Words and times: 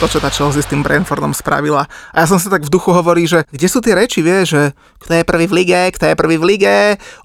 To, 0.00 0.16
čo 0.16 0.24
tá 0.24 0.32
Chelsea 0.32 0.64
s 0.64 0.70
tým 0.72 0.80
Brentfordom 0.80 1.36
spravila. 1.36 1.84
A 2.16 2.24
ja 2.24 2.26
som 2.26 2.40
sa 2.40 2.48
tak 2.48 2.64
v 2.64 2.72
duchu 2.72 2.88
hovorí, 2.88 3.28
že 3.28 3.44
kde 3.52 3.68
sú 3.68 3.84
tie 3.84 3.92
reči, 3.92 4.24
vie, 4.24 4.48
že 4.48 4.72
kto 4.96 5.12
je 5.12 5.28
prvý 5.28 5.44
v 5.44 5.60
lige, 5.60 5.92
kto 5.92 6.08
je 6.08 6.14
prvý 6.16 6.40
v 6.40 6.56
lige. 6.56 6.76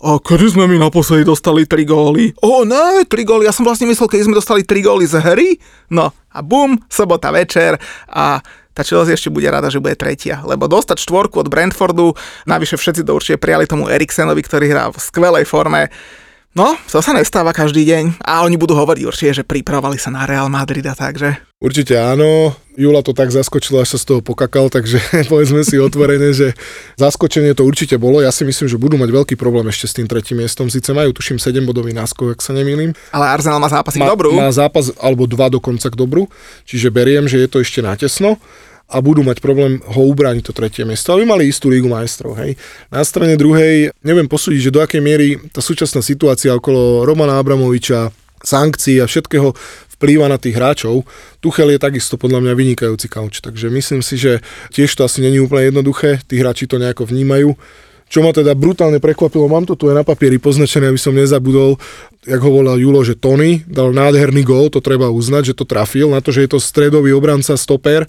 O, 0.04 0.20
kedy 0.20 0.60
sme 0.60 0.68
my 0.68 0.84
naposledy 0.84 1.24
dostali 1.24 1.64
3 1.64 1.88
góly? 1.88 2.36
O, 2.44 2.68
ne, 2.68 3.08
3 3.08 3.16
góly. 3.24 3.48
Ja 3.48 3.56
som 3.56 3.64
vlastne 3.64 3.88
myslel, 3.88 4.12
keď 4.12 4.28
sme 4.28 4.36
dostali 4.36 4.68
3 4.68 4.76
góly 4.92 5.08
z 5.08 5.24
hry. 5.24 5.56
No 5.88 6.12
a 6.12 6.44
bum, 6.44 6.76
sobota 6.92 7.32
večer 7.32 7.80
a 8.12 8.44
tá 8.76 8.84
Chelsea 8.84 9.16
ešte 9.16 9.32
bude 9.32 9.48
rada, 9.48 9.72
že 9.72 9.80
bude 9.80 9.96
tretia. 9.96 10.44
Lebo 10.44 10.68
dostať 10.68 11.00
štvorku 11.00 11.40
od 11.40 11.48
Brentfordu, 11.48 12.12
navyše 12.44 12.76
všetci 12.76 13.08
to 13.08 13.16
určite 13.16 13.40
prijali 13.40 13.72
tomu 13.72 13.88
Eriksenovi, 13.88 14.44
ktorý 14.44 14.68
hrá 14.68 14.92
v 14.92 15.00
skvelej 15.00 15.48
forme. 15.48 15.88
No, 16.56 16.80
to 16.88 17.04
sa 17.04 17.12
nestáva 17.12 17.52
každý 17.52 17.84
deň. 17.84 18.24
A 18.24 18.48
oni 18.48 18.56
budú 18.56 18.80
hovoriť 18.80 19.04
určite, 19.04 19.32
že 19.36 19.44
pripravovali 19.44 20.00
sa 20.00 20.08
na 20.08 20.24
Real 20.24 20.48
Madrid 20.48 20.88
a 20.88 20.96
takže. 20.96 21.36
Určite 21.60 22.00
áno. 22.00 22.56
Jula 22.80 23.04
to 23.04 23.12
tak 23.12 23.28
zaskočila, 23.32 23.84
až 23.84 23.96
sa 23.96 24.00
z 24.00 24.06
toho 24.08 24.20
pokakal, 24.24 24.72
takže 24.72 25.04
povedzme 25.32 25.68
si 25.68 25.76
otvorene, 25.76 26.32
že 26.32 26.56
zaskočenie 26.96 27.52
to 27.60 27.68
určite 27.68 28.00
bolo. 28.00 28.24
Ja 28.24 28.32
si 28.32 28.48
myslím, 28.48 28.72
že 28.72 28.80
budú 28.80 28.96
mať 28.96 29.12
veľký 29.12 29.36
problém 29.36 29.68
ešte 29.68 29.92
s 29.92 29.96
tým 30.00 30.08
tretím 30.08 30.40
miestom. 30.40 30.72
Sice 30.72 30.96
majú, 30.96 31.12
tuším, 31.12 31.44
7 31.44 31.60
bodový 31.68 31.92
náskok, 31.92 32.36
ak 32.36 32.40
sa 32.40 32.56
nemýlim. 32.56 32.96
Ale 33.12 33.28
Arsenal 33.28 33.60
má 33.60 33.68
zápasy 33.68 34.00
Má, 34.00 34.08
k 34.08 34.16
dobrú. 34.16 34.32
má 34.32 34.48
zápas 34.52 34.96
alebo 34.96 35.28
dva 35.28 35.52
dokonca 35.52 35.92
k 35.92 35.96
dobru, 35.96 36.32
čiže 36.64 36.88
beriem, 36.88 37.28
že 37.28 37.44
je 37.44 37.48
to 37.52 37.60
ešte 37.60 37.84
natesno 37.84 38.40
a 38.86 39.02
budú 39.02 39.26
mať 39.26 39.42
problém 39.42 39.82
ho 39.82 40.02
ubrániť 40.14 40.44
to 40.46 40.54
tretie 40.54 40.86
miesto. 40.86 41.14
Aby 41.14 41.26
mali 41.26 41.50
istú 41.50 41.74
lígu 41.74 41.90
majstrov. 41.90 42.38
Hej. 42.38 42.54
Na 42.94 43.02
strane 43.02 43.34
druhej 43.34 43.90
neviem 44.06 44.30
posúdiť, 44.30 44.70
že 44.70 44.74
do 44.74 44.82
akej 44.86 45.02
miery 45.02 45.42
tá 45.50 45.60
súčasná 45.60 46.06
situácia 46.06 46.54
okolo 46.54 47.02
Romana 47.02 47.42
Abramoviča, 47.42 48.14
sankcií 48.46 49.02
a 49.02 49.10
všetkého 49.10 49.58
vplýva 49.98 50.30
na 50.30 50.38
tých 50.38 50.54
hráčov. 50.54 51.08
Tuchel 51.42 51.74
je 51.74 51.80
takisto 51.82 52.20
podľa 52.20 52.46
mňa 52.46 52.54
vynikajúci 52.54 53.08
kauč, 53.10 53.42
takže 53.42 53.74
myslím 53.74 54.06
si, 54.06 54.22
že 54.22 54.44
tiež 54.70 54.94
to 54.94 55.02
asi 55.08 55.24
není 55.24 55.42
úplne 55.42 55.74
jednoduché, 55.74 56.22
tí 56.30 56.38
hráči 56.38 56.70
to 56.70 56.78
nejako 56.78 57.10
vnímajú. 57.10 57.58
Čo 58.06 58.22
ma 58.22 58.30
teda 58.30 58.54
brutálne 58.54 59.02
prekvapilo, 59.02 59.50
mám 59.50 59.66
to 59.66 59.74
tu 59.74 59.90
aj 59.90 59.98
na 59.98 60.06
papieri 60.06 60.38
poznačené, 60.38 60.94
aby 60.94 61.02
som 61.02 61.18
nezabudol, 61.18 61.82
jak 62.22 62.38
ho 62.38 62.52
volal 62.54 62.78
Julo, 62.78 63.02
že 63.02 63.18
Tony 63.18 63.66
dal 63.66 63.98
nádherný 63.98 64.46
gól, 64.46 64.70
to 64.70 64.78
treba 64.78 65.10
uznať, 65.10 65.52
že 65.52 65.58
to 65.58 65.66
trafil, 65.66 66.14
na 66.14 66.22
to, 66.22 66.30
že 66.30 66.46
je 66.46 66.50
to 66.54 66.60
stredový 66.62 67.18
obranca, 67.18 67.58
stoper. 67.58 68.06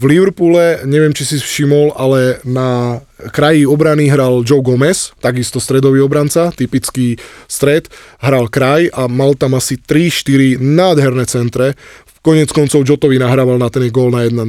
V 0.00 0.08
Liverpoole, 0.08 0.88
neviem, 0.88 1.12
či 1.12 1.28
si 1.28 1.36
všimol, 1.36 1.92
ale 1.92 2.40
na 2.48 3.00
kraji 3.36 3.68
obrany 3.68 4.08
hral 4.08 4.40
Joe 4.48 4.64
Gomez, 4.64 5.12
takisto 5.20 5.60
stredový 5.60 6.00
obranca, 6.00 6.48
typický 6.56 7.20
stred, 7.44 7.92
hral 8.24 8.48
kraj 8.48 8.88
a 8.96 9.04
mal 9.12 9.36
tam 9.36 9.60
asi 9.60 9.76
3-4 9.76 10.56
nádherné 10.56 11.28
centre. 11.28 11.76
Konec 12.24 12.48
koncov 12.48 12.80
Jotovi 12.88 13.20
nahrával 13.20 13.60
na 13.60 13.68
ten 13.68 13.84
gól 13.92 14.08
na 14.08 14.24
1-0. 14.24 14.40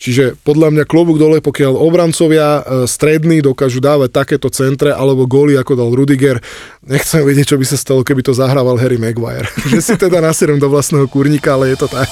Čiže 0.00 0.40
podľa 0.40 0.72
mňa 0.72 0.84
klobúk 0.88 1.20
dole, 1.20 1.44
pokiaľ 1.44 1.76
obrancovia 1.76 2.58
e, 2.58 2.62
strední 2.88 3.44
dokážu 3.44 3.78
dávať 3.78 4.24
takéto 4.24 4.48
centre 4.48 4.90
alebo 4.90 5.28
góly, 5.28 5.54
ako 5.54 5.78
dal 5.78 5.92
Rudiger, 5.92 6.40
nechcem 6.82 7.22
vedieť, 7.22 7.54
čo 7.54 7.60
by 7.60 7.66
sa 7.68 7.76
stalo, 7.76 8.00
keby 8.02 8.24
to 8.24 8.32
zahrával 8.32 8.80
Harry 8.80 8.96
Maguire. 8.96 9.46
že 9.70 9.84
si 9.84 9.94
teda 10.00 10.24
naserem 10.24 10.56
do 10.56 10.72
vlastného 10.72 11.06
kurníka, 11.12 11.54
ale 11.60 11.76
je 11.76 11.84
to 11.84 11.92
tak. 11.92 12.08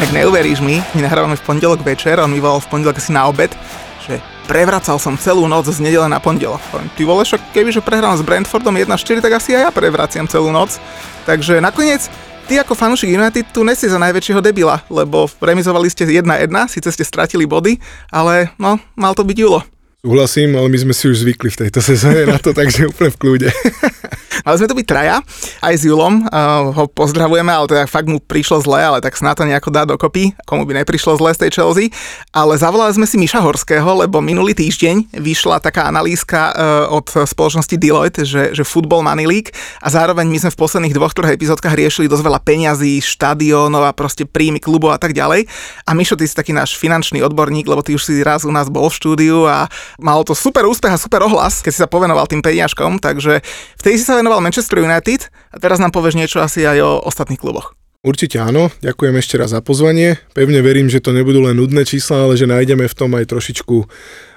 Tak 0.00 0.16
neuveríš 0.16 0.64
mi, 0.64 0.80
my 0.96 1.04
nahrávame 1.04 1.36
v 1.36 1.44
pondelok 1.44 1.84
večer, 1.84 2.16
on 2.24 2.32
mi 2.32 2.40
volal 2.40 2.56
v 2.56 2.72
pondelok 2.72 2.96
asi 2.96 3.12
na 3.12 3.28
obed, 3.28 3.52
že 4.00 4.16
prevracal 4.48 4.96
som 4.96 5.12
celú 5.20 5.44
noc 5.44 5.68
z 5.68 5.76
nedele 5.76 6.08
na 6.08 6.16
pondelok. 6.16 6.56
Ty 6.96 7.02
vole, 7.04 7.20
však 7.20 7.52
kebyže 7.52 7.84
prehrám 7.84 8.16
s 8.16 8.24
Brentfordom 8.24 8.80
1-4, 8.80 9.20
tak 9.20 9.36
asi 9.36 9.52
aj 9.52 9.68
ja 9.68 9.70
prevraciam 9.70 10.24
celú 10.24 10.48
noc. 10.48 10.80
Takže 11.28 11.60
nakoniec 11.60 12.08
ty 12.48 12.56
ako 12.56 12.72
fanúšik 12.72 13.12
United 13.12 13.52
tu 13.52 13.60
nesi 13.60 13.92
za 13.92 14.00
najväčšieho 14.00 14.40
debila, 14.40 14.80
lebo 14.88 15.28
remizovali 15.36 15.92
ste 15.92 16.08
1-1, 16.08 16.48
síce 16.72 16.88
ste 16.88 17.04
stratili 17.04 17.44
body, 17.44 17.76
ale 18.08 18.56
no, 18.56 18.80
mal 18.96 19.12
to 19.12 19.20
byť 19.20 19.36
Julo. 19.36 19.60
Súhlasím, 20.00 20.56
ale 20.56 20.72
my 20.72 20.78
sme 20.80 20.94
si 20.96 21.12
už 21.12 21.28
zvykli 21.28 21.52
v 21.52 21.68
tejto 21.68 21.84
sezóne 21.84 22.24
na 22.24 22.40
to, 22.40 22.56
takže 22.56 22.88
úplne 22.88 23.12
v 23.12 23.20
kľude. 23.20 23.48
Ale 24.44 24.58
sme 24.58 24.70
tu 24.70 24.76
byť 24.76 24.86
traja, 24.86 25.16
aj 25.60 25.74
s 25.74 25.82
Julom, 25.84 26.24
uh, 26.26 26.72
ho 26.72 26.84
pozdravujeme, 26.88 27.50
ale 27.50 27.66
teda 27.68 27.84
fakt 27.90 28.08
mu 28.08 28.22
prišlo 28.22 28.62
zle, 28.64 28.80
ale 28.80 28.98
tak 29.04 29.16
snad 29.16 29.36
to 29.36 29.48
nejako 29.48 29.70
dá 29.72 29.84
dokopy, 29.84 30.32
komu 30.44 30.64
by 30.64 30.82
neprišlo 30.82 31.16
zle 31.18 31.32
z 31.34 31.46
tej 31.46 31.50
Chelsea. 31.60 31.92
Ale 32.30 32.56
zavolali 32.56 32.94
sme 32.94 33.06
si 33.08 33.16
Miša 33.18 33.42
Horského, 33.42 34.06
lebo 34.06 34.22
minulý 34.22 34.54
týždeň 34.54 35.16
vyšla 35.18 35.58
taká 35.58 35.88
analýzka 35.90 36.52
uh, 36.52 36.96
od 36.96 37.10
spoločnosti 37.10 37.74
Deloitte, 37.80 38.22
že, 38.22 38.54
že 38.54 38.62
Football 38.62 39.02
Money 39.02 39.26
League 39.26 39.50
a 39.82 39.88
zároveň 39.90 40.28
my 40.30 40.38
sme 40.46 40.50
v 40.54 40.60
posledných 40.60 40.94
dvoch, 40.94 41.10
troch 41.16 41.32
epizódkach 41.34 41.74
riešili 41.74 42.06
dosť 42.06 42.22
veľa 42.22 42.40
peňazí, 42.46 43.02
štadiónov 43.02 43.82
a 43.82 43.96
proste 43.96 44.22
príjmy 44.28 44.62
klubov 44.62 44.94
a 44.94 45.00
tak 45.00 45.10
ďalej. 45.10 45.50
A 45.88 45.90
Mišo, 45.96 46.14
ty 46.14 46.30
si 46.30 46.38
taký 46.38 46.54
náš 46.54 46.78
finančný 46.78 47.18
odborník, 47.26 47.66
lebo 47.66 47.82
ty 47.82 47.98
už 47.98 48.06
si 48.06 48.22
raz 48.22 48.46
u 48.46 48.52
nás 48.54 48.70
bol 48.70 48.86
v 48.86 48.94
štúdiu 48.94 49.50
a 49.50 49.66
malo 49.98 50.22
to 50.22 50.38
super 50.38 50.62
úspech 50.70 50.94
a 50.94 51.00
super 51.00 51.26
ohlas, 51.26 51.58
keď 51.58 51.72
si 51.74 51.82
sa 51.82 51.90
povenoval 51.90 52.30
tým 52.30 52.38
peniažkom, 52.38 53.02
takže 53.02 53.42
vtedy 53.82 53.98
si 53.98 54.06
sa 54.06 54.14
venoval 54.14 54.29
Manchester 54.38 54.78
United 54.78 55.26
a 55.50 55.56
teraz 55.58 55.82
nám 55.82 55.90
povieš 55.90 56.14
niečo 56.14 56.38
asi 56.38 56.62
aj 56.62 56.78
o 56.78 56.90
ostatných 57.02 57.42
kluboch. 57.42 57.74
Určite 58.00 58.40
áno, 58.40 58.72
ďakujem 58.80 59.12
ešte 59.20 59.36
raz 59.36 59.52
za 59.52 59.60
pozvanie. 59.60 60.16
Pevne 60.32 60.64
verím, 60.64 60.88
že 60.88 61.04
to 61.04 61.12
nebudú 61.12 61.44
len 61.44 61.58
nudné 61.60 61.84
čísla, 61.84 62.24
ale 62.24 62.32
že 62.32 62.48
nájdeme 62.48 62.88
v 62.88 62.96
tom 62.96 63.12
aj 63.12 63.28
trošičku 63.28 63.76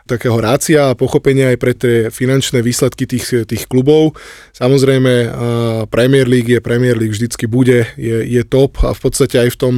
takého 0.03 0.35
rácia 0.39 0.91
a 0.91 0.97
pochopenia 0.97 1.55
aj 1.55 1.57
pre 1.57 1.73
tie 1.73 1.95
finančné 2.11 2.59
výsledky 2.59 3.07
tých, 3.07 3.47
tých 3.47 3.63
klubov. 3.71 4.19
Samozrejme, 4.51 5.31
Premier 5.87 6.27
League 6.27 6.51
je 6.51 6.59
Premier 6.59 6.99
League, 6.99 7.15
vždycky 7.15 7.47
bude, 7.47 7.87
je, 7.95 8.17
je 8.27 8.41
top 8.43 8.83
a 8.83 8.91
v 8.91 8.99
podstate 8.99 9.39
aj 9.39 9.49
v 9.55 9.57
tom 9.59 9.73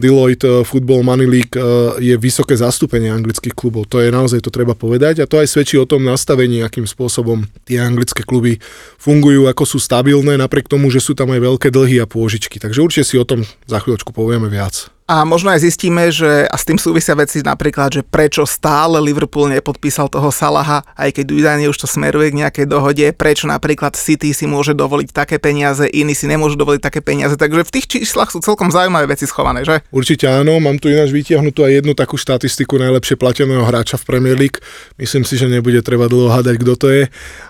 Deloitte 0.00 0.48
uh, 0.48 0.64
Football 0.64 1.04
Money 1.04 1.28
League 1.28 1.54
uh, 1.54 1.94
je 2.00 2.16
vysoké 2.16 2.56
zastúpenie 2.56 3.12
anglických 3.12 3.52
klubov. 3.52 3.86
To 3.92 4.00
je 4.00 4.08
naozaj, 4.08 4.40
to 4.40 4.50
treba 4.50 4.72
povedať 4.72 5.22
a 5.22 5.28
to 5.28 5.38
aj 5.38 5.48
svedčí 5.52 5.76
o 5.76 5.86
tom 5.86 6.02
nastavení, 6.02 6.64
akým 6.64 6.88
spôsobom 6.88 7.44
tie 7.68 7.78
anglické 7.78 8.24
kluby 8.24 8.58
fungujú, 8.96 9.46
ako 9.46 9.64
sú 9.68 9.78
stabilné, 9.78 10.40
napriek 10.40 10.66
tomu, 10.66 10.88
že 10.88 11.04
sú 11.04 11.12
tam 11.12 11.30
aj 11.30 11.40
veľké 11.40 11.68
dlhy 11.68 12.00
a 12.00 12.08
pôžičky. 12.08 12.56
Takže 12.56 12.80
určite 12.80 13.04
si 13.06 13.16
o 13.20 13.28
tom 13.28 13.44
za 13.68 13.78
chvíľočku 13.78 14.10
povieme 14.10 14.48
viac. 14.48 14.88
A 15.10 15.26
možno 15.26 15.50
aj 15.50 15.66
zistíme, 15.66 16.14
že 16.14 16.46
a 16.46 16.54
s 16.54 16.62
tým 16.62 16.78
súvisia 16.78 17.18
veci 17.18 17.42
napríklad, 17.42 17.98
že 17.98 18.06
prečo 18.06 18.46
stále 18.46 19.02
Liverpool 19.02 19.50
nepodpísal 19.50 20.06
toho 20.06 20.30
Salaha, 20.30 20.86
aj 20.94 21.18
keď 21.18 21.34
údajne 21.34 21.66
už 21.66 21.82
to 21.82 21.90
smeruje 21.90 22.30
k 22.30 22.46
nejakej 22.46 22.66
dohode, 22.70 23.02
prečo 23.18 23.50
napríklad 23.50 23.98
City 23.98 24.30
si 24.30 24.46
môže 24.46 24.70
dovoliť 24.70 25.10
také 25.10 25.42
peniaze, 25.42 25.82
iní 25.90 26.14
si 26.14 26.30
nemôžu 26.30 26.54
dovoliť 26.54 26.78
také 26.78 27.02
peniaze. 27.02 27.34
Takže 27.34 27.66
v 27.66 27.74
tých 27.74 27.90
číslach 27.90 28.30
sú 28.30 28.38
celkom 28.38 28.70
zaujímavé 28.70 29.10
veci 29.10 29.26
schované, 29.26 29.66
že? 29.66 29.82
Určite 29.90 30.30
áno, 30.30 30.62
mám 30.62 30.78
tu 30.78 30.86
ináč 30.86 31.10
vytiahnutú 31.10 31.66
aj 31.66 31.82
jednu 31.82 31.98
takú 31.98 32.14
štatistiku 32.14 32.78
najlepšie 32.78 33.18
plateného 33.18 33.66
hráča 33.66 33.98
v 33.98 34.06
Premier 34.06 34.38
League. 34.38 34.62
Myslím 34.94 35.26
si, 35.26 35.34
že 35.34 35.50
nebude 35.50 35.82
treba 35.82 36.06
dlho 36.06 36.30
hádať, 36.30 36.54
kto 36.62 36.74
to 36.78 36.86
je. 36.86 37.02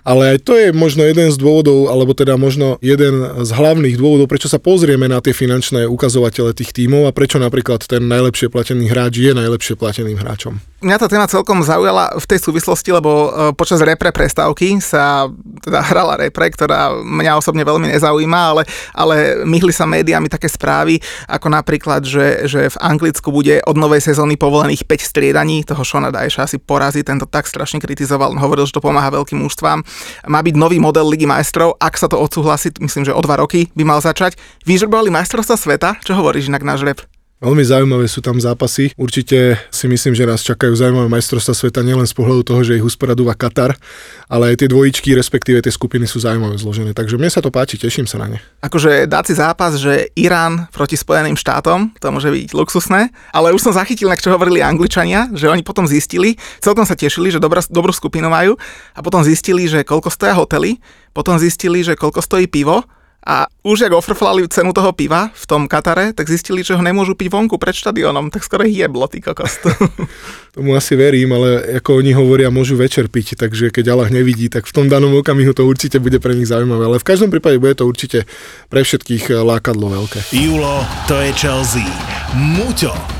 Ale 0.08 0.32
aj 0.32 0.48
to 0.48 0.56
je 0.56 0.72
možno 0.72 1.04
jeden 1.04 1.28
z 1.28 1.36
dôvodov, 1.36 1.92
alebo 1.92 2.16
teda 2.16 2.40
možno 2.40 2.80
jeden 2.80 3.44
z 3.44 3.50
hlavných 3.52 4.00
dôvodov, 4.00 4.32
prečo 4.32 4.48
sa 4.48 4.56
pozrieme 4.56 5.12
na 5.12 5.20
tie 5.20 5.36
finančné 5.36 5.84
ukazovatele 5.84 6.56
tých 6.56 6.72
tímov 6.72 7.04
a 7.04 7.12
prečo 7.12 7.36
napríklad 7.50 7.82
ten 7.82 8.06
najlepšie 8.06 8.46
platený 8.46 8.86
hráč 8.86 9.18
je 9.18 9.34
najlepšie 9.34 9.74
plateným 9.74 10.22
hráčom. 10.22 10.62
Mňa 10.80 10.96
tá 10.96 11.10
téma 11.10 11.26
celkom 11.26 11.60
zaujala 11.60 12.14
v 12.14 12.24
tej 12.24 12.40
súvislosti, 12.40 12.94
lebo 12.94 13.10
e, 13.10 13.28
počas 13.58 13.82
repre 13.82 14.14
prestávky 14.14 14.78
sa 14.78 15.26
teda 15.60 15.82
hrala 15.90 16.14
repre, 16.14 16.46
ktorá 16.46 16.94
mňa 16.94 17.42
osobne 17.42 17.66
veľmi 17.66 17.90
nezaujíma, 17.90 18.40
ale, 18.54 18.62
ale 18.94 19.42
myhli 19.42 19.74
sa 19.74 19.84
médiami 19.84 20.30
také 20.30 20.46
správy, 20.46 21.02
ako 21.26 21.50
napríklad, 21.50 22.06
že, 22.06 22.46
že 22.46 22.70
v 22.70 22.76
Anglicku 22.80 23.34
bude 23.34 23.58
od 23.66 23.74
novej 23.74 24.06
sezóny 24.06 24.38
povolených 24.38 24.86
5 24.86 25.10
striedaní, 25.10 25.66
toho 25.66 25.82
Shona 25.82 26.14
Daesha 26.14 26.46
asi 26.46 26.62
porazí, 26.62 27.02
tento 27.02 27.26
tak 27.26 27.50
strašne 27.50 27.82
kritizoval, 27.82 28.38
hovoril, 28.38 28.64
že 28.64 28.78
to 28.78 28.80
pomáha 28.80 29.10
veľkým 29.10 29.42
mužstvám. 29.42 29.82
Má 30.30 30.40
byť 30.40 30.54
nový 30.54 30.78
model 30.78 31.10
Ligy 31.10 31.26
majstrov, 31.26 31.74
ak 31.82 31.98
sa 31.98 32.06
to 32.06 32.14
odsúhlasí, 32.14 32.70
myslím, 32.78 33.04
že 33.04 33.12
o 33.12 33.20
dva 33.20 33.42
roky 33.42 33.68
by 33.74 33.82
mal 33.82 33.98
začať. 33.98 34.38
Vyžrebovali 34.64 35.10
majstrovstva 35.10 35.58
sveta, 35.58 35.98
čo 36.06 36.14
hovoríš 36.14 36.46
inak 36.46 36.62
náš 36.62 36.86
rep? 36.86 37.00
Veľmi 37.40 37.64
zaujímavé 37.64 38.04
sú 38.04 38.20
tam 38.20 38.36
zápasy. 38.36 38.92
Určite 39.00 39.56
si 39.72 39.88
myslím, 39.88 40.12
že 40.12 40.28
nás 40.28 40.44
čakajú 40.44 40.76
zaujímavé 40.76 41.08
majstrovstvá 41.08 41.56
sveta 41.56 41.80
nielen 41.80 42.04
z 42.04 42.12
pohľadu 42.12 42.44
toho, 42.44 42.60
že 42.60 42.76
ich 42.76 42.84
usporadúva 42.84 43.32
Katar, 43.32 43.80
ale 44.28 44.52
aj 44.52 44.60
tie 44.60 44.68
dvojičky, 44.68 45.16
respektíve 45.16 45.64
tie 45.64 45.72
skupiny 45.72 46.04
sú 46.04 46.20
zaujímavé 46.20 46.60
zložené. 46.60 46.92
Takže 46.92 47.16
mne 47.16 47.32
sa 47.32 47.40
to 47.40 47.48
páči, 47.48 47.80
teším 47.80 48.04
sa 48.04 48.20
na 48.20 48.36
ne. 48.36 48.38
Akože 48.60 49.08
dať 49.08 49.24
si 49.24 49.34
zápas, 49.40 49.72
že 49.80 50.12
Irán 50.20 50.68
proti 50.68 51.00
Spojeným 51.00 51.32
štátom, 51.32 51.96
to 51.96 52.12
môže 52.12 52.28
byť 52.28 52.52
luxusné, 52.52 53.08
ale 53.32 53.56
už 53.56 53.64
som 53.64 53.72
zachytil, 53.72 54.12
na 54.12 54.20
čo 54.20 54.36
hovorili 54.36 54.60
Angličania, 54.60 55.32
že 55.32 55.48
oni 55.48 55.64
potom 55.64 55.88
zistili, 55.88 56.36
celkom 56.60 56.84
sa 56.84 56.92
tešili, 56.92 57.32
že 57.32 57.40
dobrá, 57.40 57.64
dobrú 57.72 57.96
skupinu 57.96 58.28
majú 58.28 58.60
a 58.92 59.00
potom 59.00 59.24
zistili, 59.24 59.64
že 59.64 59.80
koľko 59.80 60.12
stoja 60.12 60.36
hotely, 60.36 60.76
potom 61.16 61.40
zistili, 61.40 61.80
že 61.80 61.96
koľko 61.96 62.20
stojí 62.20 62.52
pivo 62.52 62.84
a 63.20 63.46
už 63.60 63.84
jak 63.84 63.92
ofrflali 63.92 64.48
cenu 64.48 64.72
toho 64.72 64.96
piva 64.96 65.28
v 65.36 65.44
tom 65.44 65.68
Katare, 65.68 66.16
tak 66.16 66.24
zistili, 66.24 66.64
že 66.64 66.72
ho 66.72 66.80
nemôžu 66.80 67.12
piť 67.12 67.28
vonku 67.28 67.60
pred 67.60 67.76
štadionom, 67.76 68.32
tak 68.32 68.40
skoro 68.40 68.64
ich 68.64 68.80
jeblo, 68.80 69.04
ty 69.12 69.20
kokos. 69.20 69.60
Tomu 70.56 70.74
asi 70.74 70.96
verím, 70.96 71.36
ale 71.36 71.78
ako 71.78 72.00
oni 72.00 72.16
hovoria, 72.16 72.48
môžu 72.48 72.80
večer 72.80 73.12
piť, 73.12 73.36
takže 73.36 73.68
keď 73.70 73.92
Allah 73.92 74.08
nevidí, 74.08 74.48
tak 74.48 74.64
v 74.64 74.72
tom 74.72 74.86
danom 74.88 75.12
okamihu 75.20 75.52
to 75.52 75.68
určite 75.68 76.00
bude 76.00 76.18
pre 76.18 76.32
nich 76.32 76.48
zaujímavé. 76.48 76.90
Ale 76.90 76.98
v 76.98 77.06
každom 77.06 77.28
prípade 77.28 77.60
bude 77.60 77.76
to 77.76 77.84
určite 77.84 78.24
pre 78.72 78.82
všetkých 78.82 79.30
lákadlo 79.44 79.92
veľké. 79.92 80.32
Julo, 80.34 80.82
to 81.04 81.20
je 81.20 81.30
Chelsea. 81.36 81.86
Muťo, 82.34 83.19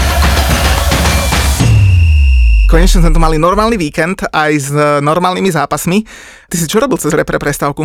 Konečne 2.71 3.03
sme 3.03 3.11
tu 3.11 3.19
mali 3.19 3.35
normálny 3.35 3.75
víkend 3.75 4.23
aj 4.31 4.51
s 4.55 4.71
normálnymi 5.03 5.51
zápasmi. 5.51 6.07
Ty 6.47 6.55
si 6.55 6.71
čo 6.71 6.79
robil 6.79 6.95
cez 6.95 7.11
repre 7.11 7.35
prestávku? 7.35 7.83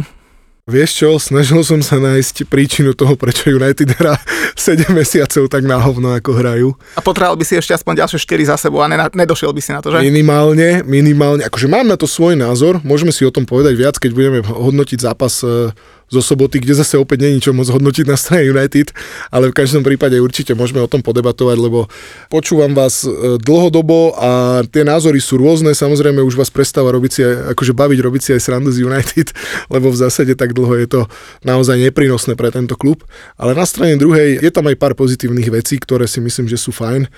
Vieš 0.67 0.91
čo, 0.99 1.09
snažil 1.19 1.59
som 1.67 1.83
sa 1.83 1.99
nájsť 1.99 2.47
príčinu 2.47 2.94
toho, 2.94 3.19
prečo 3.19 3.50
United 3.50 3.99
hrá 3.99 4.15
7 4.55 4.87
mesiacov 4.94 5.50
tak 5.50 5.67
na 5.67 5.83
hovno, 5.83 6.15
ako 6.15 6.31
hrajú. 6.38 6.69
A 6.94 7.03
potreboval 7.03 7.35
by 7.35 7.43
si 7.43 7.59
ešte 7.59 7.75
aspoň 7.75 8.06
ďalšie 8.06 8.19
4 8.23 8.50
za 8.50 8.56
sebou 8.62 8.79
a 8.79 8.87
nena- 8.87 9.11
nedošiel 9.11 9.50
by 9.50 9.59
si 9.59 9.75
na 9.75 9.83
to, 9.83 9.91
že? 9.91 10.06
Minimálne, 10.06 10.87
minimálne. 10.87 11.43
Akože 11.43 11.67
mám 11.67 11.91
na 11.91 11.99
to 11.99 12.06
svoj 12.06 12.38
názor, 12.38 12.79
môžeme 12.87 13.11
si 13.11 13.27
o 13.27 13.35
tom 13.35 13.43
povedať 13.43 13.75
viac, 13.75 13.99
keď 13.99 14.11
budeme 14.15 14.38
hodnotiť 14.43 14.99
zápas 15.03 15.43
e, 15.43 15.71
zo 16.06 16.23
soboty, 16.23 16.62
kde 16.62 16.79
zase 16.79 16.94
opäť 16.94 17.26
není 17.26 17.43
čo 17.43 17.50
môcť 17.50 17.75
hodnotiť 17.75 18.06
na 18.06 18.14
strane 18.14 18.47
United, 18.47 18.94
ale 19.35 19.50
v 19.50 19.58
každom 19.58 19.82
prípade 19.82 20.14
určite 20.23 20.55
môžeme 20.55 20.79
o 20.79 20.91
tom 20.91 21.03
podebatovať, 21.03 21.56
lebo 21.58 21.91
počúvam 22.31 22.73
vás 22.79 23.03
e, 23.03 23.38
dlhodobo 23.43 24.14
a 24.14 24.62
tie 24.70 24.87
názory 24.87 25.19
sú 25.19 25.38
rôzne, 25.43 25.75
samozrejme 25.75 26.23
už 26.23 26.38
vás 26.38 26.50
prestáva 26.50 26.94
robiť 26.94 27.11
si 27.11 27.20
akože 27.26 27.75
baviť 27.75 27.99
robiť 27.99 28.23
si 28.23 28.31
aj 28.38 28.41
srandu 28.43 28.70
z 28.70 28.87
United, 28.87 29.35
lebo 29.75 29.91
v 29.91 29.99
zásade 29.99 30.38
tak 30.38 30.55
dlho 30.55 30.75
je 30.79 30.87
to 30.87 31.00
naozaj 31.43 31.75
neprínosné 31.75 32.38
pre 32.38 32.55
tento 32.55 32.79
klub, 32.79 33.02
ale 33.35 33.59
na 33.59 33.67
strane 33.67 33.99
druhej 33.99 34.38
je 34.38 34.50
tam 34.55 34.70
aj 34.70 34.79
pár 34.79 34.94
pozitívnych 34.94 35.50
vecí, 35.50 35.82
ktoré 35.82 36.06
si 36.06 36.23
myslím, 36.23 36.47
že 36.47 36.59
sú 36.61 36.70
fajn 36.70 37.11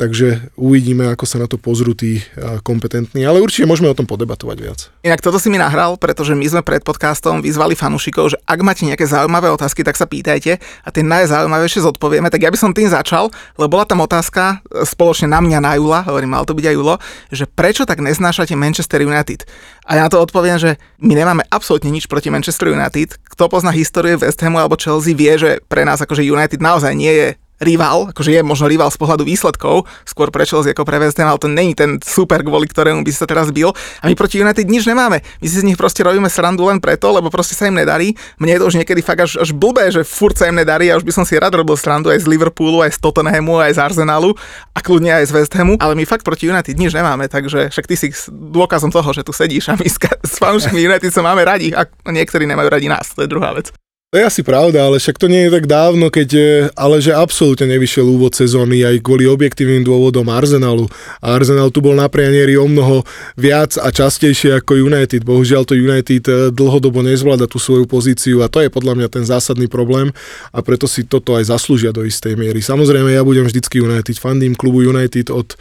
takže 0.00 0.48
uvidíme, 0.56 1.12
ako 1.12 1.28
sa 1.28 1.36
na 1.36 1.44
to 1.44 1.60
pozrú 1.60 1.92
tí 1.92 2.24
kompetentní, 2.64 3.20
ale 3.28 3.44
určite 3.44 3.68
môžeme 3.68 3.92
o 3.92 3.98
tom 3.98 4.08
podebatovať 4.08 4.56
viac. 4.56 4.88
Inak 5.04 5.20
toto 5.20 5.36
si 5.36 5.52
mi 5.52 5.60
nahral, 5.60 6.00
pretože 6.00 6.32
my 6.32 6.46
sme 6.48 6.62
pred 6.64 6.80
podcastom 6.80 7.44
vyzvali 7.44 7.76
fanúšikov, 7.76 8.32
že 8.32 8.40
ak 8.48 8.64
máte 8.64 8.88
nejaké 8.88 9.04
zaujímavé 9.04 9.52
otázky, 9.52 9.84
tak 9.84 10.00
sa 10.00 10.08
pýtajte 10.08 10.56
a 10.56 10.88
tie 10.88 11.04
najzaujímavejšie 11.04 11.84
zodpovieme. 11.84 12.32
Tak 12.32 12.40
ja 12.40 12.48
by 12.48 12.56
som 12.56 12.72
tým 12.72 12.88
začal, 12.88 13.28
lebo 13.60 13.76
bola 13.76 13.84
tam 13.84 14.00
otázka 14.00 14.64
e, 14.64 14.88
spoločne 14.88 15.28
na 15.28 15.44
mňa, 15.44 15.58
na 15.60 15.76
Jula, 15.76 16.00
hovorím, 16.08 16.32
mal 16.32 16.48
to 16.48 16.56
byť 16.56 16.64
aj 16.64 16.74
Julo, 16.80 16.96
že 17.28 17.44
prečo 17.44 17.84
tak 17.84 18.00
neznášate 18.00 18.56
Manchester 18.56 19.04
United? 19.04 19.44
A 19.84 20.00
ja 20.00 20.08
na 20.08 20.10
to 20.10 20.22
odpoviem, 20.22 20.56
že 20.56 20.80
my 21.04 21.12
nemáme 21.12 21.44
absolútne 21.52 21.92
nič 21.92 22.08
proti 22.08 22.32
Manchester 22.32 22.72
United. 22.72 23.20
Kto 23.36 23.52
pozná 23.52 23.68
históriu 23.74 24.16
West 24.16 24.40
Hamu 24.40 24.56
alebo 24.56 24.80
Chelsea 24.80 25.12
vie, 25.12 25.36
že 25.36 25.60
pre 25.68 25.84
nás 25.84 26.00
akože 26.00 26.24
United 26.24 26.62
naozaj 26.62 26.96
nie 26.96 27.12
je 27.12 27.28
rival, 27.60 28.08
akože 28.10 28.32
je 28.32 28.42
možno 28.42 28.66
rival 28.66 28.88
z 28.88 28.96
pohľadu 28.96 29.22
výsledkov, 29.28 29.84
skôr 30.08 30.32
pre 30.32 30.48
Chelsea 30.48 30.72
ako 30.72 30.88
pre 30.88 30.96
West 30.96 31.20
Ham, 31.20 31.28
ale 31.28 31.40
to 31.40 31.46
není 31.46 31.76
ten 31.76 32.00
super, 32.00 32.40
kvôli 32.40 32.66
ktorému 32.66 33.04
by 33.04 33.12
sa 33.12 33.28
teraz 33.28 33.52
bil. 33.52 33.76
A 34.00 34.08
my 34.08 34.16
proti 34.16 34.40
United 34.40 34.64
nič 34.64 34.88
nemáme. 34.88 35.20
My 35.20 35.46
si 35.46 35.60
z 35.60 35.64
nich 35.68 35.76
proste 35.76 36.00
robíme 36.00 36.32
srandu 36.32 36.66
len 36.66 36.80
preto, 36.80 37.12
lebo 37.12 37.28
proste 37.28 37.52
sa 37.52 37.68
im 37.68 37.76
nedarí. 37.76 38.16
Mne 38.40 38.56
je 38.56 38.60
to 38.64 38.66
už 38.72 38.76
niekedy 38.80 39.04
fakt 39.04 39.20
až, 39.20 39.36
až 39.36 39.52
blbé, 39.52 39.92
že 39.92 40.02
furt 40.02 40.40
sa 40.40 40.48
im 40.48 40.56
nedarí 40.56 40.88
a 40.88 40.96
už 40.96 41.04
by 41.04 41.12
som 41.12 41.24
si 41.28 41.36
rád 41.36 41.52
robil 41.60 41.76
srandu 41.76 42.08
aj 42.08 42.24
z 42.24 42.26
Liverpoolu, 42.32 42.80
aj 42.80 42.96
z 42.96 42.98
Tottenhamu, 43.04 43.60
aj 43.60 43.76
z 43.76 43.80
Arsenalu 43.84 44.32
a 44.72 44.78
kľudne 44.80 45.12
aj 45.20 45.28
z 45.28 45.32
West 45.36 45.52
Hamu, 45.52 45.76
ale 45.76 45.92
my 45.92 46.08
fakt 46.08 46.24
proti 46.24 46.48
United 46.48 46.72
nič 46.72 46.96
nemáme, 46.96 47.28
takže 47.28 47.68
však 47.68 47.84
ty 47.84 47.94
si 48.00 48.08
dôkazom 48.32 48.88
toho, 48.88 49.12
že 49.12 49.20
tu 49.20 49.36
sedíš 49.36 49.68
a 49.68 49.76
my 49.76 49.84
s 49.84 50.34
fanúšikmi 50.40 50.80
United 50.80 51.12
sa 51.12 51.20
máme 51.20 51.44
radi 51.44 51.76
a 51.76 51.84
niektorí 52.08 52.48
nemajú 52.48 52.68
radi 52.72 52.88
nás, 52.88 53.12
to 53.12 53.26
je 53.26 53.28
druhá 53.28 53.52
vec. 53.52 53.68
To 54.10 54.18
je 54.18 54.26
asi 54.26 54.42
pravda, 54.42 54.90
ale 54.90 54.98
však 54.98 55.22
to 55.22 55.30
nie 55.30 55.46
je 55.46 55.54
tak 55.54 55.70
dávno, 55.70 56.10
keď, 56.10 56.30
ale 56.74 56.98
že 56.98 57.14
absolútne 57.14 57.70
nevyšiel 57.70 58.02
úvod 58.02 58.34
sezóny 58.34 58.82
aj 58.82 59.06
kvôli 59.06 59.22
objektívnym 59.22 59.86
dôvodom 59.86 60.26
Arsenalu. 60.26 60.90
A 61.22 61.38
Arsenal 61.38 61.70
tu 61.70 61.78
bol 61.78 61.94
na 61.94 62.10
prianieri 62.10 62.58
o 62.58 62.66
mnoho 62.66 63.06
viac 63.38 63.78
a 63.78 63.86
častejšie 63.94 64.58
ako 64.58 64.82
United. 64.82 65.22
Bohužiaľ 65.22 65.62
to 65.62 65.78
United 65.78 66.26
eh, 66.26 66.50
dlhodobo 66.50 67.06
nezvláda 67.06 67.46
tú 67.46 67.62
svoju 67.62 67.86
pozíciu 67.86 68.42
a 68.42 68.50
to 68.50 68.58
je 68.58 68.74
podľa 68.74 68.98
mňa 68.98 69.08
ten 69.14 69.22
zásadný 69.22 69.70
problém 69.70 70.10
a 70.50 70.58
preto 70.58 70.90
si 70.90 71.06
toto 71.06 71.38
aj 71.38 71.46
zaslúžia 71.46 71.94
do 71.94 72.02
istej 72.02 72.34
miery. 72.34 72.58
Samozrejme, 72.58 73.14
ja 73.14 73.22
budem 73.22 73.46
vždycky 73.46 73.78
United, 73.78 74.18
fandím 74.18 74.58
klubu 74.58 74.82
United 74.90 75.30
od 75.30 75.54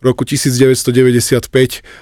roku 0.00 0.24
1995. 0.24 1.52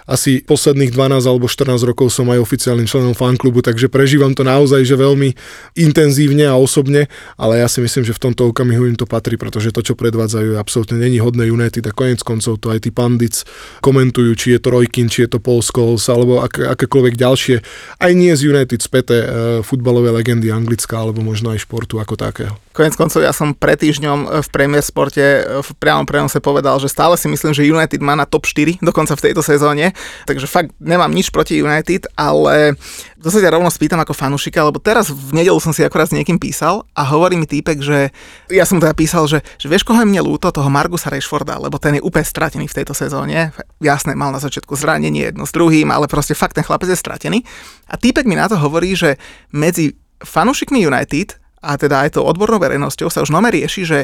Asi 0.06 0.42
posledných 0.46 0.94
12 0.94 1.26
alebo 1.26 1.50
14 1.50 1.82
rokov 1.82 2.14
som 2.14 2.30
aj 2.30 2.38
oficiálnym 2.38 2.86
členom 2.86 3.12
fanklubu, 3.12 3.60
takže 3.60 3.90
prežívam 3.90 4.32
to 4.32 4.46
naozaj 4.46 4.86
že 4.86 4.94
veľmi 4.94 5.34
intenzívne 5.74 6.46
a 6.46 6.54
osobne, 6.54 7.10
ale 7.34 7.60
ja 7.60 7.66
si 7.66 7.82
myslím, 7.82 8.06
že 8.06 8.14
v 8.14 8.30
tomto 8.30 8.54
okamihu 8.54 8.86
im 8.86 8.96
to 8.96 9.04
patrí, 9.04 9.34
pretože 9.34 9.74
to, 9.74 9.82
čo 9.82 9.98
predvádzajú, 9.98 10.54
absolútne 10.56 10.96
není 11.02 11.18
hodné 11.18 11.50
United 11.50 11.82
a 11.90 11.92
konec 11.92 12.22
koncov 12.22 12.62
to 12.62 12.70
aj 12.70 12.86
tí 12.86 12.90
pandic 12.94 13.42
komentujú, 13.82 14.32
či 14.38 14.46
je 14.56 14.60
to 14.62 14.70
Rojkin, 14.70 15.10
či 15.10 15.26
je 15.26 15.34
to 15.34 15.42
Paul 15.42 15.60
Scholes, 15.60 16.06
alebo 16.06 16.38
ak, 16.38 16.78
akékoľvek 16.78 17.14
ďalšie, 17.18 17.56
aj 17.98 18.12
nie 18.14 18.30
z 18.38 18.46
United 18.46 18.78
späté 18.78 19.16
e, 19.22 19.26
futbalové 19.66 20.14
legendy 20.14 20.54
Anglická, 20.54 21.02
alebo 21.02 21.20
možno 21.20 21.50
aj 21.50 21.66
športu 21.66 21.98
ako 21.98 22.14
takého. 22.14 22.54
Konec 22.78 22.94
koncov 22.94 23.26
ja 23.26 23.34
som 23.34 23.58
pred 23.58 23.75
týždňom 23.75 24.38
v 24.38 24.48
Premier 24.54 24.86
Sporte 24.86 25.42
v 25.42 25.70
priamom 25.82 26.06
prenose 26.06 26.38
povedal, 26.38 26.78
že 26.78 26.86
stále 26.86 27.19
si 27.19 27.26
myslím, 27.26 27.50
že 27.50 27.67
United 27.67 27.98
má 27.98 28.14
na 28.14 28.22
top 28.22 28.46
4 28.46 28.79
dokonca 28.88 29.19
v 29.19 29.24
tejto 29.26 29.43
sezóne, 29.43 29.91
takže 30.31 30.46
fakt 30.46 30.70
nemám 30.79 31.10
nič 31.10 31.34
proti 31.34 31.58
United, 31.58 32.06
ale 32.14 32.79
to 33.19 33.34
sa 33.34 33.43
ťa 33.43 33.50
rovno 33.50 33.67
spýtam 33.67 33.98
ako 33.98 34.14
fanušika, 34.14 34.62
lebo 34.62 34.79
teraz 34.79 35.10
v 35.10 35.43
nedelu 35.43 35.58
som 35.58 35.74
si 35.74 35.82
akorát 35.82 36.06
s 36.06 36.14
niekým 36.14 36.38
písal 36.38 36.86
a 36.94 37.03
hovorí 37.03 37.34
mi 37.34 37.50
týpek, 37.50 37.82
že 37.82 38.14
ja 38.46 38.62
som 38.62 38.79
teda 38.79 38.94
písal, 38.94 39.26
že, 39.26 39.43
že 39.58 39.67
vieš, 39.67 39.82
koho 39.82 39.98
je 39.98 40.06
mne 40.06 40.22
ľúto, 40.22 40.55
toho 40.55 40.70
Margusa 40.70 41.10
Rashforda, 41.10 41.58
lebo 41.58 41.82
ten 41.82 41.98
je 41.98 42.06
úplne 42.06 42.22
stratený 42.22 42.70
v 42.70 42.79
tejto 42.79 42.94
sezóne. 42.94 43.50
Jasné, 43.82 44.14
mal 44.14 44.31
na 44.31 44.38
začiatku 44.38 44.79
zranenie 44.79 45.34
jedno 45.34 45.50
s 45.50 45.50
druhým, 45.50 45.91
ale 45.91 46.06
proste 46.06 46.38
fakt 46.38 46.55
ten 46.55 46.62
chlapec 46.62 46.86
je 46.86 46.94
stratený. 46.94 47.43
A 47.91 47.98
týpek 47.98 48.22
mi 48.22 48.38
na 48.38 48.46
to 48.46 48.55
hovorí, 48.55 48.94
že 48.94 49.19
medzi 49.50 49.98
fanúšikmi 50.22 50.79
United 50.79 51.47
a 51.62 51.74
teda 51.79 52.06
aj 52.06 52.19
tou 52.19 52.24
odbornou 52.24 52.62
verejnosťou 52.62 53.08
sa 53.10 53.22
už 53.22 53.34
nome 53.34 53.50
rieši, 53.50 53.82
že 53.84 53.98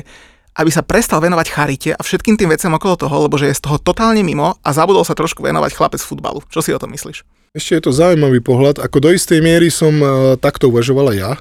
aby 0.55 0.71
sa 0.71 0.87
prestal 0.87 1.19
venovať 1.19 1.47
charite 1.51 1.91
a 1.91 1.99
všetkým 1.99 2.39
tým 2.39 2.55
veciam 2.55 2.71
okolo 2.71 2.95
toho, 2.95 3.27
lebo 3.27 3.35
že 3.35 3.51
je 3.51 3.59
z 3.59 3.65
toho 3.67 3.83
totálne 3.83 4.23
mimo 4.23 4.55
a 4.63 4.71
zabudol 4.71 5.03
sa 5.03 5.19
trošku 5.19 5.43
venovať 5.43 5.75
chlapec 5.75 5.99
futbalu. 5.99 6.47
Čo 6.47 6.63
si 6.63 6.71
o 6.71 6.79
tom 6.79 6.95
myslíš? 6.95 7.27
Ešte 7.55 7.79
je 7.79 7.83
to 7.83 7.93
zaujímavý 7.95 8.39
pohľad. 8.39 8.79
Ako 8.79 9.03
do 9.03 9.11
istej 9.11 9.43
miery 9.43 9.71
som 9.71 9.95
uh, 9.99 10.39
takto 10.39 10.71
uvažovala 10.71 11.13
ja. 11.15 11.33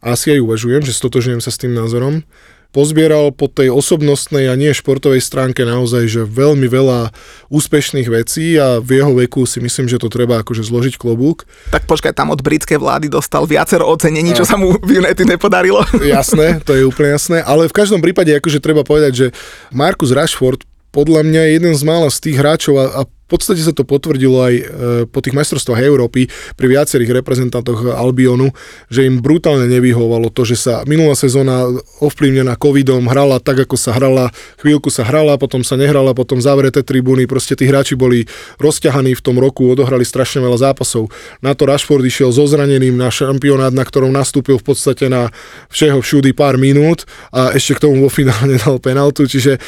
A 0.00 0.16
asi 0.16 0.36
aj 0.36 0.44
uvažujem, 0.44 0.84
že 0.84 0.96
stotožujem 0.96 1.40
sa 1.44 1.52
s 1.52 1.60
tým 1.60 1.76
názorom 1.76 2.24
pozbieral 2.70 3.34
po 3.34 3.50
tej 3.50 3.70
osobnostnej 3.74 4.46
a 4.46 4.54
nie 4.54 4.70
športovej 4.70 5.18
stránke 5.22 5.66
naozaj, 5.66 6.06
že 6.06 6.22
veľmi 6.22 6.70
veľa 6.70 7.10
úspešných 7.50 8.08
vecí 8.10 8.54
a 8.56 8.78
v 8.78 9.02
jeho 9.02 9.12
veku 9.14 9.42
si 9.46 9.58
myslím, 9.58 9.90
že 9.90 9.98
to 9.98 10.06
treba 10.06 10.42
akože 10.42 10.62
zložiť 10.62 10.94
klobúk. 10.98 11.46
Tak 11.74 11.90
počkaj, 11.90 12.14
tam 12.14 12.30
od 12.30 12.40
britskej 12.42 12.78
vlády 12.78 13.10
dostal 13.10 13.44
viacero 13.44 13.86
ocenení, 13.90 14.32
čo 14.32 14.46
sa 14.46 14.54
mu 14.54 14.78
v 14.78 15.02
United 15.02 15.26
nepodarilo. 15.26 15.82
Jasné, 16.00 16.62
to 16.62 16.74
je 16.74 16.86
úplne 16.86 17.14
jasné, 17.14 17.42
ale 17.42 17.66
v 17.66 17.74
každom 17.74 17.98
prípade 17.98 18.30
akože 18.30 18.62
treba 18.62 18.86
povedať, 18.86 19.12
že 19.12 19.26
Markus 19.74 20.14
Rashford 20.14 20.62
podľa 20.90 21.22
mňa 21.22 21.42
je 21.46 21.50
jeden 21.58 21.74
z 21.74 21.82
mála 21.86 22.10
z 22.10 22.18
tých 22.18 22.36
hráčov 22.38 22.74
a, 22.78 22.86
a 22.90 23.02
podstate 23.30 23.62
sa 23.62 23.70
to 23.70 23.86
potvrdilo 23.86 24.38
aj 24.42 24.54
e, 24.54 24.64
po 25.06 25.22
tých 25.22 25.38
majstrovstvách 25.38 25.80
Európy 25.86 26.26
pri 26.58 26.66
viacerých 26.66 27.22
reprezentantoch 27.22 27.94
Albionu, 27.94 28.50
že 28.90 29.06
im 29.06 29.22
brutálne 29.22 29.70
nevyhovalo 29.70 30.34
to, 30.34 30.42
že 30.42 30.58
sa 30.58 30.74
minulá 30.84 31.14
sezóna 31.14 31.70
ovplyvnená 32.02 32.58
covidom 32.58 33.06
hrala 33.06 33.38
tak, 33.38 33.62
ako 33.64 33.78
sa 33.78 33.94
hrala, 33.94 34.34
chvíľku 34.58 34.90
sa 34.90 35.06
hrala, 35.06 35.38
potom 35.38 35.62
sa 35.62 35.78
nehrala, 35.78 36.10
potom 36.10 36.42
zavreté 36.42 36.82
tribúny, 36.82 37.30
proste 37.30 37.54
tí 37.54 37.70
hráči 37.70 37.94
boli 37.94 38.26
rozťahaní 38.58 39.14
v 39.14 39.22
tom 39.22 39.38
roku, 39.38 39.70
odohrali 39.70 40.02
strašne 40.02 40.42
veľa 40.42 40.70
zápasov. 40.70 41.06
Na 41.38 41.54
to 41.54 41.70
Rashford 41.70 42.02
išiel 42.02 42.34
so 42.34 42.44
zraneným 42.50 42.98
na 42.98 43.08
šampionát, 43.08 43.70
na 43.70 43.86
ktorom 43.86 44.10
nastúpil 44.10 44.58
v 44.58 44.66
podstate 44.66 45.06
na 45.06 45.30
všeho 45.70 46.02
všudy 46.02 46.34
pár 46.34 46.58
minút 46.58 47.06
a 47.30 47.54
ešte 47.54 47.78
k 47.78 47.82
tomu 47.86 48.02
vo 48.02 48.10
finále 48.10 48.58
dal 48.62 48.82
penaltu, 48.82 49.30
čiže 49.30 49.56
e, 49.56 49.60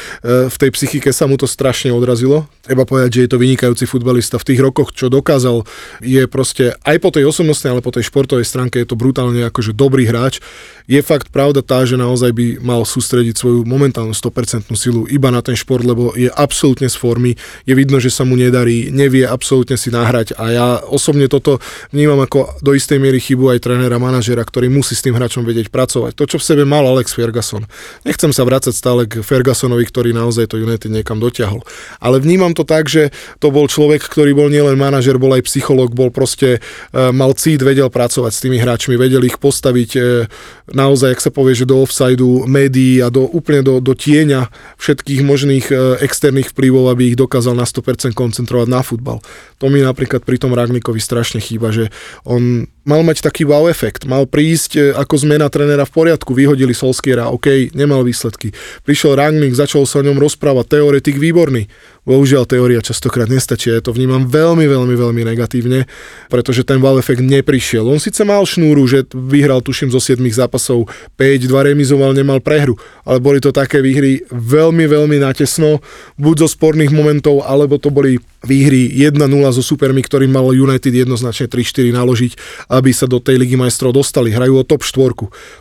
v 0.51 0.55
tej 0.59 0.69
psychike 0.75 1.09
sa 1.15 1.29
mu 1.29 1.39
to 1.39 1.47
strašne 1.47 1.93
odrazilo. 1.95 2.49
Treba 2.65 2.83
povedať, 2.83 3.09
že 3.15 3.21
je 3.25 3.29
to 3.31 3.41
vynikajúci 3.53 3.85
futbalista 3.85 4.41
v 4.41 4.49
tých 4.49 4.59
rokoch, 4.65 4.89
čo 4.97 5.13
dokázal, 5.13 5.61
je 6.01 6.25
proste 6.25 6.73
aj 6.81 6.97
po 6.97 7.13
tej 7.13 7.29
osobnostnej, 7.29 7.77
ale 7.77 7.85
po 7.85 7.93
tej 7.93 8.09
športovej 8.09 8.49
stránke 8.49 8.81
je 8.81 8.89
to 8.89 8.97
brutálne 8.97 9.45
akože 9.45 9.77
dobrý 9.77 10.09
hráč. 10.09 10.41
Je 10.89 10.97
fakt 11.05 11.29
pravda 11.29 11.61
tá, 11.61 11.85
že 11.85 11.93
naozaj 11.93 12.33
by 12.33 12.45
mal 12.65 12.81
sústrediť 12.81 13.37
svoju 13.37 13.61
momentálnu 13.63 14.17
100% 14.17 14.73
silu 14.73 15.05
iba 15.05 15.29
na 15.29 15.45
ten 15.45 15.53
šport, 15.53 15.85
lebo 15.85 16.17
je 16.17 16.33
absolútne 16.33 16.89
z 16.89 16.97
formy, 16.97 17.37
je 17.69 17.73
vidno, 17.77 18.01
že 18.01 18.09
sa 18.09 18.25
mu 18.25 18.33
nedarí, 18.33 18.89
nevie 18.89 19.21
absolútne 19.23 19.77
si 19.77 19.93
nahrať 19.93 20.33
a 20.33 20.43
ja 20.49 20.67
osobne 20.81 21.29
toto 21.29 21.61
vnímam 21.93 22.17
ako 22.25 22.57
do 22.65 22.73
istej 22.73 22.97
miery 22.97 23.21
chybu 23.21 23.53
aj 23.53 23.69
trénera, 23.69 24.01
manažera, 24.01 24.41
ktorý 24.41 24.73
musí 24.73 24.97
s 24.97 25.05
tým 25.05 25.13
hráčom 25.13 25.45
vedieť 25.45 25.69
pracovať. 25.69 26.17
To, 26.17 26.25
čo 26.25 26.41
v 26.41 26.47
sebe 26.49 26.63
mal 26.65 26.83
Alex 26.89 27.13
Ferguson. 27.13 27.69
Nechcem 28.01 28.33
sa 28.33 28.43
vrácať 28.43 28.73
stále 28.73 29.05
k 29.05 29.21
Fergusonovi, 29.21 29.85
ktorý 29.85 30.11
naozaj 30.11 30.49
to 30.49 30.59
United 30.59 30.89
niekam 30.89 31.21
dotiahol. 31.21 31.61
Ale 32.01 32.19
vnímam 32.19 32.51
to 32.51 32.67
tak, 32.67 32.89
že 32.89 33.13
to 33.43 33.51
bol 33.51 33.67
človek, 33.67 34.07
ktorý 34.07 34.31
bol 34.31 34.47
nielen 34.47 34.79
manažer, 34.79 35.19
bol 35.19 35.35
aj 35.35 35.43
psychológ, 35.51 35.91
bol 35.91 36.07
proste, 36.15 36.63
e, 36.95 37.11
mal 37.11 37.35
cít, 37.35 37.59
vedel 37.59 37.91
pracovať 37.91 38.31
s 38.31 38.39
tými 38.39 38.55
hráčmi, 38.55 38.95
vedel 38.95 39.19
ich 39.27 39.35
postaviť 39.35 39.89
e, 39.99 40.01
naozaj, 40.71 41.11
ak 41.11 41.19
sa 41.19 41.27
povie, 41.27 41.51
že 41.51 41.67
do 41.67 41.83
offsideu 41.83 42.47
médií 42.47 43.03
a 43.03 43.11
do, 43.11 43.27
úplne 43.27 43.59
do, 43.59 43.83
do 43.83 43.91
tieňa 43.91 44.47
všetkých 44.79 45.21
možných 45.27 45.65
e, 45.67 45.99
externých 46.07 46.55
vplyvov, 46.55 46.95
aby 46.95 47.11
ich 47.11 47.19
dokázal 47.19 47.51
na 47.51 47.67
100% 47.67 48.15
koncentrovať 48.15 48.67
na 48.71 48.79
futbal. 48.79 49.19
To 49.59 49.67
mi 49.67 49.83
napríklad 49.83 50.23
pri 50.23 50.39
tom 50.39 50.55
Ragnikovi 50.55 51.03
strašne 51.03 51.43
chýba, 51.43 51.75
že 51.75 51.91
on 52.23 52.71
mal 52.87 53.03
mať 53.03 53.27
taký 53.27 53.43
wow 53.47 53.67
efekt, 53.67 54.07
mal 54.07 54.27
prísť 54.27 54.95
ako 54.95 55.15
zmena 55.19 55.47
trénera 55.47 55.87
v 55.87 55.95
poriadku, 55.95 56.35
vyhodili 56.35 56.75
Solskiera, 56.75 57.31
OK, 57.31 57.71
nemal 57.71 58.03
výsledky. 58.03 58.51
Prišiel 58.83 59.15
Rangnick, 59.15 59.55
začal 59.55 59.87
sa 59.87 60.03
o 60.03 60.05
ňom 60.07 60.19
rozprávať, 60.19 60.79
teoretik 60.79 61.15
výborný. 61.15 61.71
Bohužiaľ, 62.03 62.43
teória 62.43 62.83
častokrát 62.83 63.31
nestačí, 63.31 63.71
ja 63.71 63.79
to 63.79 63.95
vnímam 63.95 64.27
veľmi, 64.27 64.67
veľmi, 64.67 64.91
veľmi 64.91 65.21
negatívne, 65.23 65.87
pretože 66.27 66.67
ten 66.67 66.83
wow 66.83 66.99
efekt 66.99 67.23
neprišiel. 67.23 67.87
On 67.87 67.95
síce 67.95 68.27
mal 68.27 68.43
šnúru, 68.43 68.83
že 68.83 69.07
vyhral 69.15 69.63
tuším 69.63 69.87
zo 69.87 70.03
7 70.03 70.19
zápasov 70.27 70.91
5, 71.15 71.47
2 71.47 71.69
remizoval, 71.71 72.11
nemal 72.11 72.43
prehru, 72.43 72.75
ale 73.07 73.23
boli 73.23 73.39
to 73.39 73.55
také 73.55 73.79
výhry 73.79 74.19
veľmi, 74.27 74.83
veľmi 74.83 75.23
natesno, 75.23 75.79
buď 76.19 76.43
zo 76.43 76.47
sporných 76.51 76.91
momentov, 76.91 77.39
alebo 77.47 77.79
to 77.79 77.87
boli 77.87 78.19
výhry 78.43 78.91
1-0 78.91 79.15
so 79.55 79.63
supermi, 79.63 80.03
ktorým 80.03 80.27
mal 80.27 80.51
United 80.51 80.91
jednoznačne 80.91 81.47
3-4 81.47 81.95
naložiť, 81.95 82.31
aby 82.75 82.91
sa 82.91 83.07
do 83.07 83.23
tej 83.23 83.39
ligy 83.39 83.55
majstrov 83.55 83.95
dostali. 83.95 84.35
Hrajú 84.35 84.59
o 84.59 84.63
top 84.67 84.83
4. 84.83 85.15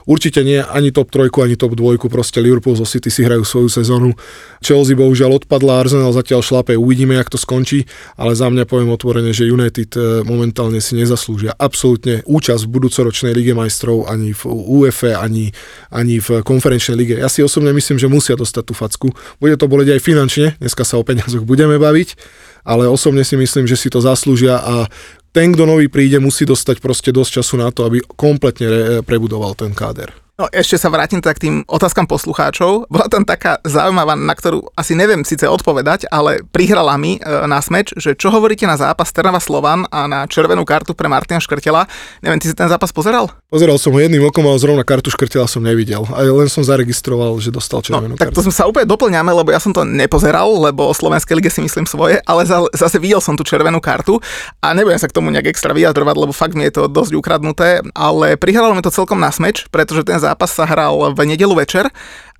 Určite 0.05 0.43
nie 0.43 0.59
ani 0.59 0.91
top 0.91 1.15
3, 1.15 1.31
ani 1.47 1.55
top 1.55 1.79
2, 1.79 2.03
proste 2.11 2.43
Liverpool 2.43 2.75
zo 2.75 2.83
City 2.83 3.09
si 3.09 3.23
hrajú 3.23 3.47
svoju 3.47 3.71
sezónu. 3.71 4.11
Chelsea 4.59 4.99
bohužiaľ 4.99 5.43
odpadla, 5.43 5.87
Arsenal 5.87 6.11
zatiaľ 6.11 6.43
šlape, 6.43 6.75
uvidíme, 6.75 7.15
jak 7.15 7.31
to 7.31 7.39
skončí, 7.39 7.87
ale 8.19 8.35
za 8.35 8.51
mňa 8.51 8.67
poviem 8.67 8.91
otvorene, 8.91 9.31
že 9.31 9.47
United 9.47 9.91
e, 9.95 10.01
momentálne 10.27 10.83
si 10.83 10.99
nezaslúžia 10.99 11.55
absolútne 11.55 12.27
účasť 12.27 12.67
v 12.67 12.73
budúcoročnej 12.75 13.33
lige 13.35 13.55
majstrov 13.55 14.11
ani 14.11 14.35
v 14.35 14.43
UEFA, 14.51 15.23
ani, 15.23 15.55
ani 15.95 16.19
v 16.19 16.43
konferenčnej 16.43 16.99
lige. 16.99 17.15
Ja 17.19 17.31
si 17.31 17.47
osobne 17.47 17.71
myslím, 17.71 18.03
že 18.03 18.11
musia 18.11 18.35
dostať 18.35 18.65
tú 18.67 18.75
facku. 18.75 19.09
Bude 19.39 19.55
to 19.55 19.71
boleť 19.71 19.99
aj 19.99 20.01
finančne, 20.03 20.47
dneska 20.59 20.83
sa 20.83 20.99
o 20.99 21.07
peniazoch 21.07 21.47
budeme 21.47 21.79
baviť, 21.79 22.19
ale 22.63 22.91
osobne 22.91 23.27
si 23.27 23.35
myslím, 23.39 23.67
že 23.67 23.79
si 23.79 23.89
to 23.91 23.99
zaslúžia 24.03 24.59
a 24.59 24.87
ten, 25.33 25.57
kto 25.57 25.65
nový 25.65 25.89
príde, 25.89 26.21
musí 26.21 26.45
dostať 26.45 26.85
proste 26.85 27.09
dosť 27.09 27.41
času 27.41 27.55
na 27.57 27.73
to, 27.73 27.89
aby 27.89 28.05
kompletne 28.05 28.67
re- 28.69 29.01
prebudoval 29.01 29.57
ten 29.57 29.73
káder. 29.73 30.13
No 30.37 30.49
ešte 30.49 30.81
sa 30.81 30.89
vrátim 30.89 31.21
tak 31.21 31.39
k 31.39 31.45
tým 31.49 31.57
otázkam 31.69 32.09
poslucháčov. 32.09 32.89
Bola 32.89 33.07
tam 33.07 33.25
taká 33.25 33.61
zaujímavá, 33.69 34.17
na 34.17 34.33
ktorú 34.33 34.65
asi 34.77 34.97
neviem 34.97 35.29
síce 35.29 35.45
odpovedať, 35.45 36.09
ale 36.09 36.41
prihrala 36.51 36.97
mi 36.97 37.17
e, 37.17 37.21
na 37.45 37.61
smeč, 37.61 37.93
že 38.01 38.17
čo 38.17 38.33
hovoríte 38.33 38.65
na 38.65 38.81
zápas 38.81 39.13
Trnava 39.13 39.41
Slovan 39.41 39.85
a 39.93 40.09
na 40.09 40.25
červenú 40.25 40.65
kartu 40.65 40.97
pre 40.97 41.07
Martina 41.07 41.37
Škrtela. 41.37 41.85
Neviem, 42.25 42.41
ty 42.41 42.49
si 42.49 42.57
ten 42.57 42.69
zápas 42.69 42.91
pozeral? 42.97 43.29
Pozeral 43.53 43.77
som 43.77 43.93
ho 43.93 44.01
jedným 44.01 44.25
okom, 44.33 44.49
ale 44.49 44.57
zrovna 44.57 44.81
kartu 44.81 45.13
Škrtela 45.13 45.45
som 45.45 45.61
nevidel. 45.61 46.09
A 46.17 46.25
len 46.25 46.49
som 46.49 46.65
zaregistroval, 46.65 47.37
že 47.37 47.53
dostal 47.53 47.85
červenú 47.85 48.17
no, 48.17 48.17
tak 48.17 48.33
kartu. 48.33 48.41
to 48.41 48.49
sme 48.49 48.55
sa 48.57 48.65
úplne 48.65 48.89
doplňame, 48.89 49.29
lebo 49.29 49.53
ja 49.53 49.61
som 49.61 49.77
to 49.77 49.85
nepozeral, 49.85 50.49
lebo 50.57 50.89
o 50.89 50.97
Slovenskej 50.97 51.37
lige 51.37 51.53
si 51.53 51.61
myslím 51.61 51.85
svoje, 51.85 52.17
ale 52.25 52.49
za, 52.49 52.65
zase 52.73 52.97
videl 52.97 53.21
som 53.21 53.37
tú 53.37 53.45
červenú 53.45 53.77
kartu 53.77 54.25
a 54.65 54.73
nebudem 54.73 54.97
sa 54.97 55.05
k 55.05 55.13
tomu 55.13 55.29
nejak 55.29 55.53
extra 55.53 55.77
vyjadrovať, 55.77 56.17
lebo 56.17 56.33
fakt 56.33 56.57
mi 56.57 56.65
je 56.65 56.81
to 56.81 56.89
dosť 56.89 57.13
ukradnuté, 57.13 57.85
ale 57.93 58.41
prihralo 58.41 58.73
mi 58.73 58.81
to 58.81 58.89
celkom 58.89 59.21
na 59.21 59.29
smeč, 59.29 59.69
pretože 59.69 60.09
ten 60.09 60.17
zápas 60.17 60.49
sa 60.49 60.65
hral 60.65 61.13
v 61.13 61.21
nedelu 61.21 61.53
večer, 61.53 61.93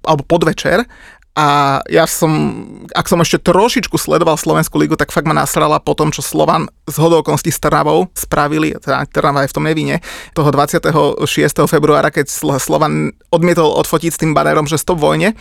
alebo 0.09 0.25
podvečer 0.25 0.89
a 1.33 1.81
ja 1.89 2.05
som, 2.05 2.31
ak 2.93 3.09
som 3.09 3.17
ešte 3.25 3.41
trošičku 3.41 3.97
sledoval 3.97 4.37
Slovenskú 4.37 4.77
ligu, 4.77 5.01
tak 5.01 5.09
fakt 5.09 5.25
ma 5.25 5.33
nasrala 5.33 5.81
po 5.81 5.97
tom, 5.97 6.13
čo 6.13 6.21
Slovan 6.21 6.69
z 6.85 7.01
hodokonstí 7.01 7.49
s 7.49 7.57
Trnavou 7.57 8.13
spravili, 8.13 8.77
teda 8.77 9.09
Trnava 9.09 9.41
je 9.41 9.49
v 9.49 9.57
tom 9.57 9.65
nevine, 9.65 10.05
toho 10.37 10.53
26. 10.53 11.25
februára, 11.65 12.13
keď 12.13 12.29
Slovan 12.61 13.17
odmietol 13.33 13.73
odfotiť 13.81 14.13
s 14.13 14.21
tým 14.21 14.37
banérom, 14.37 14.69
že 14.69 14.77
stop 14.77 15.01
vojne. 15.01 15.33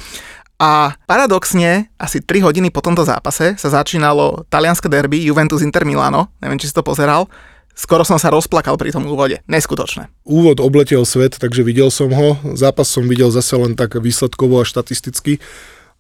A 0.64 0.96
paradoxne, 1.10 1.92
asi 2.00 2.24
3 2.24 2.40
hodiny 2.40 2.72
po 2.72 2.80
tomto 2.80 3.04
zápase 3.04 3.60
sa 3.60 3.68
začínalo 3.68 4.48
talianské 4.48 4.88
derby 4.88 5.20
Juventus 5.28 5.60
Inter 5.60 5.84
Milano, 5.84 6.32
neviem, 6.40 6.62
či 6.62 6.72
si 6.72 6.76
to 6.76 6.88
pozeral, 6.88 7.28
Skoro 7.72 8.04
som 8.04 8.20
sa 8.20 8.28
rozplakal 8.28 8.76
pri 8.76 8.92
tom 8.92 9.08
úvode. 9.08 9.40
Neskutočné. 9.48 10.12
Úvod 10.28 10.60
obletel 10.60 11.08
svet, 11.08 11.40
takže 11.40 11.64
videl 11.64 11.88
som 11.88 12.12
ho. 12.12 12.36
Zápas 12.52 12.92
som 12.92 13.08
videl 13.08 13.32
zase 13.32 13.56
len 13.56 13.80
tak 13.80 13.96
výsledkovo 13.96 14.60
a 14.60 14.68
štatisticky 14.68 15.40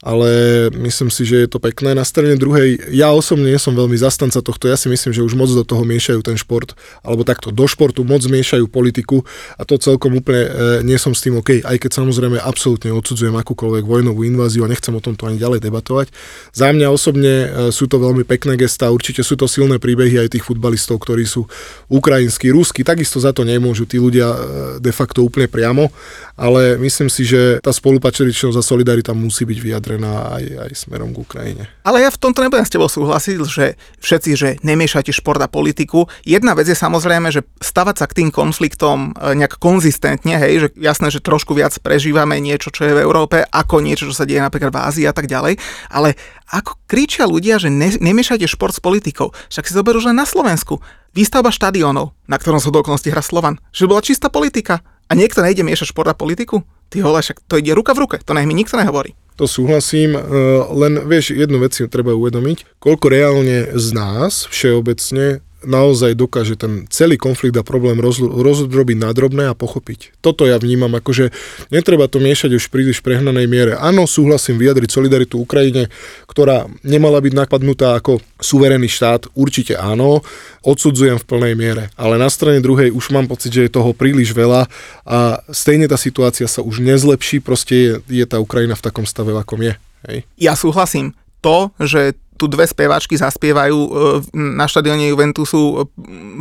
ale 0.01 0.29
myslím 0.73 1.13
si, 1.13 1.29
že 1.29 1.45
je 1.45 1.49
to 1.49 1.61
pekné. 1.61 1.93
Na 1.93 2.01
strane 2.01 2.33
druhej, 2.33 2.89
ja 2.89 3.13
osobne 3.13 3.53
nie 3.53 3.61
som 3.61 3.77
veľmi 3.77 3.93
zastanca 3.93 4.41
tohto, 4.41 4.65
ja 4.65 4.73
si 4.73 4.89
myslím, 4.89 5.13
že 5.13 5.21
už 5.21 5.37
moc 5.37 5.53
do 5.53 5.61
toho 5.61 5.85
miešajú 5.85 6.25
ten 6.25 6.33
šport, 6.41 6.73
alebo 7.05 7.21
takto 7.21 7.53
do 7.53 7.69
športu 7.69 8.01
moc 8.01 8.25
miešajú 8.25 8.65
politiku 8.65 9.21
a 9.55 9.63
to 9.63 9.77
celkom 9.77 10.17
úplne 10.17 10.41
e, 10.41 10.49
nie 10.81 10.97
som 10.97 11.13
s 11.13 11.21
tým 11.21 11.37
OK, 11.37 11.61
aj 11.61 11.77
keď 11.77 12.01
samozrejme 12.01 12.41
absolútne 12.41 12.89
odsudzujem 12.89 13.37
akúkoľvek 13.37 13.85
vojnovú 13.85 14.25
inváziu 14.25 14.65
a 14.65 14.71
nechcem 14.73 14.89
o 14.89 15.01
tomto 15.01 15.29
ani 15.29 15.37
ďalej 15.37 15.61
debatovať. 15.61 16.09
Za 16.49 16.73
mňa 16.73 16.87
osobne 16.89 17.33
e, 17.45 17.47
sú 17.69 17.85
to 17.85 18.01
veľmi 18.01 18.25
pekné 18.25 18.57
gesta, 18.57 18.89
určite 18.89 19.21
sú 19.21 19.37
to 19.37 19.45
silné 19.45 19.77
príbehy 19.77 20.17
aj 20.17 20.33
tých 20.33 20.45
futbalistov, 20.49 20.97
ktorí 20.97 21.29
sú 21.29 21.45
ukrajinskí, 21.93 22.49
rusky, 22.49 22.81
takisto 22.81 23.21
za 23.21 23.37
to 23.37 23.45
nemôžu 23.45 23.85
tí 23.85 24.01
ľudia 24.01 24.33
e, 24.33 24.37
de 24.81 24.89
facto 24.89 25.21
úplne 25.21 25.45
priamo, 25.45 25.93
ale 26.41 26.81
myslím 26.81 27.05
si, 27.05 27.21
že 27.21 27.61
tá 27.61 27.69
spolupačeričnosť 27.69 28.57
a 28.57 28.65
solidarita 28.65 29.13
musí 29.13 29.45
byť 29.45 29.59
vyjadrená 29.61 30.33
aj, 30.41 30.45
aj 30.65 30.71
smerom 30.73 31.13
k 31.13 31.21
Ukrajine. 31.21 31.63
Ale 31.85 32.01
ja 32.01 32.09
v 32.09 32.17
tomto 32.17 32.41
nebudem 32.41 32.65
s 32.65 32.73
tebou 32.73 32.89
súhlasiť, 32.89 33.37
že 33.45 33.77
všetci, 34.01 34.31
že 34.33 34.49
nemiešate 34.65 35.13
šport 35.13 35.37
a 35.37 35.45
politiku. 35.45 36.09
Jedna 36.25 36.57
vec 36.57 36.65
je 36.65 36.73
samozrejme, 36.73 37.29
že 37.29 37.45
stavať 37.61 37.95
sa 38.01 38.09
k 38.09 38.25
tým 38.25 38.29
konfliktom 38.33 39.13
e, 39.13 39.37
nejak 39.37 39.61
konzistentne, 39.61 40.41
hej, 40.41 40.53
že 40.65 40.67
jasné, 40.81 41.13
že 41.13 41.21
trošku 41.21 41.53
viac 41.53 41.77
prežívame 41.77 42.41
niečo, 42.41 42.73
čo 42.73 42.89
je 42.89 42.97
v 42.97 43.03
Európe, 43.05 43.45
ako 43.45 43.85
niečo, 43.85 44.09
čo 44.09 44.17
sa 44.17 44.25
deje 44.25 44.41
napríklad 44.41 44.73
v 44.73 44.81
Ázii 44.81 45.05
a 45.05 45.13
tak 45.13 45.29
ďalej, 45.29 45.61
ale 45.93 46.17
ako 46.49 46.73
kričia 46.89 47.29
ľudia, 47.29 47.61
že 47.61 47.69
ne, 47.69 47.93
nemiešate 47.93 48.49
šport 48.49 48.73
s 48.73 48.81
politikou, 48.81 49.29
však 49.53 49.69
si 49.69 49.77
zoberú, 49.77 50.01
že 50.01 50.09
na 50.09 50.25
Slovensku 50.25 50.81
výstavba 51.15 51.51
štadiónov, 51.51 52.15
na 52.27 52.37
ktorom 52.39 52.63
sa 52.63 52.71
do 52.71 52.81
okolností 52.81 53.11
hra 53.11 53.23
Slovan, 53.23 53.59
že 53.75 53.87
bola 53.87 54.03
čistá 54.03 54.31
politika. 54.31 54.83
A 55.11 55.15
niekto 55.19 55.43
nejde 55.43 55.67
miešať 55.67 55.91
šport 55.91 56.07
a 56.07 56.15
politiku? 56.15 56.63
Ty 56.87 57.03
vole, 57.03 57.19
však 57.19 57.43
to 57.43 57.59
ide 57.59 57.75
ruka 57.75 57.91
v 57.91 58.07
ruke, 58.07 58.17
to 58.23 58.31
nech 58.31 58.47
mi 58.47 58.55
nikto 58.55 58.79
nehovorí. 58.79 59.11
To 59.35 59.43
súhlasím, 59.43 60.15
e, 60.15 60.23
len 60.71 61.03
vieš, 61.03 61.35
jednu 61.35 61.59
vec 61.59 61.75
si 61.75 61.83
treba 61.91 62.15
uvedomiť, 62.15 62.79
koľko 62.79 63.05
reálne 63.11 63.75
z 63.75 63.87
nás 63.91 64.47
všeobecne 64.47 65.43
naozaj 65.65 66.17
dokáže 66.17 66.57
ten 66.57 66.85
celý 66.89 67.17
konflikt 67.17 67.57
a 67.57 67.65
problém 67.65 67.97
roz, 68.01 68.21
rozdrobiť 68.21 68.97
na 68.97 69.09
drobné 69.13 69.49
a 69.49 69.57
pochopiť. 69.57 70.17
Toto 70.21 70.49
ja 70.49 70.57
vnímam, 70.57 70.91
akože 70.97 71.29
netreba 71.69 72.09
to 72.09 72.17
miešať 72.17 72.57
už 72.57 72.69
príliš 72.73 73.01
prehnanej 73.05 73.45
miere. 73.45 73.73
Áno, 73.77 74.09
súhlasím 74.09 74.57
vyjadriť 74.57 74.89
solidaritu 74.89 75.41
Ukrajine, 75.41 75.89
ktorá 76.25 76.65
nemala 76.81 77.21
byť 77.21 77.33
napadnutá 77.33 77.97
ako 77.97 78.19
suverénny 78.41 78.89
štát, 78.89 79.29
určite 79.37 79.77
áno, 79.77 80.25
odsudzujem 80.65 81.21
v 81.21 81.27
plnej 81.27 81.53
miere. 81.53 81.83
Ale 81.97 82.17
na 82.17 82.29
strane 82.29 82.61
druhej 82.61 82.89
už 82.89 83.13
mám 83.13 83.29
pocit, 83.29 83.53
že 83.53 83.69
je 83.69 83.75
toho 83.75 83.93
príliš 83.93 84.33
veľa 84.33 84.65
a 85.05 85.41
stejne 85.53 85.85
tá 85.85 85.97
situácia 85.97 86.49
sa 86.49 86.65
už 86.65 86.81
nezlepší, 86.81 87.41
proste 87.41 87.73
je, 87.73 87.91
je 88.21 88.25
tá 88.25 88.41
Ukrajina 88.41 88.73
v 88.73 88.85
takom 88.85 89.05
stave, 89.05 89.33
akom 89.37 89.61
je. 89.61 89.73
Hej. 90.09 90.17
Ja 90.41 90.57
súhlasím. 90.57 91.13
To, 91.41 91.73
že 91.81 92.13
tu 92.41 92.49
dve 92.49 92.65
speváčky 92.65 93.13
zaspievajú 93.13 93.77
e, 93.77 93.89
na 94.33 94.65
štadióne 94.65 95.05
Juventusu 95.13 95.61
e, 95.61 95.75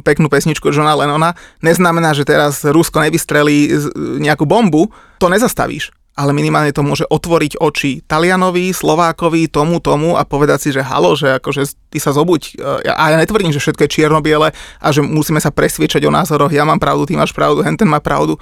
peknú 0.01 0.33
pesničku 0.33 0.73
Johna 0.73 0.97
Lennona, 0.97 1.37
neznamená, 1.61 2.17
že 2.17 2.25
teraz 2.25 2.65
Rusko 2.65 3.05
nevystrelí 3.05 3.69
nejakú 4.17 4.49
bombu, 4.49 4.89
to 5.21 5.29
nezastavíš 5.29 5.93
ale 6.21 6.37
minimálne 6.37 6.75
to 6.77 6.85
môže 6.85 7.09
otvoriť 7.09 7.57
oči 7.57 8.05
Talianovi, 8.05 8.77
Slovákovi, 8.77 9.49
tomu, 9.49 9.81
tomu 9.81 10.21
a 10.21 10.29
povedať 10.29 10.59
si, 10.59 10.69
že 10.75 10.85
halo, 10.85 11.17
že 11.17 11.41
akože 11.41 11.89
ty 11.89 11.97
sa 11.97 12.13
zobuď. 12.13 12.61
E, 12.61 12.93
A 12.93 13.15
ja 13.15 13.17
netvrdím, 13.17 13.55
že 13.55 13.63
všetko 13.63 13.89
je 13.89 13.95
čierno-biele 13.97 14.53
a 14.53 14.87
že 14.93 15.01
musíme 15.01 15.41
sa 15.41 15.49
presviečať 15.49 16.05
o 16.05 16.13
názoroch, 16.13 16.53
ja 16.53 16.69
mám 16.69 16.77
pravdu, 16.77 17.09
ty 17.09 17.17
máš 17.17 17.33
pravdu, 17.33 17.65
henten 17.65 17.89
má 17.89 18.05
pravdu. 18.05 18.37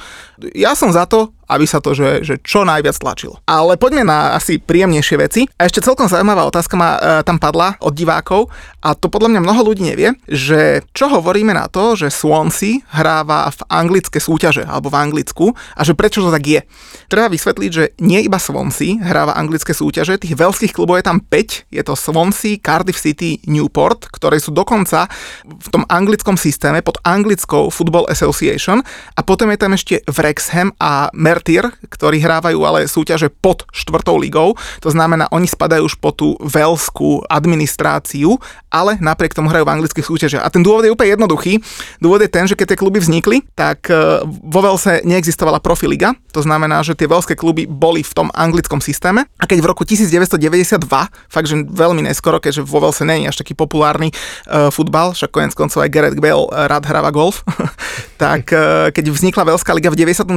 Ja 0.58 0.74
som 0.74 0.90
za 0.90 1.06
to, 1.06 1.30
aby 1.48 1.64
sa 1.64 1.80
to, 1.80 1.96
že, 1.96 2.22
že 2.22 2.34
čo 2.44 2.62
najviac 2.62 2.94
tlačilo. 3.00 3.40
Ale 3.48 3.80
poďme 3.80 4.04
na 4.04 4.36
asi 4.36 4.60
príjemnejšie 4.60 5.16
veci. 5.16 5.42
A 5.56 5.64
ešte 5.64 5.80
celkom 5.80 6.06
zaujímavá 6.06 6.44
otázka 6.44 6.76
ma 6.76 6.90
e, 6.96 6.98
tam 7.24 7.40
padla 7.40 7.80
od 7.80 7.96
divákov 7.96 8.52
a 8.84 8.92
to 8.92 9.08
podľa 9.08 9.34
mňa 9.34 9.40
mnoho 9.42 9.60
ľudí 9.72 9.82
nevie, 9.82 10.14
že 10.28 10.84
čo 10.92 11.08
hovoríme 11.08 11.50
na 11.56 11.66
to, 11.66 11.96
že 11.96 12.12
Swansea 12.12 12.84
hráva 12.92 13.48
v 13.50 13.60
anglické 13.72 14.20
súťaže 14.20 14.62
alebo 14.62 14.92
v 14.92 15.00
Anglicku 15.00 15.56
a 15.74 15.82
že 15.82 15.96
prečo 15.96 16.20
to 16.22 16.30
tak 16.30 16.44
je. 16.44 16.60
Treba 17.08 17.32
vysvetliť, 17.32 17.70
že 17.72 17.84
nie 18.04 18.22
iba 18.22 18.36
Swansea 18.36 19.00
hráva 19.00 19.34
anglické 19.34 19.72
súťaže, 19.72 20.20
tých 20.20 20.36
veľských 20.36 20.76
klubov 20.76 21.00
je 21.00 21.08
tam 21.08 21.18
5, 21.18 21.72
je 21.72 21.82
to 21.82 21.94
Swansea, 21.96 22.60
Cardiff 22.60 23.00
City, 23.00 23.40
Newport, 23.48 24.06
ktoré 24.12 24.36
sú 24.38 24.52
dokonca 24.52 25.08
v 25.42 25.68
tom 25.72 25.88
anglickom 25.88 26.36
systéme 26.36 26.84
pod 26.84 27.00
anglickou 27.02 27.72
Football 27.72 28.06
Association 28.12 28.84
a 29.16 29.20
potom 29.24 29.48
je 29.50 29.58
tam 29.58 29.72
ešte 29.72 30.04
Wrexham 30.06 30.70
a 30.78 31.08
Mertyr, 31.38 31.70
ktorí 31.86 32.18
hrávajú 32.18 32.58
ale 32.66 32.90
súťaže 32.90 33.30
pod 33.30 33.62
štvrtou 33.70 34.18
ligou, 34.18 34.58
to 34.82 34.90
znamená, 34.90 35.30
oni 35.30 35.46
spadajú 35.46 35.86
už 35.86 35.94
po 36.02 36.10
tú 36.10 36.34
veľskú 36.42 37.30
administráciu, 37.30 38.42
ale 38.74 38.98
napriek 38.98 39.38
tomu 39.38 39.46
hrajú 39.46 39.62
v 39.62 39.78
anglických 39.78 40.02
súťažiach. 40.02 40.42
A 40.42 40.50
ten 40.50 40.66
dôvod 40.66 40.82
je 40.82 40.90
úplne 40.90 41.14
jednoduchý. 41.14 41.62
Dôvod 42.02 42.26
je 42.26 42.30
ten, 42.34 42.50
že 42.50 42.58
keď 42.58 42.74
tie 42.74 42.78
kluby 42.82 42.98
vznikli, 42.98 43.46
tak 43.54 43.86
e, 43.86 44.26
vo 44.26 44.60
Velse 44.66 44.98
neexistovala 45.06 45.62
profiliga, 45.62 46.18
to 46.34 46.42
znamená, 46.42 46.82
že 46.82 46.98
tie 46.98 47.06
veľské 47.06 47.38
kluby 47.38 47.70
boli 47.70 48.02
v 48.02 48.10
tom 48.18 48.34
anglickom 48.34 48.82
systéme 48.82 49.30
a 49.38 49.44
keď 49.46 49.62
v 49.62 49.70
roku 49.70 49.86
1992, 49.86 50.90
fakt, 51.06 51.46
že 51.46 51.54
veľmi 51.62 52.02
neskoro, 52.02 52.42
keďže 52.42 52.66
vo 52.66 52.82
Velse 52.82 53.06
je 53.06 53.30
až 53.30 53.38
taký 53.38 53.54
populárny 53.54 54.10
uh, 54.10 54.74
futbal, 54.74 55.14
však 55.14 55.30
konec 55.30 55.54
koncov 55.54 55.86
aj 55.86 55.90
Gareth 55.94 56.18
Bale 56.18 56.50
rád 56.50 56.82
hráva 56.82 57.14
golf, 57.14 57.46
tak 58.22 58.50
uh, 58.50 58.90
keď 58.90 59.14
vznikla 59.14 59.54
Velská 59.54 59.70
liga 59.70 59.94
v 59.94 60.02
92 60.02 60.34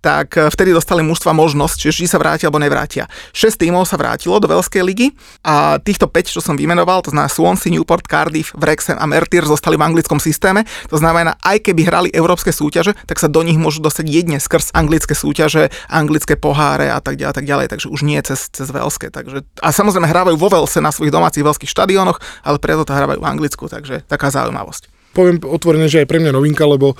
tak 0.00 0.09
e, 0.34 0.50
vtedy 0.50 0.74
dostali 0.74 1.00
mužstva 1.06 1.30
možnosť, 1.30 1.90
či 1.90 2.04
sa 2.10 2.18
vrátia 2.18 2.50
alebo 2.50 2.58
nevrátia. 2.58 3.06
6 3.32 3.60
tímov 3.60 3.86
sa 3.86 3.94
vrátilo 3.94 4.42
do 4.42 4.50
Veľskej 4.50 4.82
ligy 4.82 5.14
a 5.46 5.78
týchto 5.78 6.10
5, 6.10 6.34
čo 6.34 6.40
som 6.42 6.58
vymenoval, 6.58 7.06
to 7.06 7.14
znamená 7.14 7.30
Swansea, 7.30 7.70
Newport, 7.70 8.04
Cardiff, 8.10 8.52
Wrexham 8.58 8.98
a 8.98 9.06
Mertyr 9.06 9.46
zostali 9.46 9.78
v 9.78 9.86
anglickom 9.86 10.18
systéme. 10.18 10.66
To 10.90 10.98
znamená, 10.98 11.38
aj 11.40 11.62
keby 11.70 11.80
hrali 11.86 12.08
európske 12.10 12.50
súťaže, 12.50 12.98
tak 13.06 13.22
sa 13.22 13.30
do 13.30 13.40
nich 13.46 13.56
môžu 13.56 13.78
dostať 13.80 14.06
jedne 14.10 14.38
skrz 14.42 14.74
anglické 14.74 15.14
súťaže, 15.14 15.70
anglické 15.86 16.34
poháre 16.34 16.90
a 16.90 16.98
tak 16.98 17.16
ďalej, 17.16 17.30
a 17.30 17.34
tak 17.34 17.46
ďalej, 17.46 17.66
takže 17.70 17.86
už 17.88 18.00
nie 18.02 18.18
cez, 18.26 18.50
cez 18.50 18.68
Veľské. 18.70 19.10
Takže, 19.10 19.46
a 19.62 19.68
samozrejme 19.70 20.06
hrávajú 20.06 20.36
vo 20.36 20.50
Velse 20.50 20.82
na 20.82 20.90
svojich 20.90 21.14
domácich 21.14 21.46
veľských 21.46 21.70
štadiónoch, 21.70 22.18
ale 22.42 22.58
preto 22.58 22.82
to 22.86 22.96
hrávajú 22.96 23.22
v 23.22 23.28
Anglicku, 23.28 23.64
takže 23.70 24.02
taká 24.06 24.30
zaujímavosť. 24.34 25.00
Poviem 25.10 25.42
otvorene, 25.42 25.90
že 25.90 26.06
aj 26.06 26.08
pre 26.08 26.22
mňa 26.22 26.30
novinka, 26.30 26.62
lebo 26.62 26.94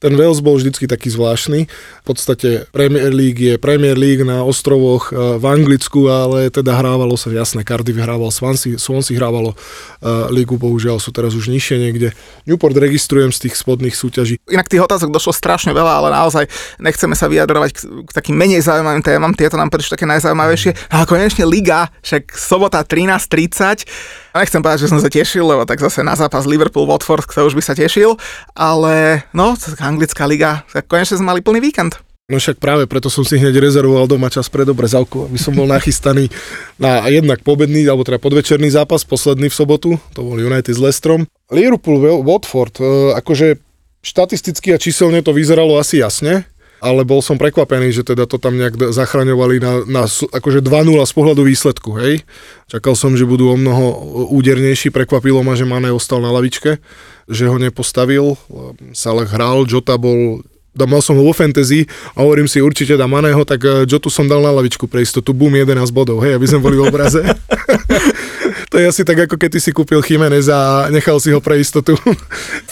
ten 0.00 0.16
Wales 0.16 0.40
bol 0.40 0.56
vždycky 0.56 0.88
taký 0.88 1.12
zvláštny. 1.12 1.68
V 1.68 2.04
podstate 2.08 2.64
Premier 2.72 3.12
League 3.12 3.36
je 3.36 3.60
Premier 3.60 3.94
League 3.94 4.24
na 4.24 4.40
ostrovoch 4.40 5.12
e, 5.12 5.36
v 5.36 5.44
Anglicku, 5.44 6.08
ale 6.08 6.48
teda 6.48 6.72
hrávalo 6.72 7.20
sa, 7.20 7.28
jasné, 7.28 7.62
Cardiff 7.62 8.00
hrával, 8.00 8.32
Swansea, 8.32 8.80
Swansea 8.80 9.20
hrávalo 9.20 9.52
uh, 9.52 10.32
lígu, 10.32 10.56
bohužiaľ 10.56 10.96
sú 10.96 11.12
teraz 11.12 11.36
už 11.36 11.52
nižšie 11.52 11.76
niekde. 11.76 12.08
Newport 12.48 12.72
registrujem 12.72 13.28
z 13.28 13.46
tých 13.46 13.54
spodných 13.60 13.92
súťaží. 13.92 14.40
Inak 14.48 14.72
tých 14.72 14.80
otázok 14.80 15.12
došlo 15.12 15.36
strašne 15.36 15.76
veľa, 15.76 15.92
ale 16.00 16.08
naozaj 16.08 16.48
nechceme 16.80 17.12
sa 17.12 17.28
vyjadrovať 17.28 17.70
k 18.08 18.10
takým 18.10 18.40
menej 18.40 18.64
zaujímavým 18.64 19.04
témam, 19.04 19.36
tieto 19.36 19.60
nám 19.60 19.68
prišli 19.68 20.00
také 20.00 20.08
najzaujímavejšie. 20.08 20.96
A 20.96 21.04
konečne 21.04 21.44
Liga, 21.44 21.92
však 22.00 22.32
sobota 22.32 22.80
13.30. 22.80 23.84
A 24.30 24.42
nechcem 24.42 24.62
povedať, 24.62 24.86
že 24.86 24.90
som 24.94 25.02
sa 25.02 25.10
tešil, 25.10 25.42
lebo 25.42 25.66
tak 25.66 25.82
zase 25.82 26.06
na 26.06 26.14
zápas 26.14 26.46
Liverpool-Watford, 26.46 27.26
kto 27.26 27.50
už 27.50 27.58
by 27.58 27.62
sa 27.62 27.74
tešil, 27.74 28.14
ale 28.54 29.26
no, 29.34 29.58
anglická 29.82 30.26
liga, 30.30 30.62
tak 30.70 30.86
konečne 30.86 31.18
sme 31.18 31.34
mali 31.34 31.40
plný 31.42 31.58
víkend. 31.58 31.98
No 32.30 32.38
však 32.38 32.62
práve 32.62 32.86
preto 32.86 33.10
som 33.10 33.26
si 33.26 33.42
hneď 33.42 33.58
rezervoval 33.58 34.06
doma 34.06 34.30
čas 34.30 34.46
pre 34.46 34.62
dobre 34.62 34.86
zavku, 34.86 35.26
aby 35.26 35.34
som 35.34 35.50
bol 35.50 35.66
nachystaný 35.66 36.30
na 36.78 37.02
jednak 37.10 37.42
pobedný, 37.42 37.82
alebo 37.90 38.06
teda 38.06 38.22
podvečerný 38.22 38.70
zápas, 38.70 39.02
posledný 39.02 39.50
v 39.50 39.58
sobotu, 39.58 39.90
to 40.14 40.22
bol 40.22 40.38
United 40.38 40.70
s 40.70 40.78
Lestrom. 40.78 41.26
Liverpool, 41.50 42.22
Watford, 42.22 42.78
e, 42.78 43.18
akože 43.18 43.58
štatisticky 44.06 44.70
a 44.70 44.78
číselne 44.78 45.26
to 45.26 45.34
vyzeralo 45.34 45.74
asi 45.82 45.98
jasne, 45.98 46.46
ale 46.80 47.04
bol 47.04 47.20
som 47.20 47.36
prekvapený, 47.36 47.92
že 47.92 48.02
teda 48.02 48.24
to 48.24 48.40
tam 48.40 48.56
nejak 48.56 48.92
zachraňovali 48.92 49.56
na, 49.60 49.72
na 49.84 50.02
akože 50.08 50.64
2-0 50.64 50.96
z 51.04 51.12
pohľadu 51.12 51.42
výsledku, 51.44 51.94
hej. 52.00 52.24
Čakal 52.72 52.96
som, 52.96 53.12
že 53.14 53.28
budú 53.28 53.52
o 53.52 53.56
mnoho 53.60 53.84
údernejší, 54.32 54.88
prekvapilo 54.88 55.44
ma, 55.44 55.52
že 55.54 55.68
Mane 55.68 55.92
ostal 55.92 56.24
na 56.24 56.32
lavičke, 56.32 56.80
že 57.28 57.44
ho 57.46 57.56
nepostavil, 57.60 58.34
Salah 58.96 59.28
hral, 59.28 59.68
Jota 59.68 60.00
bol 60.00 60.40
mal 60.70 61.02
som 61.02 61.18
ho 61.18 61.26
vo 61.26 61.34
fantasy 61.34 61.82
a 62.14 62.22
hovorím 62.22 62.46
si 62.46 62.62
určite 62.62 62.94
dá 62.94 63.04
Maného, 63.10 63.42
tak 63.42 63.60
Jotu 63.90 64.06
som 64.06 64.30
dal 64.30 64.40
na 64.40 64.54
lavičku 64.54 64.86
pre 64.86 65.02
istotu, 65.02 65.34
boom, 65.34 65.50
11 65.50 65.90
bodov, 65.90 66.22
hej, 66.22 66.38
aby 66.38 66.46
sme 66.46 66.62
boli 66.62 66.78
v 66.78 66.86
obraze. 66.86 67.20
to 68.70 68.78
je 68.78 68.86
asi 68.86 69.02
tak, 69.02 69.26
ako 69.26 69.34
keď 69.34 69.58
ty 69.58 69.60
si 69.60 69.70
kúpil 69.74 69.98
Jiménez 69.98 70.46
a 70.46 70.86
nechal 70.94 71.18
si 71.18 71.34
ho 71.34 71.42
pre 71.42 71.58
istotu 71.58 71.98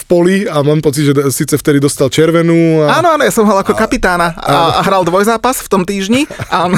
v 0.00 0.02
poli 0.06 0.46
a 0.46 0.62
mám 0.62 0.78
pocit, 0.78 1.10
že 1.10 1.12
síce 1.34 1.58
vtedy 1.58 1.82
dostal 1.82 2.06
červenú. 2.06 2.86
A... 2.86 3.02
Áno, 3.02 3.18
áno, 3.18 3.22
ja 3.26 3.34
som 3.34 3.42
ho 3.44 3.54
ako 3.58 3.74
kapitána 3.74 4.30
a, 4.38 4.78
a 4.78 4.80
hral 4.86 5.02
dvojzápas 5.02 5.66
v 5.66 5.68
tom 5.68 5.82
týždni 5.82 6.30
a 6.48 6.70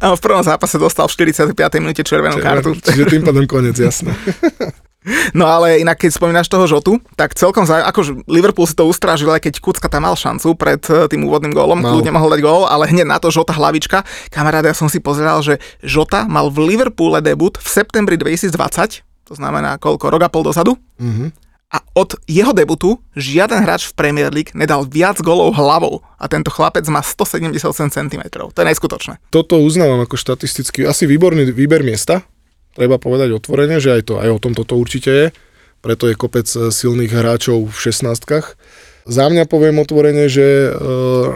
a 0.00 0.14
v 0.14 0.20
prvom 0.20 0.42
zápase 0.42 0.76
dostal 0.76 1.06
v 1.06 1.32
45. 1.32 1.54
minúte 1.80 2.02
červenú 2.02 2.42
kartu. 2.42 2.74
Čiže 2.76 3.04
tým 3.08 3.22
pádom 3.22 3.46
koniec, 3.46 3.78
jasné. 3.78 4.12
No 5.36 5.44
ale 5.44 5.84
inak, 5.84 6.00
keď 6.00 6.16
spomínaš 6.16 6.48
toho 6.48 6.64
Žotu, 6.64 6.96
tak 7.12 7.36
celkom 7.36 7.68
zaujímavé, 7.68 7.92
akože 7.92 8.10
Liverpool 8.24 8.64
si 8.64 8.72
to 8.72 8.88
ustrážil, 8.88 9.28
aj 9.28 9.44
keď 9.44 9.60
Kucka 9.60 9.88
tam 9.92 10.08
mal 10.08 10.16
šancu 10.16 10.56
pred 10.56 10.80
eh, 10.88 11.04
tým 11.12 11.28
úvodným 11.28 11.52
gólom, 11.52 11.84
kľudne 11.84 12.16
mohol 12.16 12.32
dať 12.32 12.40
gól, 12.40 12.64
ale 12.64 12.88
hneď 12.88 13.04
na 13.04 13.20
to 13.20 13.28
Žota 13.28 13.52
hlavička. 13.52 14.02
Kamaráde, 14.32 14.72
ja 14.72 14.76
som 14.76 14.88
si 14.88 15.04
pozeral, 15.04 15.44
že 15.44 15.60
Žota 15.84 16.24
mal 16.24 16.48
v 16.48 16.72
Liverpoole 16.72 17.20
debut 17.20 17.60
v 17.60 17.68
septembri 17.68 18.16
2020, 18.16 19.04
to 19.28 19.32
znamená 19.36 19.76
koľko, 19.76 20.08
rok 20.08 20.24
a 20.24 20.32
pol 20.32 20.44
dozadu. 20.44 20.80
Mm-hmm. 20.96 21.44
A 21.74 21.82
od 21.98 22.14
jeho 22.30 22.54
debutu 22.54 23.02
žiaden 23.18 23.66
hráč 23.66 23.90
v 23.90 23.98
Premier 23.98 24.30
League 24.30 24.54
nedal 24.54 24.86
viac 24.86 25.18
golov 25.18 25.58
hlavou. 25.58 26.06
A 26.22 26.30
tento 26.30 26.46
chlapec 26.46 26.86
má 26.86 27.02
178 27.02 27.90
cm. 27.90 28.22
To 28.30 28.54
je 28.54 28.66
neskutočné. 28.70 29.18
Toto 29.34 29.58
uznávam 29.58 29.98
ako 30.06 30.14
štatisticky. 30.14 30.86
Asi 30.86 31.10
výborný 31.10 31.50
výber 31.50 31.82
miesta, 31.82 32.22
treba 32.74 33.00
povedať 33.00 33.32
otvorene, 33.32 33.78
že 33.78 33.96
aj, 33.96 34.02
to, 34.10 34.14
aj 34.20 34.30
o 34.34 34.42
tom 34.42 34.52
toto 34.52 34.76
určite 34.76 35.10
je. 35.10 35.26
Preto 35.80 36.08
je 36.08 36.18
kopec 36.18 36.48
silných 36.48 37.12
hráčov 37.12 37.70
v 37.70 37.76
16 37.76 38.08
Za 39.04 39.24
mňa 39.28 39.44
poviem 39.46 39.78
otvorene, 39.80 40.28
že 40.32 40.72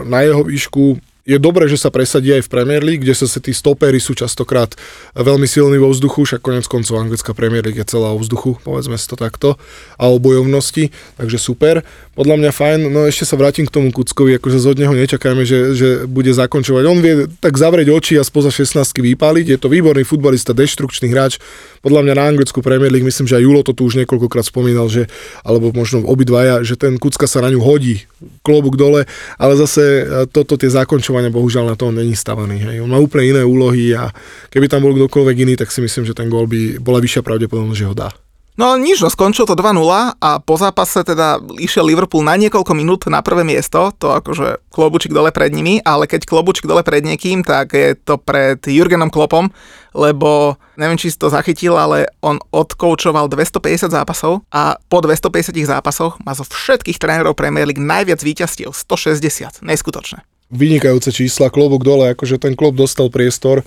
na 0.09 0.25
jeho 0.25 0.41
výšku 0.41 0.97
je 1.29 1.37
dobré, 1.37 1.69
že 1.69 1.77
sa 1.77 1.93
presadí 1.93 2.33
aj 2.33 2.49
v 2.49 2.51
Premier 2.51 2.81
League, 2.81 3.05
kde 3.05 3.13
sa 3.13 3.29
tí 3.37 3.53
stopery 3.53 4.01
sú 4.01 4.17
častokrát 4.17 4.73
veľmi 5.13 5.45
silní 5.45 5.77
vo 5.77 5.93
vzduchu, 5.93 6.25
však 6.25 6.41
konec 6.41 6.65
koncov 6.65 6.97
anglická 6.97 7.37
Premier 7.37 7.61
League 7.61 7.77
je 7.77 7.85
celá 7.85 8.09
o 8.09 8.17
vzduchu, 8.17 8.57
povedzme 8.65 8.97
si 8.97 9.05
to 9.05 9.13
takto, 9.13 9.61
a 10.01 10.09
o 10.09 10.17
bojovnosti, 10.17 10.89
takže 11.21 11.37
super. 11.37 11.85
Podľa 12.17 12.35
mňa 12.41 12.51
fajn, 12.51 12.79
no 12.89 13.05
ešte 13.05 13.29
sa 13.29 13.37
vrátim 13.37 13.69
k 13.69 13.71
tomu 13.71 13.93
Kuckovi, 13.93 14.41
akože 14.41 14.57
od 14.57 14.81
neho 14.81 14.97
nečakajme, 14.97 15.45
že, 15.45 15.77
že 15.77 15.87
bude 16.09 16.33
zakončovať. 16.33 16.83
On 16.89 16.97
vie 16.97 17.29
tak 17.37 17.61
zavrieť 17.61 17.93
oči 17.93 18.13
a 18.17 18.25
spoza 18.25 18.49
16 18.49 18.81
vypáliť, 18.89 19.53
je 19.53 19.59
to 19.61 19.69
výborný 19.69 20.01
futbalista, 20.01 20.57
deštrukčný 20.57 21.13
hráč, 21.13 21.37
podľa 21.85 22.09
mňa 22.09 22.13
na 22.17 22.23
anglickú 22.25 22.65
Premier 22.65 22.89
League, 22.89 23.05
myslím, 23.05 23.29
že 23.29 23.37
aj 23.37 23.45
Julo 23.45 23.61
to 23.61 23.77
tu 23.77 23.85
už 23.85 24.01
niekoľkokrát 24.01 24.49
spomínal, 24.49 24.89
že, 24.89 25.05
alebo 25.45 25.69
možno 25.69 26.01
obidvaja, 26.09 26.65
že 26.65 26.73
ten 26.73 26.97
Kucka 26.97 27.29
sa 27.29 27.45
na 27.45 27.53
ňu 27.53 27.61
hodí, 27.61 28.08
klobúk 28.41 28.75
dole, 28.75 29.05
ale 29.37 29.53
zase 29.53 30.09
toto 30.33 30.57
tie 30.57 30.73
zakončovanie 30.73 31.19
hlasovania 31.19 31.35
bohužiaľ 31.35 31.65
na 31.67 31.75
to 31.75 31.91
není 31.91 32.15
stavaný. 32.15 32.63
Hej. 32.63 32.77
On 32.81 32.89
má 32.89 32.99
úplne 32.99 33.35
iné 33.35 33.41
úlohy 33.43 33.91
a 33.91 34.11
keby 34.49 34.71
tam 34.71 34.87
bol 34.87 34.95
kdokoľvek 34.95 35.35
iný, 35.43 35.53
tak 35.59 35.71
si 35.71 35.83
myslím, 35.83 36.07
že 36.07 36.15
ten 36.15 36.31
gól 36.31 36.47
by 36.47 36.79
bola 36.79 37.03
vyššia 37.03 37.21
pravdepodobnosť, 37.21 37.79
že 37.79 37.89
ho 37.89 37.95
dá. 37.95 38.09
No 38.59 38.75
nič, 38.75 38.99
no 38.99 39.07
skončilo 39.07 39.47
to 39.47 39.55
2-0 39.55 40.19
a 40.19 40.29
po 40.43 40.55
zápase 40.59 41.05
teda 41.07 41.39
išiel 41.59 41.87
Liverpool 41.87 42.27
na 42.27 42.35
niekoľko 42.35 42.75
minút 42.75 43.07
na 43.07 43.23
prvé 43.23 43.47
miesto, 43.47 43.95
to 43.95 44.11
akože 44.11 44.67
klobučík 44.67 45.15
dole 45.15 45.31
pred 45.31 45.53
nimi, 45.55 45.79
ale 45.79 46.11
keď 46.11 46.27
klobučík 46.27 46.67
dole 46.67 46.83
pred 46.83 47.05
niekým, 47.07 47.45
tak 47.47 47.71
je 47.71 47.95
to 47.95 48.19
pred 48.19 48.59
Jurgenom 48.59 49.07
Klopom, 49.07 49.47
lebo 49.95 50.59
neviem, 50.75 50.99
či 50.99 51.07
si 51.07 51.15
to 51.15 51.31
zachytil, 51.31 51.79
ale 51.79 52.11
on 52.19 52.35
odkoučoval 52.51 53.31
250 53.31 53.95
zápasov 53.95 54.43
a 54.51 54.75
po 54.91 54.99
250 54.99 55.55
zápasoch 55.63 56.19
má 56.27 56.35
zo 56.35 56.43
všetkých 56.43 56.99
trénerov 56.99 57.39
Premier 57.39 57.63
League 57.63 57.79
najviac 57.79 58.19
víťazstiev, 58.19 58.75
160, 58.75 59.63
neskutočné 59.63 60.27
vynikajúce 60.49 61.13
čísla, 61.13 61.53
klobúk 61.53 61.85
dole, 61.85 62.17
akože 62.17 62.41
ten 62.41 62.57
klub 62.57 62.73
dostal 62.73 63.13
priestor. 63.13 63.61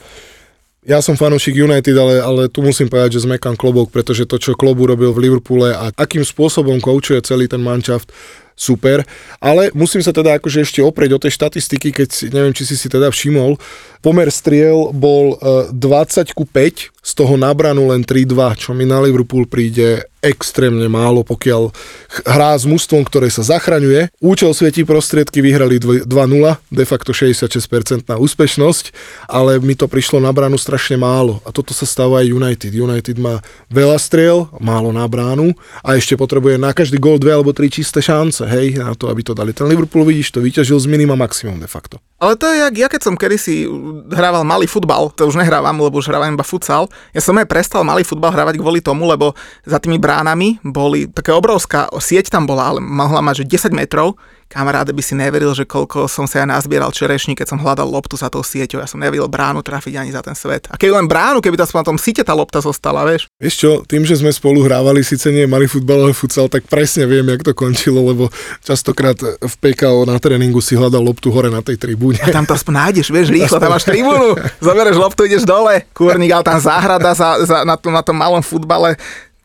Ja 0.82 0.98
som 0.98 1.14
fanúšik 1.14 1.54
United, 1.54 1.94
ale, 1.94 2.18
ale 2.18 2.42
tu 2.50 2.58
musím 2.58 2.90
povedať, 2.90 3.14
že 3.14 3.22
zmekám 3.22 3.54
klobok, 3.54 3.94
pretože 3.94 4.26
to, 4.26 4.34
čo 4.34 4.58
Klobu 4.58 4.90
robil 4.90 5.14
v 5.14 5.30
Liverpoole 5.30 5.70
a 5.70 5.94
akým 5.94 6.26
spôsobom 6.26 6.82
koučuje 6.82 7.22
celý 7.22 7.46
ten 7.46 7.62
manšaft, 7.62 8.10
super. 8.58 9.06
Ale 9.38 9.70
musím 9.78 10.02
sa 10.02 10.10
teda 10.10 10.42
akože 10.42 10.66
ešte 10.66 10.82
oprieť 10.82 11.14
o 11.14 11.22
tej 11.22 11.38
štatistiky, 11.38 11.94
keď 11.94 12.34
neviem, 12.34 12.50
či 12.50 12.66
si 12.66 12.74
si 12.74 12.90
teda 12.90 13.14
všimol, 13.14 13.62
pomer 14.02 14.26
striel 14.34 14.90
bol 14.90 15.38
e, 15.38 15.70
20 15.70 16.34
ku 16.34 16.50
5, 16.50 17.01
z 17.02 17.12
toho 17.18 17.34
nabranú 17.34 17.90
len 17.90 18.06
3-2, 18.06 18.62
čo 18.62 18.70
mi 18.72 18.86
na 18.86 19.02
Liverpool 19.02 19.50
príde 19.50 20.06
extrémne 20.22 20.86
málo, 20.86 21.26
pokiaľ 21.26 21.74
hrá 22.22 22.54
s 22.54 22.62
mužstvom, 22.62 23.02
ktoré 23.02 23.26
sa 23.26 23.42
zachraňuje. 23.42 24.14
Účel 24.22 24.54
svietí 24.54 24.86
prostriedky 24.86 25.42
vyhrali 25.42 25.82
dv- 25.82 26.06
2-0, 26.06 26.62
de 26.70 26.84
facto 26.86 27.10
66% 27.10 28.06
na 28.06 28.16
úspešnosť, 28.22 28.94
ale 29.26 29.58
mi 29.58 29.74
to 29.74 29.90
prišlo 29.90 30.22
na 30.22 30.30
bránu 30.30 30.54
strašne 30.54 30.94
málo. 30.94 31.42
A 31.42 31.50
toto 31.50 31.74
sa 31.74 31.82
stáva 31.82 32.22
aj 32.22 32.30
United. 32.30 32.70
United 32.70 33.18
má 33.18 33.42
veľa 33.66 33.98
striel, 33.98 34.46
málo 34.62 34.94
na 34.94 35.02
bránu 35.10 35.58
a 35.82 35.98
ešte 35.98 36.14
potrebuje 36.14 36.54
na 36.54 36.70
každý 36.70 37.02
gól 37.02 37.18
dve 37.18 37.34
alebo 37.34 37.50
tri 37.50 37.66
čisté 37.66 37.98
šance, 37.98 38.46
hej, 38.46 38.78
na 38.78 38.94
to, 38.94 39.10
aby 39.10 39.26
to 39.26 39.34
dali. 39.34 39.50
Ten 39.50 39.66
Liverpool, 39.66 40.06
vidíš, 40.06 40.38
to 40.38 40.38
vyťažil 40.38 40.78
z 40.78 40.86
minima 40.86 41.18
maximum 41.18 41.58
de 41.58 41.66
facto. 41.66 41.98
Ale 42.22 42.38
to 42.38 42.46
je 42.46 42.62
jak 42.62 42.74
ja, 42.78 42.86
keď 42.86 43.00
som 43.02 43.18
kedysi 43.18 43.66
hrával 44.14 44.46
malý 44.46 44.70
futbal, 44.70 45.10
to 45.10 45.26
už 45.26 45.34
nehrávam, 45.42 45.74
lebo 45.82 45.98
už 45.98 46.06
hrávam 46.06 46.38
iba 46.38 46.46
futsal. 46.46 46.86
Ja 47.12 47.20
som 47.24 47.36
aj 47.38 47.48
prestal 47.48 47.82
malý 47.84 48.02
futbal 48.06 48.32
hrávať 48.32 48.60
kvôli 48.60 48.80
tomu, 48.84 49.08
lebo 49.08 49.36
za 49.64 49.78
tými 49.78 49.96
bránami 49.96 50.60
boli, 50.64 51.08
taká 51.08 51.36
obrovská 51.36 51.88
sieť 51.98 52.32
tam 52.32 52.44
bola, 52.48 52.76
ale 52.76 52.80
mohla 52.80 53.20
mať 53.24 53.44
že 53.44 53.68
10 53.70 53.76
metrov. 53.76 54.16
Kamaráde 54.52 54.92
by 54.92 55.00
si 55.00 55.16
neveril, 55.16 55.56
že 55.56 55.64
koľko 55.64 56.04
som 56.12 56.28
sa 56.28 56.44
ja 56.44 56.46
nazbieral 56.46 56.92
čerešní, 56.92 57.32
keď 57.32 57.56
som 57.56 57.58
hľadal 57.64 57.88
loptu 57.88 58.20
za 58.20 58.28
tou 58.28 58.44
sieťou. 58.44 58.84
Ja 58.84 58.88
som 58.90 59.00
nevedel 59.00 59.24
bránu 59.24 59.64
trafiť 59.64 59.96
ani 59.96 60.12
za 60.12 60.20
ten 60.20 60.36
svet. 60.36 60.68
A 60.68 60.76
keď 60.76 61.00
len 61.00 61.08
bránu, 61.08 61.40
keby 61.40 61.56
aspoň 61.56 61.80
na 61.80 61.88
tom 61.88 61.96
síte 61.96 62.20
tá 62.20 62.36
lopta 62.36 62.60
zostala, 62.60 63.08
vieš. 63.08 63.32
Vieš 63.40 63.54
čo, 63.56 63.70
tým, 63.88 64.04
že 64.04 64.20
sme 64.20 64.28
spolu 64.28 64.60
hrávali, 64.60 65.00
síce 65.00 65.32
nie 65.32 65.48
malý 65.48 65.64
futbal, 65.64 66.04
ale 66.04 66.12
futsal, 66.12 66.52
tak 66.52 66.68
presne 66.68 67.08
viem, 67.08 67.24
jak 67.32 67.40
to 67.40 67.56
končilo, 67.56 68.04
lebo 68.04 68.28
častokrát 68.60 69.16
v 69.40 69.54
PKO 69.56 70.04
na 70.04 70.20
tréningu 70.20 70.60
si 70.60 70.76
hľadal 70.76 71.00
loptu 71.00 71.32
hore 71.32 71.48
na 71.48 71.64
tej 71.64 71.80
tribúne. 71.80 72.20
A 72.20 72.28
tam 72.28 72.44
to 72.44 72.52
aspoň 72.52 72.92
nájdeš, 72.92 73.08
vieš, 73.08 73.32
rýchlo, 73.32 73.56
tam 73.56 73.72
máš 73.72 73.88
tribúnu, 73.88 74.36
zoberieš 74.68 75.00
loptu, 75.00 75.24
ideš 75.24 75.48
dole, 75.48 75.88
kurník, 75.96 76.28
ale 76.28 76.44
tam 76.44 76.60
záhrada 76.60 77.16
za, 77.16 77.40
za, 77.40 77.64
na, 77.64 77.80
tom, 77.80 77.96
na 77.96 78.04
tom 78.04 78.20
malom 78.20 78.44
futbale, 78.44 79.00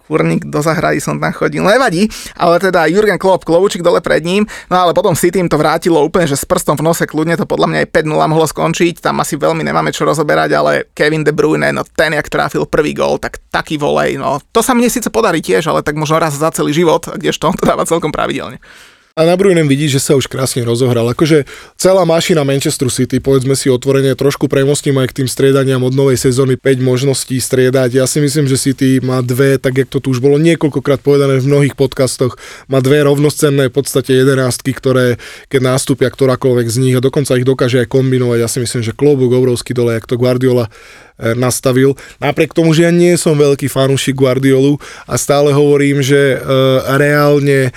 kurník 0.08 0.48
do 0.48 0.64
zahrady 0.64 1.04
som 1.04 1.20
tam 1.20 1.36
chodil, 1.36 1.62
nevadí, 1.62 2.08
ale 2.40 2.58
teda 2.64 2.88
Jurgen 2.88 3.20
Klopp, 3.20 3.44
klobučík 3.44 3.84
dole 3.84 4.00
pred 4.00 4.24
ním, 4.24 4.48
no 4.72 4.76
ale 4.80 4.96
potom 4.96 5.14
si 5.14 5.30
tým 5.30 5.52
to 5.52 5.60
vrátilo 5.60 6.00
úplne, 6.00 6.26
že 6.26 6.40
s 6.40 6.48
prstom 6.48 6.80
v 6.80 6.88
nose 6.88 7.04
kľudne 7.04 7.36
to 7.36 7.44
podľa 7.44 7.68
mňa 7.68 7.80
aj 7.84 7.90
5-0 7.92 8.32
mohlo 8.32 8.48
skončiť, 8.48 9.04
tam 9.04 9.20
asi 9.20 9.36
veľmi 9.36 9.62
nemáme 9.68 9.92
čo 9.92 10.08
rozoberať, 10.08 10.50
ale 10.56 10.72
Kevin 10.96 11.28
De 11.28 11.36
Bruyne, 11.36 11.70
no 11.76 11.84
ten, 11.84 12.16
jak 12.16 12.32
trafil 12.32 12.64
prvý 12.66 12.96
gól, 12.96 13.20
tak 13.20 13.44
taký 13.52 13.76
volej, 13.76 14.16
no. 14.16 14.40
To 14.56 14.64
sa 14.64 14.72
mne 14.72 14.88
síce 14.88 15.12
podarí 15.12 15.44
tiež, 15.44 15.68
ale 15.68 15.84
tak 15.84 16.00
možno 16.00 16.18
raz 16.18 16.34
za 16.34 16.50
celý 16.56 16.72
život, 16.72 17.04
kdežto 17.04 17.52
on 17.52 17.56
to 17.60 17.68
dáva 17.68 17.84
celkom 17.84 18.10
pravidelne. 18.10 18.64
A 19.18 19.26
na 19.26 19.34
Bruynem 19.34 19.66
vidí, 19.66 19.90
že 19.90 19.98
sa 19.98 20.14
už 20.14 20.30
krásne 20.30 20.62
rozohral. 20.62 21.10
Akože 21.10 21.50
celá 21.74 22.06
mašina 22.06 22.46
Manchester 22.46 22.86
City, 22.94 23.18
povedzme 23.18 23.58
si 23.58 23.66
otvorene, 23.66 24.14
trošku 24.14 24.46
premostím 24.46 25.02
aj 25.02 25.10
k 25.10 25.18
tým 25.22 25.28
striedaniam 25.28 25.82
od 25.82 25.90
novej 25.98 26.22
sezóny 26.22 26.54
5 26.54 26.86
možností 26.86 27.42
striedať. 27.42 27.98
Ja 27.98 28.06
si 28.06 28.22
myslím, 28.22 28.46
že 28.46 28.62
City 28.62 29.02
má 29.02 29.26
dve, 29.26 29.58
tak 29.58 29.82
jak 29.82 29.90
to 29.90 29.98
tu 29.98 30.14
už 30.14 30.22
bolo 30.22 30.38
niekoľkokrát 30.38 31.02
povedané 31.02 31.42
v 31.42 31.50
mnohých 31.50 31.74
podcastoch, 31.74 32.38
má 32.70 32.78
dve 32.78 33.02
rovnoscenné 33.10 33.74
v 33.74 33.76
podstate 33.82 34.22
jedenástky, 34.22 34.70
ktoré 34.78 35.18
keď 35.50 35.66
nástupia 35.66 36.14
ktorákoľvek 36.14 36.68
z 36.70 36.78
nich 36.78 36.94
a 36.94 37.02
dokonca 37.02 37.42
ich 37.42 37.48
dokáže 37.50 37.82
aj 37.82 37.90
kombinovať. 37.90 38.38
Ja 38.38 38.46
si 38.46 38.62
myslím, 38.62 38.86
že 38.86 38.94
klobúk 38.94 39.34
obrovský 39.34 39.74
dole, 39.74 39.98
jak 39.98 40.06
to 40.06 40.22
Guardiola 40.22 40.70
e, 41.18 41.34
nastavil. 41.34 41.98
Napriek 42.22 42.54
tomu, 42.54 42.70
že 42.78 42.86
ja 42.86 42.94
nie 42.94 43.18
som 43.18 43.34
veľký 43.34 43.66
fanúšik 43.66 44.14
Guardiolu 44.14 44.78
a 45.10 45.18
stále 45.18 45.58
hovorím, 45.58 46.06
že 46.06 46.38
e, 46.38 46.56
reálne 47.02 47.74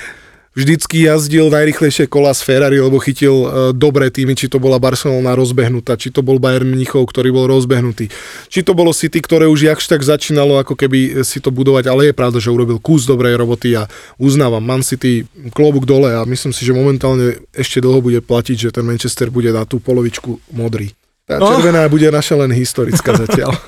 vždycky 0.50 1.06
jazdil 1.06 1.46
najrychlejšie 1.46 2.06
kola 2.06 2.34
z 2.34 2.42
Ferrari, 2.42 2.82
lebo 2.82 2.98
chytil 2.98 3.34
e, 3.34 3.46
dobré 3.70 4.10
týmy, 4.10 4.34
či 4.34 4.50
to 4.50 4.58
bola 4.58 4.82
Barcelona 4.82 5.38
rozbehnutá, 5.38 5.94
či 5.94 6.10
to 6.10 6.20
bol 6.20 6.42
Bayern 6.42 6.66
Mnichov, 6.66 7.06
ktorý 7.06 7.30
bol 7.30 7.46
rozbehnutý, 7.46 8.10
či 8.50 8.60
to 8.60 8.74
bolo 8.74 8.90
City, 8.90 9.22
ktoré 9.22 9.46
už 9.46 9.70
jakž 9.70 9.86
tak 9.86 10.02
začínalo 10.02 10.58
ako 10.58 10.74
keby 10.74 11.22
si 11.22 11.38
to 11.38 11.54
budovať, 11.54 11.86
ale 11.86 12.10
je 12.10 12.18
pravda, 12.18 12.42
že 12.42 12.50
urobil 12.50 12.82
kus 12.82 13.06
dobrej 13.06 13.38
roboty 13.38 13.78
a 13.78 13.86
uznávam 14.18 14.60
Man 14.60 14.82
City 14.82 15.22
klobúk 15.54 15.86
dole 15.86 16.10
a 16.10 16.26
myslím 16.26 16.50
si, 16.50 16.66
že 16.66 16.74
momentálne 16.74 17.38
ešte 17.54 17.78
dlho 17.78 18.02
bude 18.02 18.18
platiť, 18.18 18.56
že 18.58 18.74
ten 18.74 18.82
Manchester 18.82 19.30
bude 19.30 19.54
na 19.54 19.62
tú 19.62 19.78
polovičku 19.78 20.42
modrý. 20.50 20.90
Tá 21.24 21.38
No. 21.38 21.46
červená 21.54 21.86
bude 21.86 22.10
naša 22.10 22.34
len 22.34 22.50
historická 22.50 23.14
zatiaľ. 23.14 23.54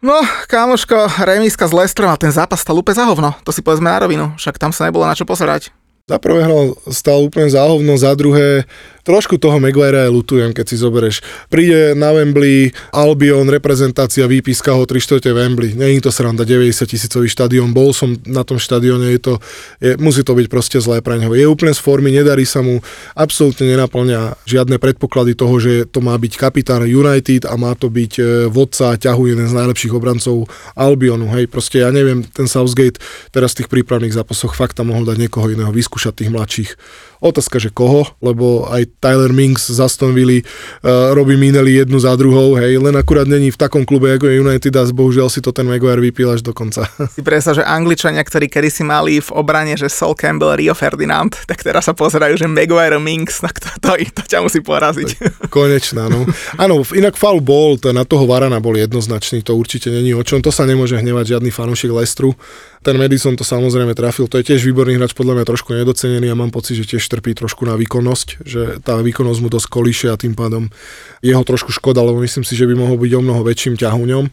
No, 0.00 0.14
kámoško, 0.48 1.20
remíska 1.20 1.68
s 1.68 1.74
Lestrom 1.74 2.08
a 2.08 2.16
ten 2.16 2.30
zápas 2.30 2.62
stal 2.62 2.78
úplne 2.78 2.96
za 2.96 3.04
hovno. 3.04 3.34
To 3.44 3.50
si 3.52 3.60
povedzme 3.60 3.90
na 3.90 3.98
rovinu, 3.98 4.32
však 4.38 4.56
tam 4.56 4.70
sa 4.70 4.86
nebolo 4.86 5.04
na 5.04 5.12
čo 5.12 5.26
pozerať. 5.28 5.68
Za 6.08 6.16
prvé 6.16 6.40
hral 6.40 6.72
stal 6.88 7.20
úplne 7.20 7.52
záhovno, 7.52 7.92
za 8.00 8.16
druhé 8.16 8.64
trošku 9.08 9.40
toho 9.40 9.56
Maguirea 9.56 10.04
aj 10.04 10.12
lutujem, 10.12 10.52
keď 10.52 10.64
si 10.68 10.76
zoberieš. 10.76 11.24
Príde 11.48 11.96
na 11.96 12.12
Wembley, 12.12 12.76
Albion, 12.92 13.48
reprezentácia, 13.48 14.28
výpiska 14.28 14.76
ho 14.76 14.84
3 14.84 15.00
čtvrte 15.00 15.32
Wembley. 15.32 15.72
Je 15.72 16.04
to 16.04 16.12
sranda, 16.12 16.44
90 16.44 16.84
tisícový 16.84 17.32
štadión, 17.32 17.72
bol 17.72 17.96
som 17.96 18.12
na 18.28 18.44
tom 18.44 18.60
štadióne, 18.60 19.08
je 19.16 19.20
to, 19.24 19.34
je, 19.80 19.96
musí 19.96 20.20
to 20.20 20.36
byť 20.36 20.46
proste 20.52 20.76
zlé 20.84 21.00
pre 21.00 21.16
neho. 21.16 21.32
Je 21.32 21.48
úplne 21.48 21.72
z 21.72 21.80
formy, 21.80 22.12
nedarí 22.12 22.44
sa 22.44 22.60
mu, 22.60 22.84
absolútne 23.16 23.64
nenaplňa 23.64 24.44
žiadne 24.44 24.76
predpoklady 24.76 25.32
toho, 25.32 25.56
že 25.56 25.88
to 25.88 26.04
má 26.04 26.12
byť 26.20 26.36
kapitán 26.36 26.84
United 26.84 27.48
a 27.48 27.56
má 27.56 27.72
to 27.72 27.88
byť 27.88 28.12
e, 28.20 28.22
vodca, 28.52 29.00
ťahuje 29.00 29.32
jeden 29.32 29.48
z 29.48 29.56
najlepších 29.56 29.96
obrancov 29.96 30.52
Albionu. 30.76 31.32
Hej, 31.32 31.48
proste 31.48 31.80
ja 31.80 31.88
neviem, 31.88 32.20
ten 32.28 32.44
Southgate 32.44 33.00
teraz 33.32 33.56
v 33.56 33.64
tých 33.64 33.72
prípravných 33.72 34.12
zápasoch 34.12 34.52
fakt 34.52 34.76
tam 34.76 34.92
mohol 34.92 35.08
dať 35.08 35.16
niekoho 35.16 35.48
iného, 35.48 35.72
vyskúšať 35.72 36.12
tých 36.20 36.30
mladších. 36.34 36.70
Otázka, 37.18 37.58
že 37.58 37.74
koho, 37.74 38.06
lebo 38.22 38.70
aj 38.70 38.86
Tyler 39.02 39.34
Minks 39.34 39.74
z 39.74 39.78
Aston 39.82 40.14
Villa 40.14 40.38
uh, 40.38 41.10
robí 41.10 41.34
mineli 41.34 41.82
jednu 41.82 41.98
za 41.98 42.14
druhou, 42.14 42.54
hej, 42.54 42.78
len 42.78 42.94
akurát 42.94 43.26
není 43.26 43.50
v 43.50 43.58
takom 43.58 43.82
klube 43.82 44.14
ako 44.14 44.30
je 44.30 44.38
United 44.38 44.72
a 44.78 44.86
bohužiaľ 44.86 45.26
si 45.26 45.42
to 45.42 45.50
ten 45.50 45.66
Maguire 45.66 45.98
vypil 45.98 46.30
až 46.30 46.46
do 46.46 46.54
konca. 46.54 46.86
Si 47.18 47.24
predstav, 47.26 47.58
že 47.58 47.66
Angličania, 47.66 48.22
ktorí 48.22 48.46
kedy 48.46 48.70
si 48.70 48.86
mali 48.86 49.18
v 49.18 49.30
obrane, 49.34 49.74
že 49.74 49.90
Sol 49.90 50.14
Campbell, 50.14 50.54
Rio 50.54 50.76
Ferdinand, 50.76 51.34
tak 51.50 51.66
teraz 51.66 51.90
sa 51.90 51.94
pozerajú, 51.96 52.38
že 52.38 52.46
Maguire 52.46 53.02
Minks, 53.02 53.42
tak 53.42 53.58
to, 53.58 53.68
to, 53.82 53.98
to, 53.98 54.22
to 54.22 54.22
ťa 54.28 54.38
musí 54.44 54.62
poraziť. 54.62 55.18
Konečná, 55.50 56.06
no. 56.06 56.22
Áno, 56.54 56.86
inak 56.94 57.18
foul 57.18 57.42
bol, 57.42 57.80
to 57.80 57.90
na 57.90 58.06
toho 58.06 58.28
Varana 58.30 58.62
bol 58.62 58.78
jednoznačný, 58.78 59.42
to 59.42 59.58
určite 59.58 59.90
není 59.90 60.14
o 60.14 60.22
čom, 60.22 60.38
to 60.38 60.54
sa 60.54 60.62
nemôže 60.62 60.94
hnevať 60.94 61.34
žiadny 61.38 61.50
fanúšik 61.50 61.90
Lestru. 61.90 62.38
Ten 62.78 62.94
Madison 62.94 63.34
to 63.34 63.42
samozrejme 63.42 63.90
trafil, 63.98 64.30
to 64.30 64.38
je 64.38 64.54
tiež 64.54 64.62
výborný 64.62 64.96
hráč, 64.96 65.12
podľa 65.12 65.42
mňa 65.42 65.44
trošku 65.50 65.74
nedocenený 65.74 66.30
a 66.30 66.38
mám 66.38 66.54
pocit, 66.54 66.78
že 66.78 66.96
tiež 66.96 67.02
trpí 67.10 67.34
trošku 67.34 67.66
na 67.66 67.74
výkonnosť, 67.74 68.28
že 68.46 68.62
tá 68.80 69.02
výkonnosť 69.02 69.40
mu 69.42 69.48
dosť 69.50 69.66
kolíše 69.66 70.06
a 70.14 70.20
tým 70.20 70.38
pádom 70.38 70.70
jeho 71.18 71.42
trošku 71.42 71.74
škoda, 71.74 72.00
lebo 72.06 72.22
myslím 72.22 72.46
si, 72.46 72.54
že 72.54 72.70
by 72.70 72.78
mohol 72.78 72.96
byť 73.02 73.12
o 73.18 73.20
mnoho 73.24 73.42
väčším 73.42 73.74
ťahuňom 73.74 74.24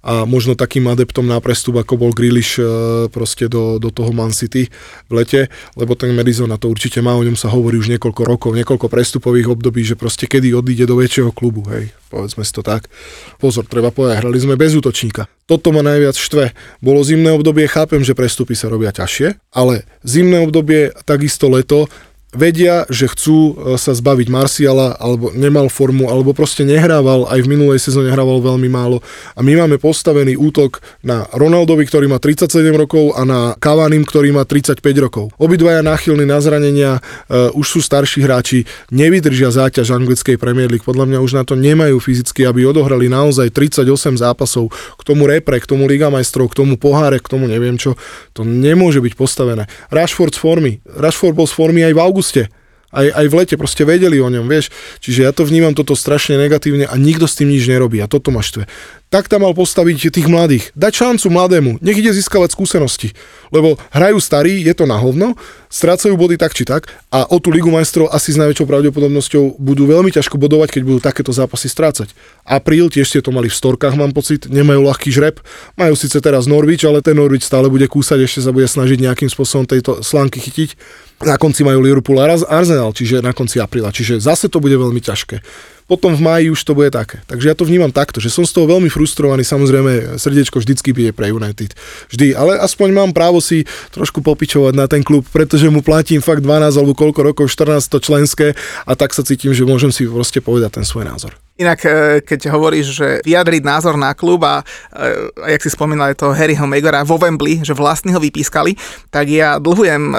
a 0.00 0.24
možno 0.24 0.56
takým 0.56 0.88
adeptom 0.88 1.28
na 1.28 1.36
prestup, 1.44 1.76
ako 1.76 2.00
bol 2.00 2.10
Grealish 2.16 2.56
e, 2.56 2.64
proste 3.12 3.52
do, 3.52 3.76
do 3.76 3.92
toho 3.92 4.16
Man 4.16 4.32
City 4.32 4.72
v 5.06 5.12
lete, 5.12 5.52
lebo 5.76 5.92
ten 5.92 6.16
Madison 6.16 6.48
na 6.48 6.56
to 6.56 6.72
určite 6.72 7.04
má, 7.04 7.12
o 7.12 7.24
ňom 7.24 7.36
sa 7.36 7.52
hovorí 7.52 7.76
už 7.76 7.92
niekoľko 7.92 8.22
rokov, 8.24 8.50
niekoľko 8.56 8.88
prestupových 8.88 9.52
období, 9.52 9.84
že 9.84 10.00
proste 10.00 10.24
kedy 10.24 10.56
odíde 10.56 10.88
do 10.88 10.96
väčšieho 10.96 11.36
klubu, 11.36 11.68
hej, 11.68 11.92
povedzme 12.08 12.40
si 12.40 12.52
to 12.56 12.64
tak. 12.64 12.88
Pozor, 13.36 13.68
treba 13.68 13.92
povedať, 13.92 14.24
hrali 14.24 14.40
sme 14.40 14.56
bez 14.56 14.72
útočníka. 14.72 15.28
Toto 15.44 15.74
ma 15.74 15.84
najviac 15.84 16.16
štve. 16.16 16.54
Bolo 16.80 17.04
zimné 17.04 17.34
obdobie, 17.34 17.68
chápem, 17.68 18.00
že 18.00 18.16
prestupy 18.16 18.56
sa 18.56 18.72
robia 18.72 18.94
ťažšie, 18.94 19.52
ale 19.52 19.84
zimné 20.00 20.40
obdobie, 20.40 20.96
takisto 21.04 21.52
leto, 21.52 21.92
vedia, 22.30 22.86
že 22.86 23.10
chcú 23.10 23.38
e, 23.38 23.52
sa 23.74 23.90
zbaviť 23.90 24.28
Marciala, 24.30 24.94
alebo 24.98 25.34
nemal 25.34 25.66
formu, 25.66 26.06
alebo 26.06 26.30
proste 26.30 26.62
nehrával, 26.62 27.26
aj 27.26 27.42
v 27.42 27.50
minulej 27.50 27.82
sezóne 27.82 28.10
hrával 28.10 28.38
veľmi 28.38 28.70
málo. 28.70 29.02
A 29.34 29.42
my 29.42 29.58
máme 29.66 29.76
postavený 29.82 30.38
útok 30.38 30.78
na 31.02 31.26
Ronaldovi, 31.34 31.86
ktorý 31.86 32.06
má 32.06 32.22
37 32.22 32.62
rokov 32.74 33.18
a 33.18 33.26
na 33.26 33.40
Cavanim, 33.58 34.06
ktorý 34.06 34.30
má 34.30 34.46
35 34.46 34.78
rokov. 35.02 35.34
Obidvaja 35.42 35.82
náchylní 35.82 36.26
na 36.26 36.38
zranenia, 36.38 36.98
uh, 36.98 37.50
už 37.54 37.66
sú 37.66 37.80
starší 37.82 38.22
hráči, 38.22 38.68
nevydržia 38.94 39.50
záťaž 39.50 39.94
anglickej 39.96 40.38
Premier 40.38 40.70
League. 40.70 40.86
Podľa 40.86 41.06
mňa 41.10 41.18
už 41.18 41.32
na 41.34 41.42
to 41.42 41.58
nemajú 41.58 41.98
fyzicky, 41.98 42.46
aby 42.46 42.66
odohrali 42.66 43.10
naozaj 43.10 43.50
38 43.50 43.86
zápasov 44.20 44.70
k 44.70 45.02
tomu 45.02 45.26
repre, 45.26 45.58
k 45.58 45.66
tomu 45.66 45.90
Liga 45.90 46.08
majstrov, 46.12 46.52
k 46.52 46.62
tomu 46.62 46.78
poháre, 46.78 47.18
k 47.18 47.26
tomu 47.26 47.50
neviem 47.50 47.74
čo. 47.74 47.98
To 48.38 48.46
nemôže 48.46 49.02
byť 49.02 49.14
postavené. 49.18 49.66
Rashford 49.90 50.36
z 50.36 50.40
formy. 50.40 50.72
Rashford 50.86 51.34
bol 51.34 51.48
z 51.48 51.54
formy 51.56 51.80
aj 51.82 51.92
v 51.96 52.00
auguste. 52.20 52.52
Aj, 52.90 53.06
aj 53.06 53.26
v 53.30 53.34
lete 53.38 53.54
proste 53.54 53.86
vedeli 53.86 54.18
o 54.18 54.28
ňom, 54.28 54.50
vieš. 54.50 54.68
Čiže 54.98 55.24
ja 55.24 55.30
to 55.30 55.46
vnímam 55.46 55.72
toto 55.72 55.94
strašne 55.94 56.34
negatívne 56.36 56.84
a 56.90 56.94
nikto 56.98 57.24
s 57.24 57.38
tým 57.38 57.48
nič 57.48 57.64
nerobí 57.64 58.02
a 58.02 58.10
toto 58.10 58.34
ma 58.34 58.42
štve. 58.44 58.66
Tak 59.10 59.26
tam 59.26 59.42
mal 59.42 59.50
postaviť 59.58 60.14
tých 60.14 60.30
mladých. 60.30 60.70
Dať 60.78 61.02
šancu 61.02 61.34
mladému, 61.34 61.82
nech 61.82 61.98
ide 61.98 62.14
získavať 62.14 62.54
skúsenosti. 62.54 63.10
Lebo 63.50 63.74
hrajú 63.90 64.22
starí, 64.22 64.62
je 64.62 64.70
to 64.70 64.86
na 64.86 64.94
hovno, 64.94 65.34
strácajú 65.66 66.14
body 66.14 66.38
tak 66.38 66.54
či 66.54 66.62
tak 66.62 66.86
a 67.10 67.26
o 67.26 67.42
tú 67.42 67.50
Ligu 67.50 67.66
majstrov 67.74 68.06
asi 68.14 68.30
s 68.30 68.38
najväčšou 68.38 68.70
pravdepodobnosťou 68.70 69.58
budú 69.58 69.90
veľmi 69.90 70.14
ťažko 70.14 70.38
bodovať, 70.38 70.78
keď 70.78 70.82
budú 70.86 70.98
takéto 71.02 71.34
zápasy 71.34 71.66
strácať. 71.66 72.14
Apríl 72.46 72.86
tiež 72.86 73.10
ste 73.10 73.18
to 73.18 73.34
mali 73.34 73.50
v 73.50 73.58
storkách, 73.58 73.98
mám 73.98 74.14
pocit, 74.14 74.46
nemajú 74.46 74.86
ľahký 74.86 75.10
žreb. 75.10 75.42
Majú 75.74 75.98
síce 75.98 76.22
teraz 76.22 76.46
Norwich, 76.46 76.86
ale 76.86 77.02
ten 77.02 77.18
Norwich 77.18 77.42
stále 77.42 77.66
bude 77.66 77.90
kúsať, 77.90 78.22
ešte 78.22 78.46
sa 78.46 78.54
bude 78.54 78.70
snažiť 78.70 79.02
nejakým 79.02 79.26
spôsobom 79.26 79.66
tejto 79.66 80.06
slanky 80.06 80.38
chytiť. 80.38 80.78
Na 81.26 81.34
konci 81.34 81.66
majú 81.66 81.82
Liverpool 81.82 82.16
a 82.22 82.30
Arsenal, 82.30 82.94
čiže 82.94 83.20
na 83.20 83.34
konci 83.34 83.60
apríla. 83.60 83.92
Čiže 83.92 84.22
zase 84.22 84.48
to 84.48 84.62
bude 84.62 84.72
veľmi 84.72 85.02
ťažké 85.02 85.42
potom 85.90 86.14
v 86.14 86.22
máji 86.22 86.46
už 86.54 86.62
to 86.62 86.78
bude 86.78 86.94
také. 86.94 87.18
Takže 87.26 87.50
ja 87.50 87.58
to 87.58 87.66
vnímam 87.66 87.90
takto, 87.90 88.22
že 88.22 88.30
som 88.30 88.46
z 88.46 88.54
toho 88.54 88.70
veľmi 88.70 88.86
frustrovaný, 88.86 89.42
samozrejme 89.42 90.14
srdiečko 90.22 90.62
vždycky 90.62 90.94
bije 90.94 91.10
pre 91.10 91.34
United. 91.34 91.74
Vždy, 92.14 92.38
ale 92.38 92.62
aspoň 92.62 92.94
mám 92.94 93.10
právo 93.10 93.42
si 93.42 93.66
trošku 93.90 94.22
popičovať 94.22 94.78
na 94.78 94.86
ten 94.86 95.02
klub, 95.02 95.26
pretože 95.34 95.66
mu 95.66 95.82
platím 95.82 96.22
fakt 96.22 96.46
12 96.46 96.78
alebo 96.78 96.94
koľko 96.94 97.34
rokov, 97.34 97.50
14 97.50 97.90
to 97.90 97.98
členské 97.98 98.54
a 98.86 98.92
tak 98.94 99.10
sa 99.10 99.26
cítim, 99.26 99.50
že 99.50 99.66
môžem 99.66 99.90
si 99.90 100.06
proste 100.06 100.38
povedať 100.38 100.78
ten 100.78 100.86
svoj 100.86 101.10
názor. 101.10 101.34
Inak, 101.60 101.80
e, 101.84 102.24
keď 102.24 102.56
hovoríš, 102.56 102.86
že 102.96 103.08
vyjadriť 103.20 103.60
názor 103.60 104.00
na 104.00 104.16
klub 104.16 104.40
a, 104.48 104.64
e, 104.96 105.28
a 105.44 105.46
jak 105.52 105.60
si 105.60 105.68
spomínal, 105.68 106.16
to 106.16 106.32
Harryho 106.32 106.64
Megora 106.64 107.04
vo 107.04 107.20
Wembley, 107.20 107.60
že 107.60 107.76
vlastní 107.76 108.16
ho 108.16 108.20
vypískali, 108.20 108.80
tak 109.12 109.28
ja 109.28 109.60
dlhujem 109.60 110.02
e, 110.08 110.16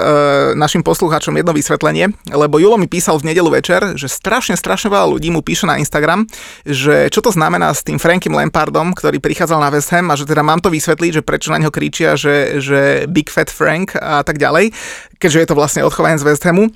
našim 0.54 0.86
poslucháčom 0.86 1.34
jedno 1.34 1.50
vysvetlenie, 1.50 2.14
lebo 2.30 2.62
Julo 2.62 2.78
mi 2.78 2.86
písal 2.86 3.18
v 3.18 3.34
nedelu 3.34 3.50
večer, 3.50 3.98
že 3.98 4.06
strašne, 4.06 4.54
strašne 4.54 4.86
veľa 4.86 5.18
ľudí 5.18 5.34
mu 5.34 5.42
píše 5.42 5.66
na 5.66 5.82
Instagram, 5.82 6.30
že 6.62 7.10
čo 7.10 7.18
to 7.18 7.34
znamená 7.34 7.74
s 7.74 7.82
tým 7.82 7.98
Frankim 7.98 8.38
Lampardom, 8.38 8.94
ktorý 8.94 9.18
prichádzal 9.18 9.58
na 9.58 9.74
West 9.74 9.90
Ham 9.90 10.14
a 10.14 10.18
že 10.18 10.30
teda 10.30 10.46
mám 10.46 10.62
to 10.62 10.70
vysvetliť, 10.70 11.10
že 11.18 11.26
prečo 11.26 11.50
na 11.50 11.58
ňo 11.58 11.74
kričia, 11.74 12.14
že, 12.14 12.62
že 12.62 13.10
Big 13.10 13.26
Fat 13.26 13.50
Frank 13.50 13.98
a 13.98 14.22
tak 14.22 14.38
ďalej, 14.38 14.70
keďže 15.18 15.38
je 15.42 15.48
to 15.50 15.58
vlastne 15.58 15.82
odchovanie 15.82 16.22
z 16.22 16.26
West 16.30 16.46
Hamu 16.46 16.70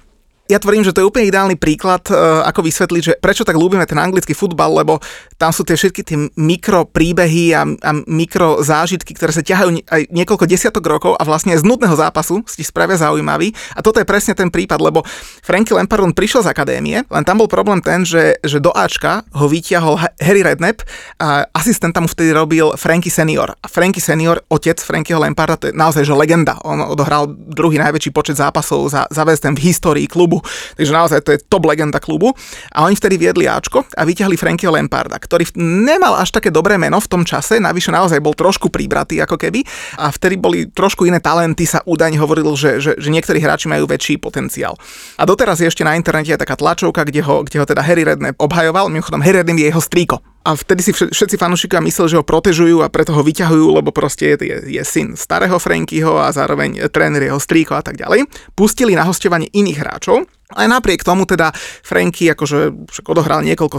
ja 0.46 0.58
tvrdím, 0.62 0.86
že 0.86 0.94
to 0.94 1.02
je 1.02 1.08
úplne 1.08 1.28
ideálny 1.28 1.58
príklad, 1.58 2.06
uh, 2.10 2.46
ako 2.46 2.66
vysvetliť, 2.66 3.02
že 3.02 3.12
prečo 3.18 3.42
tak 3.42 3.58
ľúbime 3.58 3.82
ten 3.86 3.98
anglický 3.98 4.32
futbal, 4.32 4.78
lebo 4.78 5.02
tam 5.36 5.50
sú 5.50 5.66
tie 5.66 5.76
všetky 5.76 6.02
tie 6.06 6.16
mikro 6.38 6.86
príbehy 6.88 7.52
a, 7.52 7.62
a 7.66 7.90
mikro 8.06 8.62
zážitky, 8.62 9.12
ktoré 9.12 9.34
sa 9.34 9.44
ťahajú 9.44 9.84
aj 9.86 10.02
niekoľko 10.10 10.44
desiatok 10.46 10.84
rokov 10.86 11.12
a 11.18 11.22
vlastne 11.26 11.52
z 11.58 11.66
nudného 11.66 11.92
zápasu 11.98 12.46
si 12.46 12.62
spravia 12.62 12.96
zaujímavý. 12.96 13.52
A 13.76 13.82
toto 13.82 14.00
je 14.00 14.06
presne 14.08 14.32
ten 14.32 14.48
prípad, 14.48 14.78
lebo 14.80 15.02
Franky 15.42 15.74
Lampard 15.74 16.06
prišiel 16.16 16.46
z 16.46 16.52
akadémie, 16.52 17.02
len 17.02 17.24
tam 17.26 17.42
bol 17.42 17.50
problém 17.50 17.82
ten, 17.82 18.06
že, 18.06 18.38
že 18.40 18.62
do 18.62 18.70
Ačka 18.72 19.26
ho 19.34 19.46
vytiahol 19.50 19.98
Harry 19.98 20.40
Redknapp 20.40 20.86
a 21.20 21.44
asistent 21.52 21.92
tam 21.92 22.06
vtedy 22.08 22.32
robil 22.32 22.72
Franky 22.78 23.10
Senior. 23.10 23.52
A 23.60 23.66
Franky 23.66 24.00
Senior, 24.00 24.40
otec 24.48 24.78
Frankyho 24.80 25.20
Lamparda, 25.20 25.56
to 25.58 25.68
je 25.68 25.74
naozaj 25.74 26.06
že 26.06 26.14
legenda. 26.14 26.56
On 26.64 26.80
odohral 26.84 27.28
druhý 27.28 27.76
najväčší 27.82 28.10
počet 28.14 28.36
zápasov 28.38 28.88
za, 28.88 29.04
za 29.10 29.24
v 29.26 29.60
histórii 29.60 30.06
klubu 30.08 30.35
klubu. 30.36 30.74
Takže 30.76 30.92
naozaj 30.92 31.18
to 31.24 31.30
je 31.32 31.38
top 31.48 31.64
legenda 31.64 31.98
klubu. 31.98 32.32
A 32.72 32.84
oni 32.84 32.94
vtedy 32.96 33.16
viedli 33.16 33.48
Ačko 33.48 33.84
a 33.96 34.02
vyťahli 34.04 34.36
Frankyho 34.36 34.72
Lamparda, 34.72 35.16
ktorý 35.16 35.48
nemal 35.56 36.20
až 36.20 36.36
také 36.36 36.52
dobré 36.52 36.76
meno 36.76 37.00
v 37.00 37.08
tom 37.08 37.22
čase, 37.24 37.56
navyše 37.56 37.88
naozaj 37.92 38.20
bol 38.20 38.36
trošku 38.36 38.68
príbratý 38.68 39.20
ako 39.24 39.40
keby. 39.40 39.64
A 40.00 40.12
vtedy 40.12 40.36
boli 40.36 40.68
trošku 40.68 41.08
iné 41.08 41.22
talenty, 41.22 41.64
sa 41.64 41.80
údajne 41.86 42.20
hovoril, 42.20 42.52
že, 42.56 42.78
že, 42.82 42.92
že 42.98 43.08
niektorí 43.08 43.40
hráči 43.40 43.70
majú 43.70 43.88
väčší 43.88 44.20
potenciál. 44.20 44.76
A 45.16 45.24
doteraz 45.24 45.62
je 45.62 45.68
ešte 45.70 45.86
na 45.86 45.96
internete 45.96 46.34
aj 46.36 46.42
taká 46.42 46.56
tlačovka, 46.58 47.06
kde 47.06 47.24
ho, 47.24 47.42
kde 47.46 47.56
ho 47.62 47.66
teda 47.66 47.80
Harry 47.80 48.04
Redknapp 48.04 48.38
obhajoval. 48.38 48.92
Mimochodom, 48.92 49.22
Harry 49.24 49.40
Redknapp 49.40 49.62
je 49.62 49.68
jeho 49.72 49.82
strýko 49.82 50.35
a 50.46 50.54
vtedy 50.54 50.80
si 50.86 50.92
všetci 50.94 51.34
fanúšikovia 51.34 51.82
mysleli, 51.82 52.14
že 52.14 52.18
ho 52.22 52.24
protežujú 52.24 52.86
a 52.86 52.92
preto 52.92 53.10
ho 53.10 53.26
vyťahujú, 53.26 53.66
lebo 53.82 53.90
proste 53.90 54.38
je, 54.38 54.62
je, 54.78 54.82
syn 54.86 55.18
starého 55.18 55.58
Frankyho 55.58 56.22
a 56.22 56.30
zároveň 56.30 56.86
tréner 56.94 57.26
jeho 57.26 57.42
strýko 57.42 57.74
a 57.74 57.82
tak 57.82 57.98
ďalej. 57.98 58.30
Pustili 58.54 58.94
na 58.94 59.02
hostovanie 59.02 59.50
iných 59.50 59.82
hráčov, 59.82 60.30
ale 60.54 60.70
napriek 60.70 61.02
tomu 61.02 61.26
teda 61.26 61.50
Franky 61.82 62.30
akože 62.30 62.86
však 62.86 63.06
odohral 63.10 63.42
niekoľko 63.42 63.78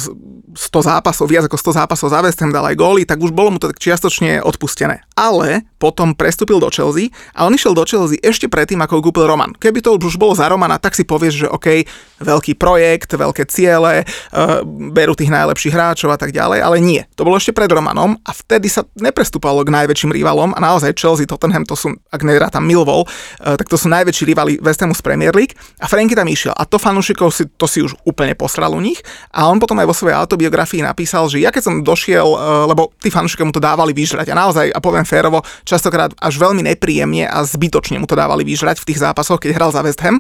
100 0.58 0.89
zápasov, 0.89 1.32
viac 1.32 1.47
ako 1.47 1.56
100 1.56 1.80
zápasov 1.80 2.08
za 2.12 2.19
West 2.19 2.41
Ham, 2.43 2.51
dal 2.51 2.67
aj 2.67 2.75
góly, 2.75 3.08
tak 3.08 3.23
už 3.23 3.32
bolo 3.32 3.56
mu 3.56 3.58
to 3.62 3.71
tak 3.71 3.80
čiastočne 3.80 4.43
odpustené. 4.43 5.06
Ale 5.15 5.63
potom 5.80 6.12
prestúpil 6.17 6.60
do 6.60 6.67
Chelsea 6.67 7.13
a 7.32 7.47
on 7.47 7.56
išiel 7.56 7.71
do 7.71 7.88
Chelsea 7.88 8.19
ešte 8.19 8.51
predtým, 8.51 8.82
ako 8.84 8.99
ho 8.99 9.06
kúpil 9.06 9.30
Roman. 9.30 9.56
Keby 9.56 9.80
to 9.80 9.95
už 9.95 10.19
bolo 10.19 10.36
za 10.36 10.49
Romana, 10.49 10.82
tak 10.82 10.97
si 10.97 11.08
povieš, 11.08 11.45
že 11.45 11.47
OK, 11.47 11.86
veľký 12.19 12.58
projekt, 12.58 13.13
veľké 13.15 13.47
ciele, 13.47 14.03
uh, 14.03 14.65
berú 14.91 15.13
tých 15.13 15.32
najlepších 15.32 15.71
hráčov 15.71 16.12
a 16.12 16.19
tak 16.19 16.34
ďalej 16.34 16.60
ale 16.60 16.77
nie. 16.82 17.06
To 17.15 17.23
bolo 17.23 17.39
ešte 17.39 17.53
pred 17.53 17.69
Romanom 17.69 18.17
a 18.25 18.32
vtedy 18.34 18.67
sa 18.67 18.84
neprestúpalo 18.97 19.62
k 19.62 19.69
najväčším 19.71 20.12
rivalom 20.12 20.51
a 20.51 20.60
naozaj 20.60 20.97
Chelsea, 20.97 21.30
Tottenham, 21.30 21.63
to 21.63 21.77
sú, 21.77 21.93
ak 22.10 22.25
tam 22.49 22.65
Millwall, 22.65 23.06
eh, 23.06 23.53
tak 23.56 23.69
to 23.69 23.77
sú 23.77 23.88
najväčší 23.88 24.23
rivali 24.25 24.58
West 24.60 24.82
Hamu 24.82 24.97
z 24.97 25.06
Premier 25.06 25.32
League 25.38 25.53
a 25.77 25.86
Franky 25.86 26.17
tam 26.17 26.25
išiel 26.25 26.57
a 26.58 26.65
to 26.65 26.82
fanúšikov 26.82 27.30
si, 27.30 27.46
to 27.46 27.70
si 27.70 27.86
už 27.86 27.93
úplne 28.02 28.34
posral 28.34 28.74
u 28.74 28.82
nich 28.82 28.98
a 29.30 29.46
on 29.46 29.62
potom 29.62 29.78
aj 29.78 29.88
vo 29.88 29.93
svojej 29.93 30.17
autobiografii 30.17 30.82
napísal, 30.82 31.30
že 31.30 31.38
ja 31.38 31.54
keď 31.54 31.63
som 31.70 31.76
došiel, 31.86 32.26
eh, 32.26 32.38
lebo 32.74 32.89
tí 32.98 33.13
fanúšikovia 33.13 33.48
mu 33.48 33.54
to 33.54 33.62
dávali 33.62 33.93
vyžrať 33.93 34.34
a 34.34 34.36
naozaj, 34.36 34.74
a 34.74 34.80
poviem 34.82 35.06
férovo, 35.06 35.46
častokrát 35.62 36.10
až 36.17 36.41
veľmi 36.41 36.65
nepríjemne 36.65 37.30
a 37.30 37.46
zbytočne 37.46 38.02
mu 38.02 38.10
to 38.10 38.17
dávali 38.17 38.41
vyžrať 38.41 38.82
v 38.82 38.88
tých 38.89 39.00
zápasoch, 39.06 39.38
keď 39.38 39.54
hral 39.54 39.70
za 39.70 39.86
West 39.86 40.02
Ham. 40.02 40.17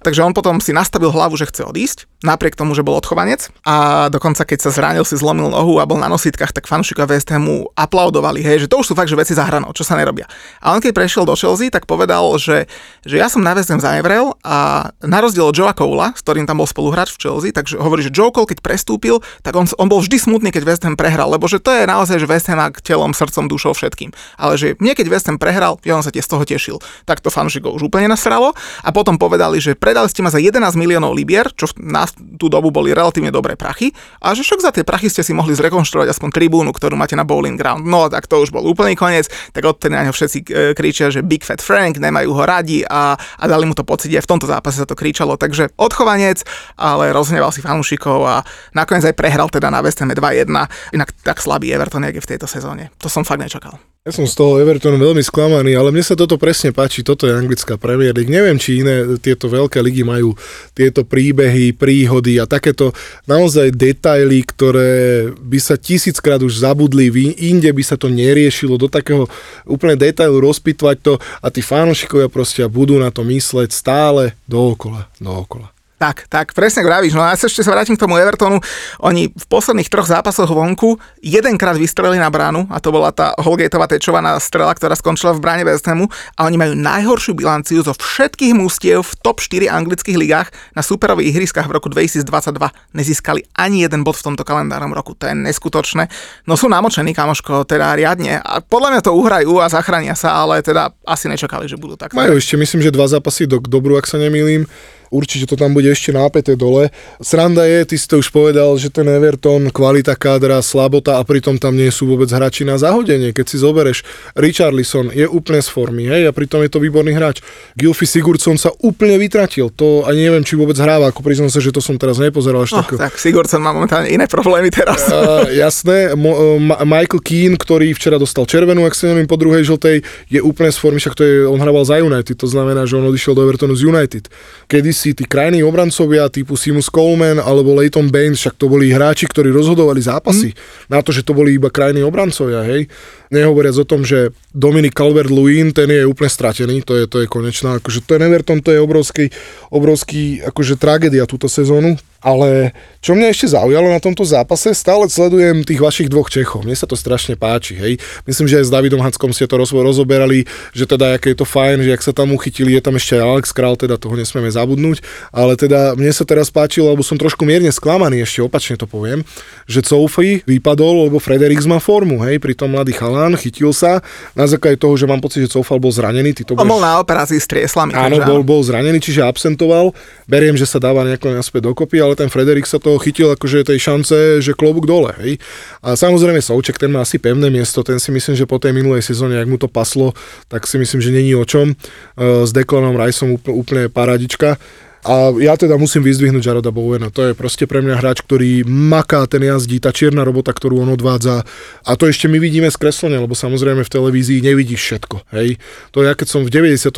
Takže 0.00 0.24
on 0.24 0.32
potom 0.32 0.56
si 0.64 0.72
nastavil 0.72 1.12
hlavu, 1.12 1.36
že 1.36 1.44
chce 1.44 1.68
odísť, 1.68 2.08
napriek 2.24 2.56
tomu, 2.56 2.72
že 2.72 2.80
bol 2.80 2.96
odchovanec 2.96 3.52
a 3.68 4.08
dokonca 4.08 4.48
keď 4.48 4.58
sa 4.64 4.70
zranil, 4.72 5.04
si 5.04 5.20
zlomil 5.20 5.52
nohu 5.52 5.76
a 5.76 5.84
bol 5.84 6.00
na 6.00 6.08
nositkách, 6.08 6.56
tak 6.56 6.64
fanúšika 6.64 7.04
West 7.04 7.28
Hamu 7.28 7.68
aplaudovali, 7.76 8.40
hej, 8.40 8.64
že 8.64 8.70
to 8.72 8.80
už 8.80 8.88
sú 8.88 8.94
fakt, 8.96 9.12
že 9.12 9.20
veci 9.20 9.36
za 9.36 9.44
hranou, 9.44 9.76
čo 9.76 9.84
sa 9.84 10.00
nerobia. 10.00 10.24
A 10.64 10.72
on 10.72 10.80
keď 10.80 10.96
prešiel 10.96 11.28
do 11.28 11.36
Chelsea, 11.36 11.68
tak 11.68 11.84
povedal, 11.84 12.24
že, 12.40 12.64
že 13.04 13.20
ja 13.20 13.28
som 13.28 13.44
na 13.44 13.52
West 13.52 13.68
Ham 13.68 13.82
zanevrel 13.82 14.32
a 14.40 14.88
na 15.04 15.18
rozdiel 15.20 15.52
od 15.52 15.56
Joea 15.56 15.73
Cola, 15.74 16.14
s 16.14 16.22
ktorým 16.22 16.46
tam 16.46 16.62
bol 16.62 16.68
spoluhráč 16.70 17.18
v 17.18 17.28
Chelsea, 17.28 17.50
takže 17.50 17.76
hovorí, 17.76 18.06
že 18.06 18.14
Joe 18.14 18.30
Cole, 18.30 18.48
keď 18.48 18.62
prestúpil, 18.62 19.20
tak 19.42 19.58
on, 19.58 19.66
on 19.76 19.90
bol 19.90 20.00
vždy 20.00 20.16
smutný, 20.16 20.54
keď 20.54 20.62
West 20.64 20.82
Ham 20.86 20.94
prehral, 20.94 21.28
lebo 21.28 21.50
že 21.50 21.58
to 21.58 21.74
je 21.74 21.84
naozaj, 21.84 22.22
že 22.22 22.30
West 22.30 22.46
Ham 22.48 22.72
telom, 22.80 23.12
srdcom, 23.12 23.50
dušou, 23.50 23.74
všetkým. 23.74 24.14
Ale 24.38 24.54
že 24.54 24.78
mne, 24.78 24.94
keď 24.94 25.06
West 25.10 25.26
Ham 25.26 25.36
prehral, 25.36 25.82
ja 25.82 25.98
on 25.98 26.04
sa 26.06 26.14
tiež 26.14 26.24
z 26.24 26.30
toho 26.30 26.44
tešil. 26.46 26.76
Tak 27.04 27.20
to 27.20 27.28
fanúšikov 27.28 27.76
už 27.76 27.90
úplne 27.90 28.06
nasralo 28.06 28.54
a 28.86 28.88
potom 28.94 29.18
povedali, 29.18 29.58
že 29.58 29.74
predali 29.74 30.06
ste 30.06 30.22
ma 30.22 30.30
za 30.30 30.38
11 30.38 30.78
miliónov 30.78 31.12
libier, 31.12 31.50
čo 31.52 31.66
na 31.82 32.06
tú 32.38 32.46
dobu 32.46 32.70
boli 32.70 32.94
relatívne 32.94 33.34
dobré 33.34 33.58
prachy 33.58 33.90
a 34.22 34.32
že 34.32 34.46
však 34.46 34.60
za 34.62 34.70
tie 34.70 34.84
prachy 34.86 35.10
ste 35.10 35.26
si 35.26 35.34
mohli 35.34 35.56
zrekonštruovať 35.58 36.14
aspoň 36.14 36.30
tribúnu, 36.30 36.70
ktorú 36.70 36.94
máte 36.94 37.18
na 37.18 37.26
bowling 37.26 37.58
ground. 37.58 37.88
No 37.88 38.06
tak 38.06 38.30
to 38.30 38.38
už 38.44 38.54
bol 38.54 38.62
úplný 38.62 38.94
koniec, 38.94 39.26
tak 39.50 39.64
odtedy 39.64 39.96
na 39.96 40.06
ňo 40.06 40.12
všetci 40.12 40.38
e, 40.44 40.44
kričia, 40.76 41.08
že 41.08 41.24
Big 41.24 41.42
Fat 41.42 41.64
Frank, 41.64 41.96
nemajú 41.96 42.30
ho 42.36 42.42
radi 42.44 42.84
a, 42.84 43.16
a 43.16 43.44
dali 43.48 43.64
mu 43.64 43.72
to 43.72 43.82
pocit, 43.86 44.12
aj 44.12 44.26
v 44.26 44.30
tomto 44.30 44.46
zápase 44.46 44.82
sa 44.82 44.86
to 44.86 44.98
kričalo. 44.98 45.40
Takže 45.40 45.63
odchovanec, 45.76 46.42
ale 46.76 47.14
rozhneval 47.14 47.54
si 47.54 47.64
fanúšikov 47.64 48.20
a 48.26 48.42
nakoniec 48.76 49.06
aj 49.08 49.16
prehral 49.16 49.48
teda 49.48 49.70
na 49.70 49.80
West 49.80 50.02
Ham 50.02 50.12
2-1. 50.12 50.50
Inak 50.92 51.08
tak 51.22 51.40
slabý 51.40 51.72
Everton, 51.72 52.04
jak 52.04 52.18
je 52.18 52.24
v 52.24 52.30
tejto 52.36 52.46
sezóne. 52.50 52.90
To 53.00 53.08
som 53.08 53.24
fakt 53.24 53.40
nečakal. 53.40 53.78
Ja 54.04 54.12
som 54.12 54.28
z 54.28 54.36
toho 54.36 54.60
Evertonu 54.60 55.00
veľmi 55.00 55.24
sklamaný, 55.24 55.80
ale 55.80 55.88
mne 55.88 56.04
sa 56.04 56.12
toto 56.12 56.36
presne 56.36 56.76
páči, 56.76 57.00
toto 57.00 57.24
je 57.24 57.32
anglická 57.32 57.80
Premier 57.80 58.12
League. 58.12 58.28
Neviem, 58.28 58.60
či 58.60 58.84
iné 58.84 59.16
tieto 59.16 59.48
veľké 59.48 59.80
ligy 59.80 60.04
majú 60.04 60.36
tieto 60.76 61.08
príbehy, 61.08 61.72
príhody 61.72 62.36
a 62.36 62.44
takéto 62.44 62.92
naozaj 63.24 63.72
detaily, 63.72 64.44
ktoré 64.44 65.32
by 65.32 65.56
sa 65.56 65.80
tisíckrát 65.80 66.36
už 66.44 66.60
zabudli, 66.60 67.08
inde 67.32 67.72
by 67.72 67.80
sa 67.80 67.96
to 67.96 68.12
neriešilo, 68.12 68.76
do 68.76 68.92
takého 68.92 69.24
úplne 69.64 69.96
detailu 69.96 70.36
rozpitvať 70.36 70.96
to 71.00 71.16
a 71.40 71.48
tí 71.48 71.64
fanošikovia 71.64 72.28
proste 72.28 72.60
budú 72.68 73.00
na 73.00 73.08
to 73.08 73.24
mysleť 73.24 73.72
stále 73.72 74.36
dookola, 74.44 75.08
dookola. 75.16 75.73
Tak, 76.04 76.28
tak, 76.28 76.52
presne 76.52 76.84
vravíš. 76.84 77.16
No 77.16 77.24
a 77.24 77.32
ja 77.32 77.40
sa 77.40 77.48
ešte 77.48 77.64
sa 77.64 77.72
vrátim 77.72 77.96
k 77.96 78.04
tomu 78.04 78.20
Evertonu. 78.20 78.60
Oni 79.00 79.32
v 79.32 79.44
posledných 79.48 79.88
troch 79.88 80.04
zápasoch 80.04 80.52
vonku 80.52 81.00
jedenkrát 81.24 81.80
vystrelili 81.80 82.20
na 82.20 82.28
bránu 82.28 82.68
a 82.68 82.76
to 82.76 82.92
bola 82.92 83.08
tá 83.08 83.32
Holgateová 83.40 83.88
tečovaná 83.88 84.36
strela, 84.36 84.76
ktorá 84.76 84.92
skončila 85.00 85.32
v 85.32 85.40
bráne 85.40 85.64
West 85.64 85.88
Hamu 85.88 86.12
a 86.36 86.44
oni 86.44 86.60
majú 86.60 86.76
najhoršiu 86.76 87.32
bilanciu 87.32 87.80
zo 87.80 87.96
všetkých 87.96 88.52
mústiev 88.52 89.00
v 89.00 89.12
top 89.24 89.40
4 89.40 89.64
anglických 89.64 90.20
ligách 90.20 90.52
na 90.76 90.84
superových 90.84 91.32
ihriskách 91.40 91.64
v 91.64 91.72
roku 91.72 91.88
2022. 91.88 92.52
Nezískali 92.92 93.48
ani 93.56 93.88
jeden 93.88 94.04
bod 94.04 94.20
v 94.20 94.28
tomto 94.28 94.44
kalendárnom 94.44 94.92
roku. 94.92 95.16
To 95.16 95.24
je 95.24 95.32
neskutočné. 95.32 96.12
No 96.44 96.60
sú 96.60 96.68
namočení, 96.68 97.16
kamoško, 97.16 97.64
teda 97.64 97.96
riadne. 97.96 98.44
A 98.44 98.60
podľa 98.60 98.92
mňa 98.92 99.00
to 99.08 99.16
uhrajú 99.16 99.56
a 99.56 99.72
zachránia 99.72 100.12
sa, 100.12 100.36
ale 100.36 100.60
teda 100.60 100.92
asi 101.08 101.32
nečakali, 101.32 101.64
že 101.64 101.80
budú 101.80 101.96
tak. 101.96 102.12
Majú 102.12 102.36
ešte, 102.36 102.60
myslím, 102.60 102.84
že 102.84 102.92
dva 102.92 103.08
zápasy 103.08 103.48
do, 103.48 103.56
dobru, 103.56 103.96
ak 103.96 104.04
sa 104.04 104.20
nemýlim 104.20 104.68
určite 105.10 105.44
to 105.44 105.56
tam 105.56 105.72
bude 105.72 105.86
ešte 105.86 106.10
nápeté 106.10 106.54
dole. 106.54 106.92
Sranda 107.18 107.64
je, 107.64 107.84
ty 107.84 107.96
si 107.96 108.06
to 108.06 108.20
už 108.20 108.28
povedal, 108.28 108.76
že 108.76 108.88
ten 108.88 109.04
Everton, 109.04 109.68
kvalita 109.68 110.14
kádra, 110.14 110.60
slabota 110.60 111.16
a 111.16 111.22
pritom 111.22 111.56
tam 111.56 111.74
nie 111.74 111.88
sú 111.88 112.06
vôbec 112.06 112.28
hráči 112.28 112.62
na 112.62 112.76
zahodenie. 112.76 113.32
Keď 113.32 113.46
si 113.46 113.56
zobereš, 113.56 114.04
Richarlison 114.34 115.08
je 115.10 115.24
úplne 115.24 115.58
z 115.58 115.68
formy, 115.68 116.04
hej, 116.04 116.28
a 116.28 116.32
pritom 116.32 116.60
je 116.60 116.70
to 116.70 116.78
výborný 116.78 117.12
hráč. 117.12 117.40
Gilfy 117.74 118.04
Sigurdsson 118.04 118.54
sa 118.54 118.70
úplne 118.80 119.16
vytratil, 119.16 119.72
to 119.72 120.04
ani 120.04 120.26
neviem, 120.26 120.44
či 120.44 120.54
vôbec 120.54 120.76
hráva, 120.76 121.08
ako 121.08 121.24
priznám 121.24 121.48
sa, 121.48 121.58
že 121.58 121.72
to 121.72 121.80
som 121.80 121.96
teraz 121.96 122.20
nepozeral 122.20 122.62
až 122.62 122.72
Oh, 122.74 122.82
tak. 122.82 122.98
tak 122.98 123.14
Sigurdsson 123.16 123.62
má 123.62 123.70
momentálne 123.70 124.10
iné 124.10 124.26
problémy 124.26 124.68
teraz. 124.68 125.06
Uh, 125.14 125.46
jasné, 125.48 126.12
Mo, 126.18 126.30
uh, 126.30 126.58
Ma- 126.58 126.82
Michael 126.84 127.22
Keane, 127.22 127.56
ktorý 127.56 127.94
včera 127.94 128.18
dostal 128.18 128.44
červenú, 128.44 128.84
ak 128.84 128.92
si 128.92 129.06
neviem, 129.06 129.24
po 129.24 129.38
druhej 129.38 129.62
žltej, 129.64 130.02
je 130.28 130.40
úplne 130.42 130.68
z 130.68 130.76
formy, 130.76 130.98
však 130.98 131.14
to 131.14 131.22
je, 131.22 131.34
on 131.46 131.56
hrával 131.56 131.86
za 131.86 131.96
United, 131.96 132.34
to 132.34 132.44
znamená, 132.44 132.84
že 132.84 132.98
on 132.98 133.06
odišiel 133.06 133.32
do 133.32 133.46
Evertonu 133.46 133.72
z 133.72 133.86
United. 133.86 134.28
Kedy 134.66 134.90
si 134.94 135.12
tí 135.12 135.26
krajní 135.26 135.66
obrancovia 135.66 136.30
typu 136.30 136.54
Seamus 136.54 136.86
Coleman 136.88 137.42
alebo 137.42 137.74
Leighton 137.74 138.08
Baines, 138.08 138.38
však 138.38 138.54
to 138.54 138.70
boli 138.70 138.94
hráči, 138.94 139.26
ktorí 139.26 139.50
rozhodovali 139.50 139.98
zápasy. 140.00 140.54
Na 140.86 141.02
to, 141.02 141.10
že 141.10 141.26
to 141.26 141.34
boli 141.34 141.58
iba 141.58 141.68
krajní 141.68 142.06
obrancovia, 142.06 142.62
hej. 142.62 142.86
Nehovoriac 143.34 143.74
o 143.74 143.84
tom, 143.84 144.06
že 144.06 144.30
Dominic 144.54 144.94
Calvert-Lewin, 144.94 145.74
ten 145.74 145.90
je 145.90 146.06
úplne 146.06 146.30
stratený, 146.30 146.86
to 146.86 146.94
je, 146.94 147.10
to 147.10 147.20
je 147.20 147.26
konečná, 147.26 147.82
akože 147.82 148.06
ten 148.06 148.22
Everton, 148.22 148.62
to 148.62 148.70
je 148.70 148.78
obrovský, 148.78 149.34
obrovský 149.74 150.46
akože 150.46 150.78
tragédia 150.78 151.26
túto 151.26 151.50
sezónu, 151.50 151.98
ale 152.24 152.72
čo 153.04 153.12
mňa 153.12 153.28
ešte 153.28 153.52
zaujalo 153.52 153.92
na 153.92 154.00
tomto 154.00 154.24
zápase, 154.24 154.72
stále 154.72 155.04
sledujem 155.10 155.60
tých 155.60 155.82
vašich 155.82 156.08
dvoch 156.08 156.32
Čechov. 156.32 156.64
Mne 156.64 156.72
sa 156.72 156.88
to 156.88 156.96
strašne 156.96 157.36
páči, 157.36 157.76
hej. 157.76 158.00
Myslím, 158.24 158.48
že 158.48 158.64
aj 158.64 158.70
s 158.70 158.72
Davidom 158.72 159.04
Hackom 159.04 159.34
ste 159.36 159.44
to 159.44 159.60
roz, 159.60 159.74
rozoberali, 159.74 160.48
že 160.72 160.88
teda 160.88 161.20
aké 161.20 161.36
je 161.36 161.44
to 161.44 161.46
fajn, 161.48 161.84
že 161.84 161.92
ak 161.92 162.00
sa 162.00 162.12
tam 162.16 162.32
uchytili, 162.32 162.78
je 162.78 162.82
tam 162.84 162.96
ešte 162.96 163.20
aj 163.20 163.22
Alex 163.26 163.46
Král, 163.52 163.76
teda 163.76 164.00
toho 164.00 164.16
nesmieme 164.16 164.48
zabudnúť, 164.48 165.04
ale 165.32 165.56
teda 165.58 165.98
mne 165.98 166.12
sa 166.14 166.24
teraz 166.24 166.48
páčilo, 166.48 166.92
lebo 166.92 167.04
som 167.04 167.20
trošku 167.20 167.44
mierne 167.44 167.68
sklamaný, 167.68 168.24
ešte 168.24 168.40
opačne 168.40 168.80
to 168.80 168.86
poviem, 168.88 169.20
že 169.66 169.84
Sophie 169.84 170.44
vypadol, 170.44 171.08
lebo 171.08 171.20
Fredericks 171.20 171.64
má 171.64 171.80
formu, 171.80 172.20
hej, 172.24 172.40
pritom 172.40 172.72
mladý 172.72 172.92
chalán, 172.92 173.23
chytil 173.32 173.72
sa, 173.72 174.04
na 174.36 174.44
základe 174.44 174.76
toho, 174.76 174.92
že 175.00 175.08
mám 175.08 175.24
pocit, 175.24 175.48
že 175.48 175.56
Soufal 175.56 175.80
bol 175.80 175.88
zranený, 175.88 176.36
ty 176.36 176.44
to 176.44 176.52
On 176.52 176.60
budeš- 176.60 176.72
bol 176.76 176.80
na 176.84 177.00
operácii 177.00 177.40
s 177.40 177.48
trieslami. 177.48 177.96
Áno, 177.96 178.20
bol, 178.20 178.44
bol 178.44 178.60
zranený, 178.60 179.00
čiže 179.00 179.24
absentoval. 179.24 179.96
Beriem, 180.28 180.60
že 180.60 180.68
sa 180.68 180.76
dáva 180.76 181.00
nejako 181.08 181.32
naspäť 181.32 181.72
dokopy, 181.72 181.96
ale 182.04 182.12
ten 182.12 182.28
Frederik 182.28 182.68
sa 182.68 182.76
toho 182.76 183.00
chytil 183.00 183.32
akože 183.32 183.64
tej 183.64 183.80
šance, 183.80 184.44
že 184.44 184.52
klobúk 184.52 184.84
dole. 184.84 185.16
Hej. 185.24 185.40
A 185.80 185.96
samozrejme 185.96 186.44
Souček, 186.44 186.76
ten 186.76 186.92
má 186.92 187.00
asi 187.00 187.16
pevné 187.16 187.48
miesto, 187.48 187.80
ten 187.80 187.96
si 187.96 188.12
myslím, 188.12 188.36
že 188.36 188.44
po 188.44 188.60
tej 188.60 188.76
minulej 188.76 189.00
sezóne, 189.00 189.40
ak 189.40 189.48
mu 189.48 189.56
to 189.56 189.72
paslo, 189.72 190.12
tak 190.52 190.68
si 190.68 190.76
myslím, 190.76 191.00
že 191.00 191.08
není 191.08 191.32
o 191.32 191.48
čom. 191.48 191.72
E, 191.72 192.44
S 192.44 192.52
Declanom 192.52 192.92
úplne, 192.98 193.54
úplne 193.54 193.82
paradička. 193.88 194.58
A 195.04 195.36
ja 195.36 195.52
teda 195.52 195.76
musím 195.76 196.00
vyzdvihnúť 196.00 196.40
Jaroda 196.40 196.72
Bowena. 196.72 197.12
To 197.12 197.28
je 197.28 197.36
proste 197.36 197.68
pre 197.68 197.84
mňa 197.84 198.00
hráč, 198.00 198.24
ktorý 198.24 198.64
maká 198.64 199.28
ten 199.28 199.44
jazdí, 199.44 199.76
tá 199.76 199.92
čierna 199.92 200.24
robota, 200.24 200.56
ktorú 200.56 200.80
on 200.80 200.96
odvádza. 200.96 201.44
A 201.84 201.90
to 202.00 202.08
ešte 202.08 202.24
my 202.24 202.40
vidíme 202.40 202.72
skreslene, 202.72 203.20
lebo 203.20 203.36
samozrejme 203.36 203.84
v 203.84 203.92
televízii 203.92 204.40
nevidíš 204.40 204.80
všetko. 204.80 205.28
Hej. 205.36 205.60
To 205.92 206.00
ja 206.00 206.16
keď 206.16 206.28
som 206.32 206.40
v 206.48 206.50
96. 206.50 206.88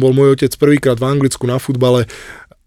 bol 0.00 0.16
môj 0.16 0.40
otec 0.40 0.56
prvýkrát 0.56 0.96
v 0.96 1.12
Anglicku 1.12 1.44
na 1.44 1.60
futbale, 1.60 2.08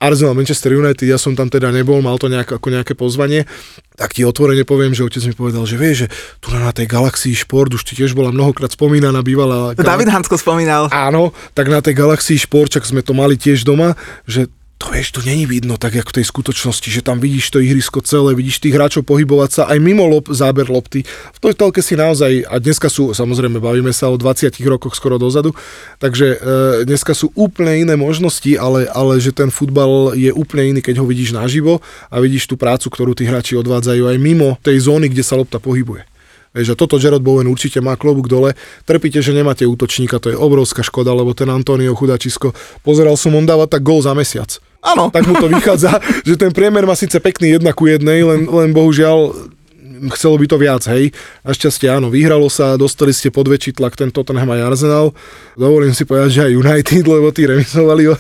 Arsenal 0.04 0.36
Manchester 0.36 0.76
United, 0.76 1.08
ja 1.08 1.16
som 1.16 1.32
tam 1.32 1.48
teda 1.48 1.72
nebol, 1.72 2.04
mal 2.04 2.20
to 2.20 2.28
nejak, 2.28 2.60
ako 2.60 2.68
nejaké 2.68 2.92
pozvanie, 2.92 3.48
tak 3.96 4.12
ti 4.12 4.28
otvorene 4.28 4.68
poviem, 4.68 4.92
že 4.92 5.08
otec 5.08 5.24
mi 5.24 5.34
povedal, 5.34 5.64
že 5.64 5.80
vieš, 5.80 5.96
že 6.06 6.08
tu 6.44 6.52
na 6.52 6.76
tej 6.76 6.92
Galaxii 6.92 7.32
Šport, 7.32 7.72
už 7.72 7.88
ti 7.88 7.96
tiež 7.96 8.12
bola 8.12 8.36
mnohokrát 8.36 8.68
spomínaná, 8.68 9.24
bývalá... 9.24 9.72
David 9.80 10.12
Hansko 10.12 10.36
spomínal. 10.36 10.92
Áno, 10.92 11.32
tak 11.56 11.72
na 11.72 11.80
tej 11.80 11.96
Galaxii 11.96 12.36
Šport, 12.36 12.76
čak 12.76 12.84
sme 12.84 13.00
to 13.00 13.16
mali 13.16 13.40
tiež 13.40 13.64
doma, 13.64 13.96
že 14.28 14.52
to 14.84 14.92
vieš, 14.92 15.16
to 15.16 15.24
není 15.24 15.48
vidno 15.48 15.80
tak, 15.80 15.96
ako 15.96 16.12
tej 16.12 16.28
skutočnosti, 16.28 16.92
že 16.92 17.00
tam 17.00 17.24
vidíš 17.24 17.56
to 17.56 17.64
ihrisko 17.64 18.04
celé, 18.04 18.36
vidíš 18.36 18.60
tých 18.60 18.76
hráčov 18.76 19.08
pohybovať 19.08 19.50
sa 19.56 19.64
aj 19.72 19.80
mimo 19.80 20.04
lob, 20.04 20.28
záber 20.28 20.68
lopty. 20.68 21.08
V 21.08 21.40
tej 21.40 21.56
telke 21.56 21.80
si 21.80 21.96
naozaj, 21.96 22.44
a 22.44 22.60
dneska 22.60 22.92
sú, 22.92 23.16
samozrejme, 23.16 23.64
bavíme 23.64 23.96
sa 23.96 24.12
o 24.12 24.20
20 24.20 24.60
rokoch 24.68 25.00
skoro 25.00 25.16
dozadu, 25.16 25.56
takže 26.04 26.36
e, 26.36 26.38
dneska 26.84 27.16
sú 27.16 27.32
úplne 27.32 27.88
iné 27.88 27.96
možnosti, 27.96 28.52
ale, 28.60 28.92
ale 28.92 29.24
že 29.24 29.32
ten 29.32 29.48
futbal 29.48 30.20
je 30.20 30.36
úplne 30.36 30.76
iný, 30.76 30.80
keď 30.84 31.00
ho 31.00 31.08
vidíš 31.08 31.32
naživo 31.32 31.80
a 32.12 32.20
vidíš 32.20 32.52
tú 32.52 32.60
prácu, 32.60 32.92
ktorú 32.92 33.16
tí 33.16 33.24
hráči 33.24 33.56
odvádzajú 33.56 34.04
aj 34.12 34.18
mimo 34.20 34.60
tej 34.60 34.84
zóny, 34.84 35.08
kde 35.08 35.24
sa 35.24 35.40
lopta 35.40 35.64
pohybuje. 35.64 36.13
Vieš, 36.54 36.74
a 36.74 36.80
toto 36.80 37.02
Gerard 37.02 37.26
Bowen 37.26 37.50
určite 37.50 37.82
má 37.82 37.98
klobúk 37.98 38.30
dole. 38.30 38.54
Trpíte, 38.86 39.26
že 39.26 39.34
nemáte 39.34 39.66
útočníka, 39.66 40.22
to 40.22 40.30
je 40.30 40.38
obrovská 40.38 40.86
škoda, 40.86 41.10
lebo 41.10 41.34
ten 41.34 41.50
Antonio 41.50 41.98
Chudačisko, 41.98 42.54
pozeral 42.86 43.18
som, 43.18 43.34
on 43.34 43.50
dáva 43.50 43.66
tak 43.66 43.82
gól 43.82 44.06
za 44.06 44.14
mesiac. 44.14 44.62
Áno. 44.86 45.10
Tak 45.10 45.26
mu 45.26 45.34
to 45.42 45.50
vychádza, 45.50 45.98
že 46.28 46.38
ten 46.38 46.54
priemer 46.54 46.86
má 46.86 46.94
síce 46.94 47.18
pekný 47.18 47.58
jedna 47.58 47.74
ku 47.74 47.90
jednej, 47.90 48.22
len, 48.22 48.46
len 48.46 48.70
bohužiaľ 48.70 49.34
chcelo 50.14 50.36
by 50.38 50.46
to 50.46 50.58
viac, 50.60 50.84
hej. 50.92 51.16
Našťastie 51.42 51.88
áno, 51.88 52.12
vyhralo 52.12 52.52
sa, 52.52 52.76
dostali 52.76 53.16
ste 53.16 53.32
pod 53.32 53.48
väčší 53.48 53.74
tlak 53.74 53.96
ten 53.96 54.12
Tottenham 54.12 54.52
aj 54.52 54.76
Arsenal. 54.76 55.16
Dovolím 55.56 55.96
si 55.96 56.04
povedať, 56.04 56.30
že 56.38 56.42
aj 56.52 56.58
United, 56.60 57.04
lebo 57.08 57.32
tí 57.32 57.48
remisovali, 57.48 58.12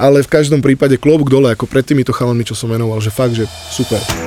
ale 0.00 0.24
v 0.24 0.32
každom 0.32 0.64
prípade 0.64 0.96
klobúk 0.96 1.28
dole, 1.28 1.52
ako 1.52 1.68
pred 1.68 1.84
týmito 1.84 2.10
chalami, 2.10 2.42
čo 2.42 2.56
som 2.56 2.72
menoval, 2.72 2.98
že 3.04 3.12
fakt, 3.12 3.36
že 3.36 3.44
super. 3.70 4.25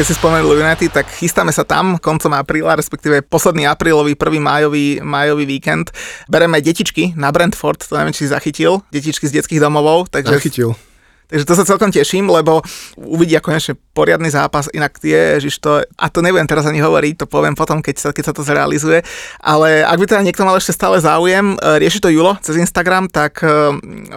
Keď 0.00 0.08
si 0.08 0.16
spomenul 0.16 0.56
United, 0.56 0.96
tak 0.96 1.12
chystáme 1.12 1.52
sa 1.52 1.60
tam 1.60 2.00
koncom 2.00 2.32
apríla, 2.32 2.72
respektíve 2.72 3.20
posledný 3.20 3.68
aprílový, 3.68 4.16
prvý 4.16 4.40
májový, 4.40 4.96
májový 5.04 5.44
víkend. 5.44 5.92
Bereme 6.24 6.56
detičky 6.64 7.12
na 7.20 7.28
Brentford, 7.28 7.84
to 7.84 8.00
neviem, 8.00 8.16
či 8.16 8.24
si 8.24 8.32
zachytil, 8.32 8.80
detičky 8.88 9.28
z 9.28 9.36
detských 9.36 9.60
domovov, 9.60 10.08
takže 10.08 10.40
Zachytil. 10.40 10.72
Takže 11.30 11.46
to 11.46 11.54
sa 11.54 11.62
celkom 11.62 11.94
teším, 11.94 12.26
lebo 12.26 12.58
uvidia 12.98 13.38
konečne 13.38 13.78
poriadny 13.94 14.34
zápas, 14.34 14.66
inak 14.74 14.98
tie, 14.98 15.38
ježiš, 15.38 15.62
to, 15.62 15.78
a 15.86 16.06
to 16.10 16.26
nebudem 16.26 16.50
teraz 16.50 16.66
ani 16.66 16.82
hovoriť, 16.82 17.22
to 17.22 17.26
poviem 17.30 17.54
potom, 17.54 17.78
keď 17.78 17.96
sa, 18.02 18.08
keď 18.10 18.24
sa 18.30 18.34
to 18.34 18.42
zrealizuje, 18.42 19.06
ale 19.38 19.86
ak 19.86 19.98
by 19.98 20.06
teda 20.10 20.26
niekto 20.26 20.42
mal 20.42 20.58
ešte 20.58 20.74
stále 20.74 20.98
záujem, 20.98 21.54
e, 21.54 21.78
rieši 21.78 22.02
to 22.02 22.10
Julo 22.10 22.34
cez 22.42 22.58
Instagram, 22.58 23.06
tak 23.06 23.46
e, 23.46 23.50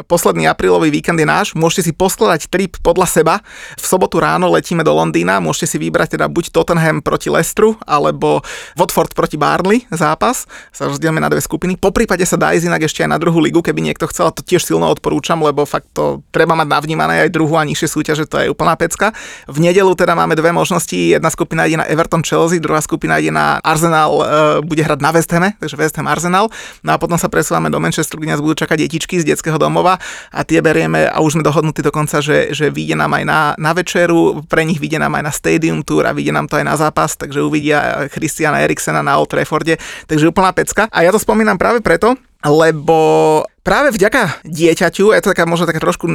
posledný 0.09 0.49
aprílový 0.49 0.89
víkend 0.89 1.21
je 1.21 1.27
náš, 1.29 1.53
môžete 1.53 1.89
si 1.89 1.91
poskladať 1.93 2.49
trip 2.49 2.81
podľa 2.81 3.05
seba, 3.05 3.35
v 3.77 3.85
sobotu 3.85 4.17
ráno 4.17 4.49
letíme 4.49 4.81
do 4.81 4.93
Londýna, 4.93 5.37
môžete 5.37 5.75
si 5.75 5.77
vybrať 5.77 6.17
teda 6.17 6.25
buď 6.29 6.49
Tottenham 6.49 7.05
proti 7.05 7.29
Leicesteru, 7.29 7.77
alebo 7.85 8.41
Watford 8.73 9.13
proti 9.13 9.37
Barnley 9.37 9.85
zápas, 9.93 10.49
sa 10.73 10.89
rozdielme 10.89 11.21
na 11.21 11.29
dve 11.29 11.45
skupiny, 11.45 11.77
po 11.77 11.93
prípade 11.93 12.25
sa 12.25 12.41
dá 12.41 12.57
ísť 12.57 12.73
inak 12.73 12.89
ešte 12.89 13.05
aj 13.05 13.09
na 13.13 13.21
druhú 13.21 13.37
ligu, 13.37 13.61
keby 13.61 13.85
niekto 13.85 14.09
chcel, 14.09 14.33
to 14.33 14.41
tiež 14.41 14.65
silno 14.65 14.89
odporúčam, 14.89 15.37
lebo 15.43 15.67
fakt 15.67 15.91
to 15.91 16.23
treba 16.31 16.55
mať 16.55 16.71
navnímané 16.71 17.02
aj 17.09 17.33
druhú 17.33 17.57
a 17.59 17.67
nižšie 17.67 17.87
súťaže, 17.89 18.23
to 18.29 18.39
je 18.39 18.47
úplná 18.47 18.77
pecka. 18.79 19.11
V 19.49 19.57
nedelu 19.59 19.91
teda 19.97 20.15
máme 20.15 20.37
dve 20.37 20.55
možnosti, 20.55 20.95
jedna 20.95 21.27
skupina 21.27 21.67
ide 21.67 21.81
na 21.81 21.87
Everton 21.87 22.23
Chelsea, 22.23 22.63
druhá 22.63 22.79
skupina 22.79 23.19
ide 23.19 23.33
na 23.33 23.59
Arsenal, 23.59 24.11
e, 24.15 24.23
bude 24.63 24.83
hrať 24.83 24.99
na 25.01 25.11
West 25.11 25.31
Hame, 25.33 25.57
takže 25.59 25.75
West 25.75 25.95
Ham 25.99 26.07
Arsenal. 26.07 26.47
No 26.85 26.95
a 26.95 26.97
potom 27.01 27.17
sa 27.19 27.27
presúvame 27.27 27.67
do 27.67 27.81
Manchesteru, 27.81 28.23
kde 28.23 28.37
nás 28.37 28.41
budú 28.43 28.55
čakať 28.63 28.87
detičky 28.87 29.19
z 29.19 29.33
detského 29.33 29.59
domova 29.59 29.99
a 30.31 30.41
tie 30.47 30.63
berieme 30.63 31.09
a 31.09 31.19
už 31.19 31.39
sme 31.39 31.43
dohodnutí 31.43 31.83
dokonca, 31.83 32.21
že, 32.21 32.53
že 32.55 32.69
vyjde 32.69 32.95
nám 32.99 33.11
aj 33.17 33.23
na, 33.25 33.39
na 33.57 33.71
večeru, 33.73 34.45
pre 34.45 34.63
nich 34.63 34.77
vyjde 34.77 35.01
nám 35.01 35.17
aj 35.17 35.23
na 35.25 35.31
Stadium 35.33 35.81
Tour 35.81 36.05
a 36.05 36.15
vyjde 36.15 36.31
nám 36.31 36.47
to 36.47 36.61
aj 36.61 36.65
na 36.65 36.75
zápas, 36.77 37.17
takže 37.17 37.41
uvidia 37.41 38.07
Christiana 38.13 38.61
Eriksena 38.61 39.01
na 39.01 39.17
Old 39.17 39.33
Trafforde, 39.33 39.81
takže 40.05 40.29
úplná 40.29 40.53
pecka. 40.53 40.85
A 40.93 41.01
ja 41.01 41.11
to 41.11 41.19
spomínam 41.19 41.57
práve 41.57 41.81
preto, 41.81 42.13
lebo 42.43 42.99
práve 43.63 43.95
vďaka 43.95 44.43
dieťaťu, 44.43 45.15
je 45.15 45.21
to 45.23 45.31
taká 45.31 45.47
možno 45.47 45.63
taká 45.63 45.79
trošku 45.79 46.11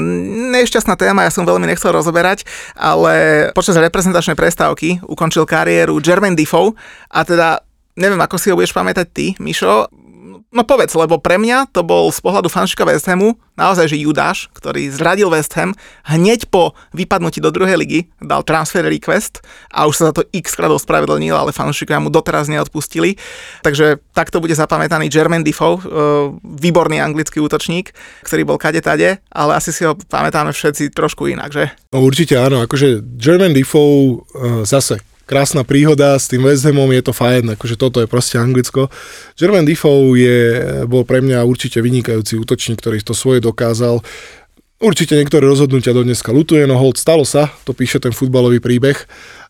nešťastná 0.53 0.95
téma, 1.01 1.25
ja 1.25 1.33
som 1.33 1.49
veľmi 1.49 1.65
nechcel 1.65 1.91
rozoberať, 1.97 2.45
ale 2.77 3.49
počas 3.57 3.81
reprezentačnej 3.81 4.37
prestávky 4.37 5.01
ukončil 5.09 5.49
kariéru 5.49 5.97
Jermaine 6.05 6.37
Defoe 6.37 6.77
a 7.09 7.25
teda 7.25 7.65
neviem, 7.99 8.21
ako 8.23 8.37
si 8.39 8.53
ho 8.53 8.57
budeš 8.57 8.77
pamätať 8.77 9.07
ty, 9.11 9.27
Mišo, 9.43 9.91
No 10.49 10.63
povedz, 10.65 10.95
lebo 10.97 11.19
pre 11.19 11.37
mňa 11.37 11.71
to 11.71 11.85
bol 11.87 12.11
z 12.11 12.21
pohľadu 12.23 12.51
fanšika 12.51 12.87
West 12.87 13.07
Hamu 13.07 13.37
naozaj, 13.59 13.91
že 13.91 13.99
Judáš, 13.99 14.47
ktorý 14.55 14.87
zradil 14.89 15.27
West 15.35 15.51
Ham, 15.59 15.75
hneď 16.07 16.47
po 16.47 16.79
vypadnutí 16.95 17.43
do 17.43 17.51
druhej 17.51 17.75
ligy 17.75 18.01
dal 18.23 18.47
transfer 18.47 18.87
request 18.87 19.43
a 19.75 19.91
už 19.91 19.95
sa 19.99 20.05
za 20.11 20.13
to 20.15 20.23
x 20.31 20.55
krát 20.55 20.71
ospravedlnil, 20.71 21.35
ale 21.35 21.51
fanšikovia 21.51 21.99
mu 21.99 22.09
doteraz 22.09 22.47
neodpustili. 22.47 23.19
Takže 23.67 23.99
takto 24.15 24.39
bude 24.39 24.55
zapamätaný 24.55 25.11
Jermaine 25.11 25.43
Defoe, 25.43 25.83
výborný 26.47 27.03
anglický 27.03 27.43
útočník, 27.43 27.91
ktorý 28.23 28.43
bol 28.47 28.63
kade 28.63 28.79
tade, 28.79 29.19
ale 29.27 29.59
asi 29.59 29.75
si 29.75 29.83
ho 29.83 29.99
pamätáme 29.99 30.55
všetci 30.55 30.95
trošku 30.95 31.27
inak, 31.27 31.51
že? 31.51 31.65
No 31.91 32.07
určite 32.07 32.39
áno, 32.39 32.63
akože 32.63 33.03
Jermaine 33.19 33.59
Defoe 33.59 34.23
uh, 34.23 34.63
zase 34.63 35.03
krásna 35.29 35.61
príhoda 35.61 36.17
s 36.17 36.33
tým 36.33 36.49
West 36.49 36.65
Hamom, 36.65 36.89
je 36.89 37.05
to 37.05 37.13
fajn, 37.13 37.53
akože 37.61 37.77
toto 37.77 38.01
je 38.01 38.09
proste 38.09 38.41
Anglicko. 38.41 38.89
Jermaine 39.37 39.69
Defoe 39.69 40.17
je, 40.17 40.39
bol 40.89 41.05
pre 41.05 41.21
mňa 41.21 41.45
určite 41.45 41.85
vynikajúci 41.85 42.41
útočník, 42.41 42.81
ktorý 42.81 43.05
to 43.05 43.13
svoje 43.13 43.45
dokázal. 43.45 44.01
Určite 44.81 45.19
niektoré 45.19 45.45
rozhodnutia 45.45 45.93
do 45.93 46.07
dneska 46.07 46.33
lutuje, 46.33 46.65
no 46.65 46.81
hold, 46.81 46.97
stalo 46.97 47.29
sa, 47.29 47.53
to 47.69 47.77
píše 47.77 48.01
ten 48.01 48.15
futbalový 48.15 48.63
príbeh, 48.63 48.97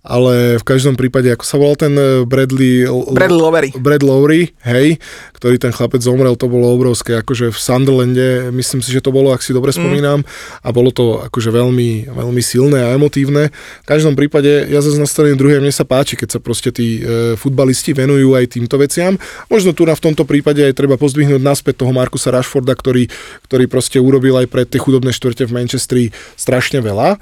ale 0.06 0.56
v 0.56 0.64
každom 0.64 0.94
prípade, 0.94 1.26
ako 1.28 1.44
sa 1.44 1.58
volal 1.58 1.74
ten 1.74 1.94
eh, 1.98 2.22
Bradley... 2.22 2.87
Bradley 2.87 3.38
Lowery. 3.38 3.70
Brad 3.74 4.02
Lowry, 4.06 4.54
hej, 4.62 5.02
ktorý 5.34 5.58
ten 5.58 5.74
chlapec 5.74 6.00
zomrel, 6.00 6.38
to 6.38 6.46
bolo 6.46 6.70
obrovské, 6.70 7.18
akože 7.18 7.50
v 7.50 7.58
Sunderlande, 7.58 8.28
myslím 8.54 8.80
si, 8.80 8.94
že 8.94 9.02
to 9.02 9.11
bolo, 9.11 9.34
ak 9.34 9.42
si 9.42 9.50
dobre 9.50 9.74
spomínam, 9.74 10.22
mm. 10.22 10.64
a 10.64 10.68
bolo 10.70 10.94
to 10.94 11.26
akože 11.26 11.50
veľmi, 11.50 12.14
veľmi 12.14 12.42
silné 12.42 12.78
a 12.87 12.94
emotívne. 12.94 13.50
V 13.84 13.87
každom 13.87 14.14
prípade, 14.14 14.70
ja 14.70 14.78
zase 14.78 14.98
na 14.98 15.11
strane 15.11 15.34
druhej, 15.34 15.58
mne 15.58 15.74
sa 15.74 15.82
páči, 15.82 16.14
keď 16.14 16.38
sa 16.38 16.40
proste 16.40 16.70
tí 16.70 17.03
e, 17.03 17.34
futbalisti 17.34 17.94
venujú 17.94 18.38
aj 18.38 18.55
týmto 18.55 18.78
veciam. 18.78 19.18
Možno 19.51 19.74
tu 19.74 19.82
na 19.82 19.99
v 19.99 20.05
tomto 20.11 20.22
prípade 20.22 20.62
aj 20.62 20.78
treba 20.78 20.94
pozdvihnúť 20.94 21.42
naspäť 21.42 21.82
toho 21.82 21.92
Markusa 21.92 22.30
Rashforda, 22.30 22.74
ktorý, 22.78 23.11
ktorý 23.51 23.64
proste 23.66 23.99
urobil 23.99 24.38
aj 24.38 24.46
pre 24.46 24.62
tie 24.62 24.78
chudobné 24.78 25.11
štvrte 25.11 25.46
v 25.46 25.55
Manchestri 25.55 26.03
strašne 26.38 26.78
veľa. 26.78 27.18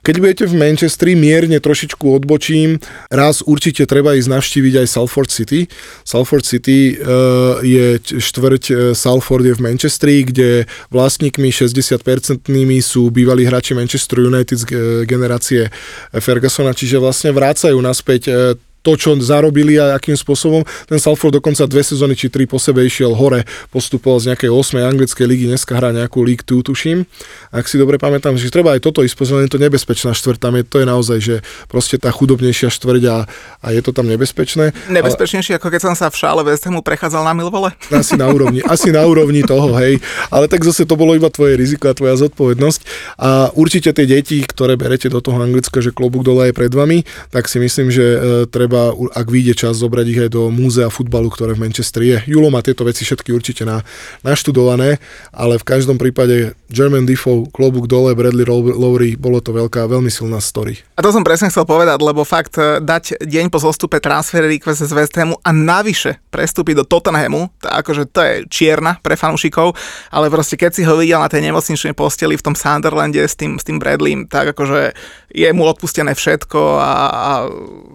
Keď 0.00 0.14
budete 0.16 0.44
v 0.48 0.56
Manchestri, 0.56 1.12
mierne 1.12 1.60
trošičku 1.60 2.08
odbočím, 2.08 2.80
raz 3.12 3.44
určite 3.44 3.84
treba 3.84 4.16
ísť 4.16 4.32
navštíviť 4.32 4.74
aj 4.80 4.86
Salford 4.88 5.28
City. 5.28 5.68
Salford 6.08 6.44
City 6.48 6.96
uh, 6.96 7.60
je 7.60 8.00
štvrť 8.00 8.64
uh, 8.70 8.76
Salford 8.96 9.44
je 9.44 9.54
v 9.56 9.60
Manchestri, 9.60 10.24
kde 10.24 10.64
vlastníkmi 10.88 11.52
60-percentnými 11.52 12.80
sú 12.80 13.12
bývalí 13.12 13.44
hráči 13.44 13.76
Manchester 13.76 14.24
United 14.24 14.56
z 14.56 14.64
generácie 15.04 15.68
Fergusona, 16.16 16.72
čiže 16.72 16.96
vlastne 16.96 17.36
vrácajú 17.36 17.76
naspäť 17.84 18.22
uh, 18.32 18.56
to, 18.80 18.96
čo 18.96 19.16
zarobili 19.20 19.76
a 19.76 19.96
akým 19.96 20.16
spôsobom. 20.16 20.64
Ten 20.88 20.98
Salford 20.98 21.36
dokonca 21.36 21.68
dve 21.68 21.84
sezóny 21.84 22.16
či 22.16 22.32
tri 22.32 22.48
po 22.48 22.56
sebe 22.56 22.84
išiel 22.84 23.12
hore, 23.12 23.44
postupoval 23.68 24.20
z 24.20 24.32
nejakej 24.32 24.50
8. 24.50 24.80
anglickej 24.80 25.26
ligy, 25.28 25.44
dneska 25.48 25.76
hrá 25.76 25.92
nejakú 25.92 26.24
League 26.24 26.44
2, 26.44 26.64
tuším. 26.64 27.04
Ak 27.52 27.68
si 27.68 27.76
dobre 27.76 28.00
pamätám, 28.00 28.36
že 28.40 28.48
treba 28.48 28.76
aj 28.76 28.84
toto 28.84 29.04
ísť 29.04 29.16
pozrieť, 29.16 29.46
je 29.46 29.52
to 29.52 29.60
nebezpečná 29.60 30.12
štvrť, 30.16 30.38
tam 30.40 30.56
je, 30.56 30.62
to 30.64 30.76
je 30.80 30.86
naozaj, 30.88 31.18
že 31.20 31.36
proste 31.68 32.00
tá 32.00 32.08
chudobnejšia 32.08 32.72
štvrť 32.72 33.02
a, 33.08 33.16
a 33.60 33.66
je 33.72 33.80
to 33.84 33.92
tam 33.92 34.08
nebezpečné. 34.08 34.72
Nebezpečnejšie, 34.88 35.56
ale, 35.56 35.60
ako 35.60 35.68
keď 35.68 35.80
som 35.84 35.94
sa 35.94 36.08
v 36.08 36.16
šále 36.16 36.40
West 36.46 36.64
Hamu 36.64 36.80
prechádzal 36.80 37.22
na 37.24 37.36
Milvole? 37.36 37.76
Asi 38.00 38.16
na 38.16 38.32
úrovni, 38.32 38.64
asi 38.64 38.88
na 38.88 39.04
úrovni 39.04 39.44
toho, 39.44 39.76
hej. 39.76 40.00
Ale 40.32 40.48
tak 40.48 40.64
zase 40.64 40.88
to 40.88 40.96
bolo 40.96 41.12
iba 41.12 41.28
tvoje 41.28 41.58
riziko 41.58 41.92
a 41.92 41.94
tvoja 41.94 42.16
zodpovednosť. 42.16 42.80
A 43.20 43.52
určite 43.52 43.92
tie 43.92 44.06
deti, 44.08 44.40
ktoré 44.40 44.80
berete 44.80 45.12
do 45.12 45.20
toho 45.20 45.36
Anglicka, 45.36 45.84
že 45.84 45.92
klobúk 45.92 46.24
dole 46.24 46.48
je 46.48 46.54
pred 46.56 46.72
vami, 46.72 47.04
tak 47.28 47.44
si 47.50 47.60
myslím, 47.60 47.92
že 47.92 48.04
e, 48.04 48.18
treba 48.48 48.69
treba, 48.70 48.94
ak 48.94 49.26
vyjde 49.26 49.58
čas, 49.58 49.82
zobrať 49.82 50.06
ich 50.06 50.20
aj 50.22 50.30
do 50.30 50.46
múzea 50.54 50.86
futbalu, 50.86 51.26
ktoré 51.26 51.58
v 51.58 51.66
Manchesteri 51.66 52.06
je. 52.14 52.38
Julo 52.38 52.54
má 52.54 52.62
tieto 52.62 52.86
veci 52.86 53.02
všetky 53.02 53.34
určite 53.34 53.66
na, 53.66 53.82
naštudované, 54.22 55.02
ale 55.34 55.58
v 55.58 55.66
každom 55.66 55.98
prípade 55.98 56.54
German 56.70 57.02
Defoe, 57.02 57.50
klobúk 57.50 57.90
dole, 57.90 58.14
Bradley 58.14 58.46
Lowry, 58.46 59.18
bolo 59.18 59.42
to 59.42 59.50
veľká, 59.50 59.90
veľmi 59.90 60.06
silná 60.06 60.38
story. 60.38 60.78
A 60.94 61.02
to 61.02 61.10
som 61.10 61.26
presne 61.26 61.50
chcel 61.50 61.66
povedať, 61.66 61.98
lebo 61.98 62.22
fakt 62.22 62.54
e, 62.62 62.78
dať 62.78 63.26
deň 63.26 63.50
po 63.50 63.58
zostupe 63.58 63.98
transfer 63.98 64.46
request 64.46 64.86
z 64.86 64.94
West 64.94 65.18
Hamu 65.18 65.34
a 65.42 65.50
navyše 65.50 66.22
prestúpiť 66.30 66.78
do 66.78 66.84
Tottenhamu, 66.86 67.50
to, 67.58 67.66
akože 67.66 68.06
to 68.14 68.22
je 68.22 68.34
čierna 68.46 69.02
pre 69.02 69.18
fanúšikov, 69.18 69.74
ale 70.14 70.30
proste 70.30 70.54
keď 70.54 70.70
si 70.78 70.86
ho 70.86 70.94
videl 70.94 71.18
na 71.18 71.26
tej 71.26 71.42
nemocničnej 71.50 71.98
posteli 71.98 72.38
v 72.38 72.44
tom 72.46 72.54
Sunderlande 72.54 73.18
s 73.18 73.34
tým, 73.34 73.58
s 73.58 73.66
tým 73.66 73.82
Bradleym, 73.82 74.30
tak 74.30 74.54
akože 74.54 74.94
je 75.34 75.50
mu 75.50 75.66
odpustené 75.66 76.14
všetko 76.14 76.78
a, 76.78 76.92
a 77.10 77.32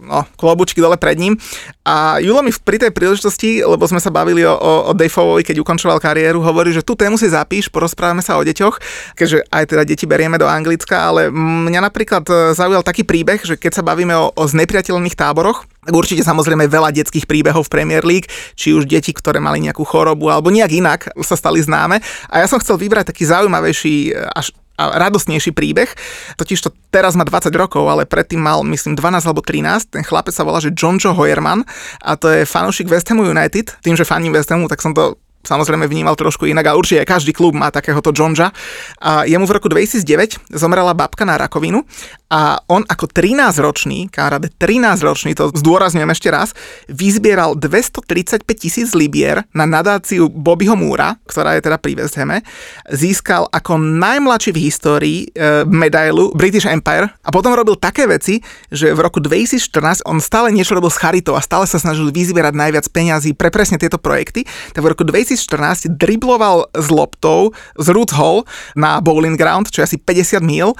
no, 0.03 0.19
klobučky 0.65 0.81
dole 0.81 0.97
pred 0.97 1.21
ním. 1.21 1.37
A 1.85 2.17
Julo 2.17 2.41
mi 2.41 2.49
pri 2.49 2.81
tej 2.81 2.89
príležitosti, 2.89 3.61
lebo 3.61 3.85
sme 3.85 4.01
sa 4.01 4.09
bavili 4.09 4.41
o, 4.41 4.57
o, 4.57 4.91
Dafovovi, 4.97 5.45
keď 5.45 5.61
ukončoval 5.61 6.01
kariéru, 6.01 6.41
hovorí, 6.41 6.73
že 6.73 6.81
tú 6.81 6.97
tému 6.97 7.21
si 7.21 7.29
zapíš, 7.29 7.69
porozprávame 7.69 8.25
sa 8.25 8.41
o 8.41 8.43
deťoch, 8.43 8.81
keďže 9.13 9.45
aj 9.53 9.63
teda 9.69 9.83
deti 9.85 10.09
berieme 10.09 10.41
do 10.41 10.49
Anglicka, 10.49 11.05
ale 11.05 11.29
mňa 11.29 11.85
napríklad 11.85 12.25
e, 12.25 12.33
zaujal 12.57 12.81
taký 12.81 13.05
príbeh, 13.05 13.45
že 13.45 13.53
keď 13.53 13.71
sa 13.77 13.83
bavíme 13.85 14.17
o, 14.17 14.33
o 14.33 14.43
znepriateľných 14.49 15.13
táboroch, 15.13 15.69
tak 15.85 15.93
určite 15.93 16.25
samozrejme 16.25 16.65
veľa 16.65 16.89
detských 16.89 17.29
príbehov 17.29 17.69
v 17.69 17.73
Premier 17.77 18.01
League, 18.01 18.25
či 18.57 18.73
už 18.73 18.89
deti, 18.89 19.13
ktoré 19.13 19.37
mali 19.37 19.61
nejakú 19.61 19.85
chorobu 19.85 20.33
alebo 20.33 20.49
nejak 20.49 20.71
inak 20.73 21.01
sa 21.21 21.37
stali 21.37 21.61
známe. 21.61 22.01
A 22.33 22.41
ja 22.41 22.49
som 22.49 22.57
chcel 22.57 22.81
vybrať 22.81 23.13
taký 23.13 23.29
zaujímavejší 23.29 24.09
e, 24.09 24.25
až 24.33 24.49
a 24.75 24.83
radosnejší 24.99 25.55
príbeh. 25.55 25.89
Totiž 26.35 26.59
to 26.61 26.69
teraz 26.91 27.15
má 27.15 27.23
20 27.23 27.51
rokov, 27.55 27.87
ale 27.87 28.07
predtým 28.07 28.39
mal 28.39 28.63
myslím 28.67 28.95
12 28.95 29.27
alebo 29.27 29.41
13. 29.41 29.95
Ten 29.95 30.03
chlapec 30.03 30.35
sa 30.35 30.43
volá, 30.43 30.59
že 30.59 30.75
John 30.75 30.99
Joe 30.99 31.15
Hoyerman 31.15 31.63
a 32.03 32.11
to 32.19 32.31
je 32.31 32.47
fanúšik 32.47 32.91
West 32.91 33.07
Hamu 33.07 33.27
United. 33.27 33.79
Tým, 33.81 33.95
že 33.95 34.07
faním 34.07 34.35
West 34.35 34.51
Hamu, 34.51 34.67
tak 34.67 34.83
som 34.83 34.91
to 34.91 35.19
samozrejme 35.45 35.85
vnímal 35.85 36.17
trošku 36.17 36.49
inak 36.49 36.73
a 36.73 36.77
určite 36.77 37.05
každý 37.05 37.31
klub 37.31 37.53
má 37.53 37.69
takéhoto 37.69 38.09
Jonja. 38.11 38.51
A 38.99 39.23
jemu 39.29 39.45
v 39.45 39.55
roku 39.55 39.69
2009 39.69 40.51
zomrela 40.51 40.97
babka 40.97 41.23
na 41.23 41.37
rakovinu 41.37 41.85
a 42.33 42.57
on 42.65 42.81
ako 42.83 43.05
13-ročný, 43.05 44.09
kamaráde, 44.09 44.49
13-ročný, 44.57 45.37
to 45.37 45.53
zdôrazňujem 45.53 46.09
ešte 46.09 46.29
raz, 46.33 46.57
vyzbieral 46.89 47.53
235 47.53 48.41
tisíc 48.57 48.89
libier 48.97 49.45
na 49.53 49.69
nadáciu 49.69 50.27
Bobbyho 50.27 50.73
Múra, 50.73 51.21
ktorá 51.29 51.53
je 51.55 51.63
teda 51.63 51.77
pri 51.77 52.01
West 52.01 52.17
Hame, 52.17 52.41
získal 52.89 53.45
ako 53.53 53.77
najmladší 53.77 54.51
v 54.51 54.59
histórii 54.65 55.19
e, 55.29 55.63
medailu 55.69 56.33
British 56.33 56.65
Empire 56.65 57.13
a 57.21 57.29
potom 57.29 57.53
robil 57.53 57.77
také 57.77 58.09
veci, 58.09 58.41
že 58.73 58.89
v 58.91 58.99
roku 59.05 59.21
2014 59.21 60.03
on 60.09 60.17
stále 60.17 60.49
niečo 60.49 60.73
robil 60.73 60.89
s 60.89 60.97
charitou 60.97 61.37
a 61.37 61.45
stále 61.45 61.69
sa 61.69 61.77
snažil 61.77 62.09
vyzbierať 62.09 62.57
najviac 62.57 62.85
peňazí 62.89 63.37
pre 63.37 63.53
presne 63.53 63.77
tieto 63.77 64.01
projekty, 64.01 64.49
tak 64.73 64.81
v 64.81 64.91
roku 64.91 65.05
2014 65.05 65.34
2014 65.35 65.91
dribloval 65.99 66.71
s 66.71 66.87
loptou 66.89 67.51
z 67.75 67.87
Roots 67.91 68.15
Hall 68.15 68.47
na 68.73 69.03
Bowling 69.03 69.35
Ground, 69.35 69.69
čo 69.69 69.83
je 69.83 69.95
asi 69.95 69.97
50 69.99 70.41
mil 70.41 70.73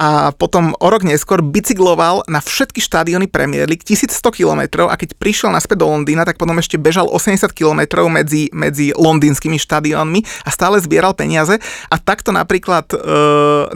a 0.00 0.32
potom 0.32 0.72
o 0.80 0.88
rok 0.88 1.04
neskôr 1.04 1.44
bicykloval 1.44 2.24
na 2.24 2.40
všetky 2.40 2.80
štadióny 2.80 3.28
Premier 3.28 3.68
League 3.68 3.84
1100 3.84 4.16
km 4.32 4.88
a 4.88 4.96
keď 4.96 5.14
prišiel 5.20 5.52
naspäť 5.52 5.84
do 5.84 5.92
Londýna, 5.92 6.24
tak 6.24 6.40
potom 6.40 6.56
ešte 6.56 6.80
bežal 6.80 7.04
80 7.04 7.52
km 7.52 8.08
medzi, 8.08 8.48
medzi 8.56 8.96
londýnskymi 8.96 9.60
štadiónmi 9.60 10.24
a 10.44 10.48
stále 10.48 10.80
zbieral 10.80 11.12
peniaze. 11.12 11.60
A 11.92 11.96
takto 12.00 12.32
napríklad 12.32 12.88
e, 12.90 12.96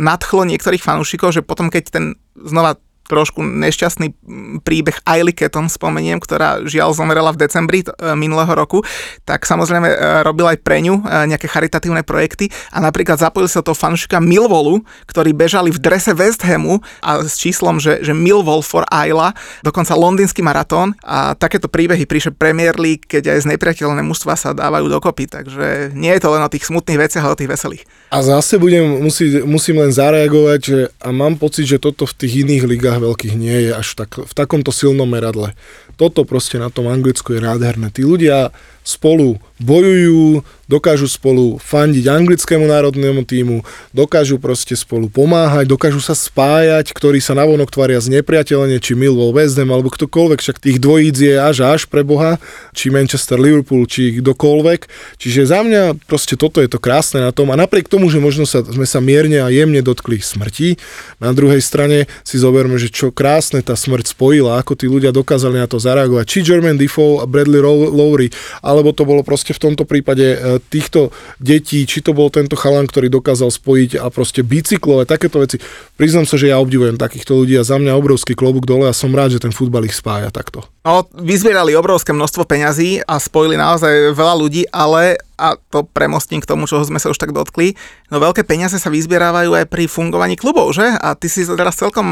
nadchlo 0.00 0.48
niektorých 0.48 0.80
fanúšikov, 0.80 1.36
že 1.36 1.44
potom 1.44 1.68
keď 1.68 1.84
ten 1.92 2.04
znova 2.34 2.80
trošku 3.04 3.44
nešťastný 3.44 4.16
príbeh 4.64 4.96
Ailey 5.04 5.36
Keton 5.36 5.68
spomeniem, 5.68 6.18
ktorá 6.18 6.64
žiaľ 6.64 6.96
zomrela 6.96 7.30
v 7.32 7.40
decembri 7.44 7.84
e, 7.84 7.88
minulého 8.16 8.50
roku, 8.56 8.80
tak 9.28 9.44
samozrejme 9.44 9.88
e, 9.88 9.96
robil 10.24 10.48
aj 10.48 10.58
pre 10.64 10.80
ňu 10.80 11.00
e, 11.00 11.02
nejaké 11.28 11.46
charitatívne 11.48 12.00
projekty 12.02 12.48
a 12.72 12.80
napríklad 12.80 13.20
zapojil 13.20 13.48
sa 13.48 13.60
to 13.60 13.76
fanšika 13.76 14.18
Milvolu, 14.24 14.82
ktorí 15.04 15.36
bežali 15.36 15.68
v 15.68 15.78
drese 15.80 16.16
West 16.16 16.42
Hamu 16.42 16.80
a 17.04 17.20
s 17.20 17.36
číslom, 17.36 17.76
že, 17.76 18.00
že 18.00 18.16
Milvol 18.16 18.64
for 18.64 18.88
Ayla, 18.88 19.36
dokonca 19.60 19.92
londýnsky 19.92 20.40
maratón 20.40 20.96
a 21.04 21.36
takéto 21.36 21.68
príbehy 21.68 22.08
príše 22.08 22.32
Premier 22.32 22.76
League, 22.80 23.04
keď 23.04 23.36
aj 23.36 23.38
z 23.44 23.50
nepriateľné 23.52 24.00
mužstva 24.00 24.34
sa 24.34 24.50
dávajú 24.56 24.88
dokopy, 24.88 25.28
takže 25.28 25.92
nie 25.92 26.12
je 26.16 26.22
to 26.24 26.32
len 26.32 26.42
o 26.42 26.52
tých 26.52 26.66
smutných 26.66 27.00
veciach, 27.04 27.24
ale 27.24 27.36
o 27.36 27.40
tých 27.40 27.52
veselých. 27.52 27.84
A 28.14 28.22
zase 28.22 28.56
budem, 28.56 29.02
musí, 29.02 29.42
musím 29.42 29.82
len 29.82 29.90
zareagovať, 29.90 30.60
že 30.62 30.78
a 31.02 31.10
mám 31.10 31.34
pocit, 31.34 31.66
že 31.66 31.82
toto 31.82 32.06
v 32.06 32.14
tých 32.14 32.46
iných 32.46 32.64
ligách 32.64 32.93
ligách 32.94 33.10
veľkých 33.10 33.34
nie 33.34 33.58
je 33.68 33.70
až 33.74 33.98
tak, 33.98 34.22
v 34.22 34.32
takomto 34.34 34.70
silnom 34.70 35.10
meradle. 35.10 35.58
Toto 35.98 36.22
proste 36.22 36.62
na 36.62 36.70
tom 36.70 36.86
Anglicku 36.86 37.34
je 37.34 37.42
nádherné. 37.42 37.90
Tí 37.90 38.06
ľudia 38.06 38.54
spolu 38.84 39.40
bojujú, 39.58 40.44
dokážu 40.68 41.08
spolu 41.08 41.60
fandiť 41.60 42.08
anglickému 42.08 42.64
národnému 42.68 43.24
týmu, 43.24 43.64
dokážu 43.92 44.40
proste 44.40 44.76
spolu 44.76 45.12
pomáhať, 45.12 45.68
dokážu 45.68 46.00
sa 46.00 46.16
spájať, 46.16 46.92
ktorí 46.92 47.20
sa 47.20 47.36
navonok 47.36 47.68
tvária 47.68 48.00
z 48.00 48.20
nepriateľne, 48.20 48.80
či 48.80 48.96
Millwall, 48.96 49.36
West 49.36 49.60
Ham, 49.60 49.72
alebo 49.72 49.92
ktokoľvek, 49.92 50.38
však 50.40 50.60
tých 50.60 50.78
dvojíc 50.80 51.16
je 51.16 51.34
až 51.36 51.64
až 51.64 51.88
pre 51.88 52.00
Boha, 52.04 52.40
či 52.72 52.88
Manchester, 52.88 53.36
Liverpool, 53.36 53.84
či 53.88 54.20
kdokoľvek. 54.20 54.88
Čiže 55.20 55.48
za 55.48 55.60
mňa 55.64 56.00
proste 56.08 56.36
toto 56.36 56.60
je 56.60 56.68
to 56.68 56.80
krásne 56.80 57.20
na 57.20 57.32
tom 57.32 57.52
a 57.52 57.60
napriek 57.60 57.88
tomu, 57.88 58.08
že 58.08 58.20
možno 58.20 58.48
sa, 58.48 58.64
sme 58.64 58.88
sa 58.88 59.00
mierne 59.04 59.40
a 59.44 59.52
jemne 59.52 59.84
dotkli 59.84 60.20
smrti, 60.20 60.76
na 61.20 61.32
druhej 61.36 61.60
strane 61.60 62.10
si 62.24 62.40
zoberme, 62.40 62.76
že 62.80 62.88
čo 62.88 63.12
krásne 63.12 63.60
tá 63.60 63.76
smrť 63.76 64.16
spojila, 64.16 64.60
ako 64.60 64.76
tí 64.76 64.88
ľudia 64.88 65.12
dokázali 65.12 65.60
na 65.60 65.68
to 65.68 65.76
zareagovať. 65.76 66.24
Či 66.26 66.38
Jermaine 66.44 66.80
Defoe 66.80 67.22
a 67.22 67.28
Bradley 67.28 67.60
Lowry, 67.64 68.28
alebo 68.74 68.90
to 68.90 69.06
bolo 69.06 69.22
proste 69.22 69.54
v 69.54 69.62
tomto 69.70 69.86
prípade 69.86 70.26
e, 70.34 70.38
týchto 70.58 71.14
detí, 71.38 71.86
či 71.86 72.02
to 72.02 72.10
bol 72.10 72.28
tento 72.28 72.58
chalan, 72.58 72.90
ktorý 72.90 73.06
dokázal 73.08 73.54
spojiť 73.54 74.02
a 74.02 74.10
proste 74.10 74.42
bicyklovať, 74.42 75.06
takéto 75.06 75.38
veci. 75.38 75.62
Priznám 75.94 76.26
sa, 76.26 76.34
že 76.34 76.50
ja 76.50 76.58
obdivujem 76.58 76.98
takýchto 76.98 77.38
ľudí 77.38 77.54
a 77.54 77.62
za 77.62 77.78
mňa 77.78 77.94
obrovský 77.94 78.34
klobúk 78.34 78.66
dole 78.66 78.90
a 78.90 78.94
som 78.96 79.14
rád, 79.14 79.38
že 79.38 79.42
ten 79.42 79.54
futbal 79.54 79.86
ich 79.86 79.94
spája 79.94 80.34
takto. 80.34 80.66
No, 80.84 81.06
vyzbierali 81.16 81.72
obrovské 81.78 82.12
množstvo 82.12 82.44
peňazí 82.44 83.00
a 83.06 83.16
spojili 83.16 83.56
naozaj 83.56 84.12
veľa 84.12 84.34
ľudí, 84.36 84.68
ale 84.68 85.16
a 85.34 85.58
to 85.70 85.82
premostím 85.84 86.38
k 86.38 86.48
tomu, 86.48 86.70
čo 86.70 86.82
sme 86.86 87.02
sa 87.02 87.10
už 87.10 87.18
tak 87.18 87.34
dotkli, 87.34 87.74
no 88.10 88.22
veľké 88.22 88.46
peniaze 88.46 88.78
sa 88.78 88.90
vyzbierávajú 88.90 89.50
aj 89.54 89.66
pri 89.66 89.90
fungovaní 89.90 90.38
klubov, 90.38 90.70
že? 90.74 90.86
A 90.86 91.18
ty 91.18 91.26
si 91.26 91.42
to 91.42 91.58
teraz 91.58 91.78
celkom 91.78 92.06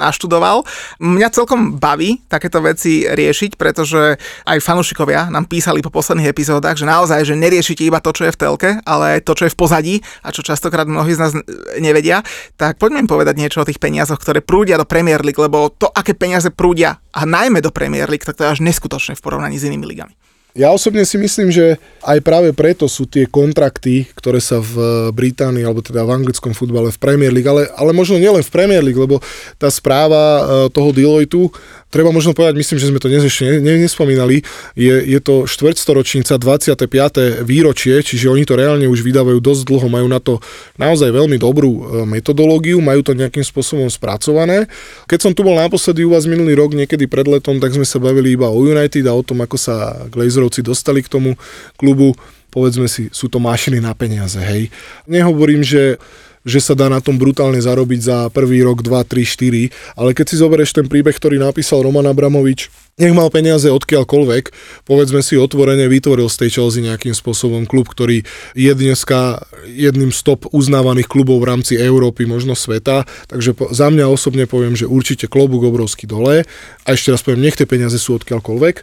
naštudoval. 0.00 0.64
Mňa 0.98 1.28
celkom 1.30 1.76
baví 1.76 2.24
takéto 2.26 2.64
veci 2.64 3.04
riešiť, 3.06 3.54
pretože 3.60 4.16
aj 4.48 4.58
fanúšikovia 4.64 5.28
nám 5.28 5.46
písali 5.46 5.84
po 5.84 5.92
posledných 5.92 6.32
epizódach, 6.32 6.74
že 6.74 6.88
naozaj, 6.88 7.28
že 7.28 7.38
neriešite 7.38 7.84
iba 7.84 8.00
to, 8.00 8.10
čo 8.10 8.26
je 8.28 8.34
v 8.34 8.40
telke, 8.40 8.70
ale 8.82 9.18
aj 9.18 9.28
to, 9.28 9.32
čo 9.36 9.44
je 9.46 9.54
v 9.54 9.60
pozadí 9.60 9.94
a 10.24 10.32
čo 10.34 10.42
častokrát 10.42 10.88
mnohí 10.88 11.14
z 11.14 11.20
nás 11.20 11.32
nevedia. 11.78 12.24
Tak 12.58 12.80
poďme 12.80 13.04
im 13.04 13.10
povedať 13.10 13.34
niečo 13.38 13.62
o 13.62 13.68
tých 13.68 13.78
peniazoch, 13.78 14.18
ktoré 14.18 14.40
prúdia 14.42 14.80
do 14.80 14.88
Premier 14.88 15.22
League, 15.22 15.38
lebo 15.38 15.70
to, 15.70 15.86
aké 15.92 16.16
peniaze 16.16 16.50
prúdia 16.50 16.98
a 17.14 17.22
najmä 17.22 17.62
do 17.62 17.70
Premier 17.70 18.10
League, 18.10 18.26
tak 18.26 18.34
to 18.40 18.44
je 18.44 18.52
až 18.58 18.60
neskutočné 18.64 19.14
v 19.14 19.22
porovnaní 19.22 19.60
s 19.60 19.66
inými 19.66 19.86
ligami. 19.86 20.14
Ja 20.54 20.70
osobne 20.70 21.02
si 21.02 21.18
myslím, 21.18 21.50
že 21.50 21.82
aj 22.06 22.22
práve 22.22 22.54
preto 22.54 22.86
sú 22.86 23.10
tie 23.10 23.26
kontrakty, 23.26 24.06
ktoré 24.14 24.38
sa 24.38 24.62
v 24.62 25.10
Británii, 25.10 25.66
alebo 25.66 25.82
teda 25.82 26.06
v 26.06 26.14
anglickom 26.14 26.54
futbale, 26.54 26.94
v 26.94 27.02
Premier 27.02 27.34
League, 27.34 27.50
ale, 27.50 27.66
ale 27.74 27.90
možno 27.90 28.22
nielen 28.22 28.38
v 28.38 28.54
Premier 28.54 28.78
League, 28.78 28.94
lebo 28.94 29.18
tá 29.58 29.66
správa 29.66 30.22
e, 30.22 30.42
toho 30.70 30.94
Deloitu 30.94 31.50
treba 31.94 32.10
možno 32.10 32.34
povedať, 32.34 32.58
myslím, 32.58 32.78
že 32.82 32.90
sme 32.90 32.98
to 32.98 33.06
dnes 33.06 33.22
ešte 33.22 33.62
nespomínali, 33.62 34.42
je, 34.74 34.94
je 35.06 35.20
to 35.22 35.46
štvrťstoročnica, 35.46 36.34
25. 36.42 37.46
výročie, 37.46 38.02
čiže 38.02 38.26
oni 38.26 38.42
to 38.42 38.58
reálne 38.58 38.90
už 38.90 39.06
vydávajú 39.06 39.38
dosť 39.38 39.62
dlho, 39.62 39.86
majú 39.86 40.10
na 40.10 40.18
to 40.18 40.42
naozaj 40.74 41.14
veľmi 41.14 41.38
dobrú 41.38 41.70
e, 41.70 41.82
metodológiu, 42.10 42.82
majú 42.82 43.06
to 43.06 43.14
nejakým 43.14 43.46
spôsobom 43.46 43.86
spracované. 43.86 44.66
Keď 45.06 45.30
som 45.30 45.32
tu 45.38 45.46
bol 45.46 45.54
naposledy 45.54 46.02
u 46.02 46.10
vás 46.10 46.26
minulý 46.26 46.58
rok, 46.58 46.74
niekedy 46.74 47.06
pred 47.06 47.30
letom, 47.30 47.62
tak 47.62 47.70
sme 47.70 47.86
sa 47.86 48.02
bavili 48.02 48.34
iba 48.34 48.50
o 48.50 48.58
United 48.58 49.06
a 49.06 49.14
o 49.14 49.22
tom, 49.22 49.46
ako 49.46 49.54
sa 49.54 50.10
Glazerovci 50.10 50.66
dostali 50.66 50.98
k 50.98 51.06
tomu 51.06 51.38
klubu 51.78 52.18
povedzme 52.54 52.86
si, 52.86 53.10
sú 53.10 53.26
to 53.26 53.42
mašiny 53.42 53.82
na 53.82 53.90
peniaze, 53.98 54.38
hej. 54.38 54.70
Nehovorím, 55.10 55.66
že 55.66 55.98
že 56.44 56.60
sa 56.60 56.76
dá 56.76 56.92
na 56.92 57.00
tom 57.00 57.16
brutálne 57.16 57.58
zarobiť 57.58 58.00
za 58.04 58.18
prvý 58.28 58.60
rok, 58.60 58.84
2, 58.84 59.00
3, 59.00 59.24
4, 59.24 59.98
ale 59.98 60.10
keď 60.12 60.26
si 60.28 60.36
zoberieš 60.36 60.76
ten 60.76 60.86
príbeh, 60.86 61.16
ktorý 61.16 61.40
napísal 61.40 61.80
Roman 61.80 62.04
Abramovič, 62.04 62.68
nech 62.94 63.10
mal 63.10 63.26
peniaze 63.26 63.66
odkiaľkoľvek, 63.66 64.44
povedzme 64.86 65.18
si 65.18 65.34
otvorene, 65.34 65.90
vytvoril 65.90 66.30
z 66.30 66.46
tej 66.46 66.50
Chelsea 66.60 66.86
nejakým 66.86 67.10
spôsobom 67.10 67.66
klub, 67.66 67.90
ktorý 67.90 68.22
je 68.54 68.72
dneska 68.74 69.42
jedným 69.66 70.14
z 70.14 70.20
top 70.22 70.46
uznávaných 70.54 71.10
klubov 71.10 71.42
v 71.42 71.48
rámci 71.50 71.74
Európy, 71.74 72.22
možno 72.30 72.54
sveta, 72.54 73.02
takže 73.26 73.50
po, 73.58 73.74
za 73.74 73.90
mňa 73.90 74.06
osobne 74.06 74.46
poviem, 74.46 74.78
že 74.78 74.86
určite 74.86 75.26
klobúk 75.26 75.66
obrovský 75.66 76.06
dole 76.06 76.46
a 76.86 76.88
ešte 76.94 77.10
raz 77.10 77.20
poviem, 77.26 77.42
nech 77.42 77.58
tie 77.58 77.66
peniaze 77.66 77.98
sú 77.98 78.14
odkiaľkoľvek. 78.22 78.74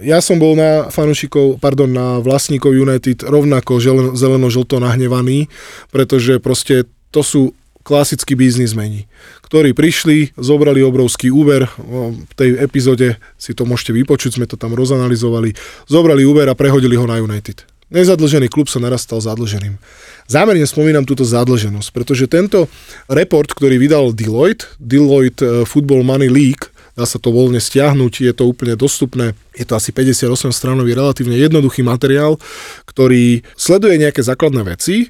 Ja 0.00 0.24
som 0.24 0.40
bol 0.40 0.56
na 0.56 0.88
fanúšikov, 0.88 1.60
pardon, 1.60 1.92
na 1.92 2.22
vlastníkov 2.24 2.72
United 2.72 3.26
rovnako 3.26 3.82
zeleno-žlto 4.16 4.80
nahnevaný, 4.80 5.50
pretože 5.92 6.40
proste 6.40 6.88
to 7.12 7.20
sú 7.20 7.42
klasickí 7.88 8.36
biznismeni, 8.36 9.08
ktorí 9.48 9.72
prišli, 9.72 10.36
zobrali 10.36 10.84
obrovský 10.84 11.32
úver, 11.32 11.64
v 11.80 12.32
tej 12.36 12.60
epizóde 12.60 13.16
si 13.40 13.56
to 13.56 13.64
môžete 13.64 13.96
vypočuť, 13.96 14.36
sme 14.36 14.44
to 14.44 14.60
tam 14.60 14.76
rozanalizovali, 14.76 15.56
zobrali 15.88 16.28
úver 16.28 16.52
a 16.52 16.58
prehodili 16.58 17.00
ho 17.00 17.08
na 17.08 17.16
United. 17.16 17.64
Nezadlžený 17.88 18.52
klub 18.52 18.68
sa 18.68 18.84
narastal 18.84 19.16
zadlženým. 19.24 19.80
Zámerne 20.28 20.68
spomínam 20.68 21.08
túto 21.08 21.24
zadlženosť, 21.24 21.88
pretože 21.96 22.28
tento 22.28 22.68
report, 23.08 23.56
ktorý 23.56 23.80
vydal 23.80 24.12
Deloitte, 24.12 24.68
Deloitte 24.76 25.40
eh, 25.40 25.52
Football 25.64 26.04
Money 26.04 26.28
League, 26.28 26.68
dá 26.92 27.08
sa 27.08 27.16
to 27.16 27.32
voľne 27.32 27.62
stiahnuť, 27.62 28.28
je 28.28 28.34
to 28.36 28.44
úplne 28.44 28.76
dostupné, 28.76 29.32
je 29.56 29.64
to 29.64 29.72
asi 29.72 29.94
58 29.96 30.28
stranový 30.52 30.92
relatívne 30.92 31.38
jednoduchý 31.40 31.80
materiál, 31.80 32.36
ktorý 32.84 33.40
sleduje 33.56 33.96
nejaké 34.02 34.20
základné 34.20 34.68
veci, 34.68 35.08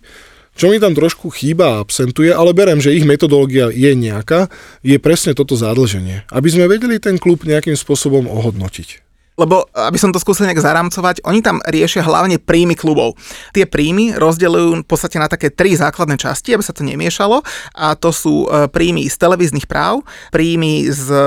čo 0.58 0.68
mi 0.68 0.82
tam 0.82 0.92
trošku 0.92 1.30
chýba 1.30 1.78
a 1.78 1.80
absentuje, 1.80 2.34
ale 2.34 2.50
berem, 2.50 2.82
že 2.82 2.90
ich 2.92 3.06
metodológia 3.06 3.70
je 3.70 3.94
nejaká, 3.94 4.50
je 4.82 4.98
presne 4.98 5.32
toto 5.32 5.54
zadlženie. 5.54 6.26
Aby 6.34 6.48
sme 6.50 6.66
vedeli 6.66 6.98
ten 6.98 7.16
klub 7.16 7.46
nejakým 7.46 7.78
spôsobom 7.78 8.26
ohodnotiť. 8.26 9.07
Lebo, 9.38 9.70
aby 9.70 9.94
som 9.94 10.10
to 10.10 10.18
skúsil 10.18 10.50
nejak 10.50 10.58
zaramcovať, 10.58 11.22
oni 11.22 11.38
tam 11.40 11.62
riešia 11.62 12.02
hlavne 12.02 12.42
príjmy 12.42 12.74
klubov. 12.74 13.14
Tie 13.54 13.70
príjmy 13.70 14.18
rozdeľujú 14.18 14.82
v 14.82 14.86
podstate 14.86 15.22
na 15.22 15.30
také 15.30 15.54
tri 15.54 15.78
základné 15.78 16.18
časti, 16.18 16.58
aby 16.58 16.66
sa 16.66 16.74
to 16.74 16.82
nemiešalo. 16.82 17.46
A 17.78 17.94
to 17.94 18.10
sú 18.10 18.50
e, 18.50 18.66
príjmy 18.66 19.06
z 19.06 19.14
televíznych 19.14 19.70
práv, 19.70 20.02
príjmy 20.34 20.90
z 20.90 21.06
e, 21.14 21.22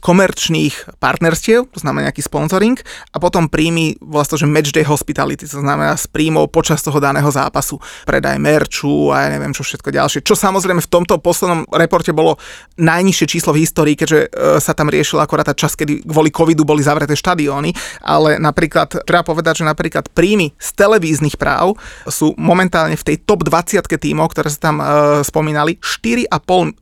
komerčných 0.00 0.96
partnerstiev, 0.96 1.68
to 1.68 1.78
znamená 1.84 2.08
nejaký 2.08 2.24
sponsoring, 2.24 2.80
a 3.12 3.20
potom 3.20 3.52
príjmy 3.52 4.00
vlastne, 4.00 4.40
že 4.40 4.48
matchday 4.48 4.88
hospitality, 4.88 5.44
to 5.44 5.60
znamená 5.60 6.00
z 6.00 6.08
príjmov 6.08 6.48
počas 6.48 6.80
toho 6.80 6.96
daného 6.96 7.28
zápasu. 7.28 7.76
Predaj 8.08 8.40
merču 8.40 9.12
a 9.12 9.28
ja 9.28 9.36
neviem 9.36 9.52
čo 9.52 9.60
všetko 9.60 9.92
ďalšie. 9.92 10.24
Čo 10.24 10.40
samozrejme 10.40 10.80
v 10.80 10.88
tomto 10.88 11.20
poslednom 11.20 11.68
reporte 11.68 12.16
bolo 12.16 12.40
najnižšie 12.80 13.26
číslo 13.28 13.52
v 13.52 13.68
histórii, 13.68 13.92
keďže 13.92 14.20
e, 14.32 14.56
sa 14.56 14.72
tam 14.72 14.88
riešila 14.88 15.28
akorát 15.28 15.52
tá 15.52 15.54
čas, 15.54 15.76
kedy 15.76 16.08
kvôli 16.08 16.32
covidu 16.32 16.64
boli 16.64 16.80
zavreté 16.80 17.12
štády 17.12 17.41
štadióny, 17.42 17.74
ale 18.06 18.38
napríklad, 18.38 19.02
treba 19.02 19.26
povedať, 19.26 19.62
že 19.62 19.64
napríklad 19.66 20.06
príjmy 20.14 20.54
z 20.54 20.68
televíznych 20.78 21.34
práv 21.34 21.74
sú 22.06 22.38
momentálne 22.38 22.94
v 22.94 23.02
tej 23.02 23.16
top 23.26 23.42
20 23.42 23.82
tímov, 23.82 24.30
ktoré 24.30 24.48
sa 24.48 24.70
tam 24.70 24.78
e, 24.78 24.84
spomínali, 25.26 25.82
4,5 25.82 26.30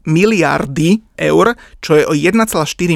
miliardy 0.05 1.01
eur, 1.17 1.57
čo 1.81 1.97
je 1.97 2.05
o 2.05 2.13
1,4 2.13 2.45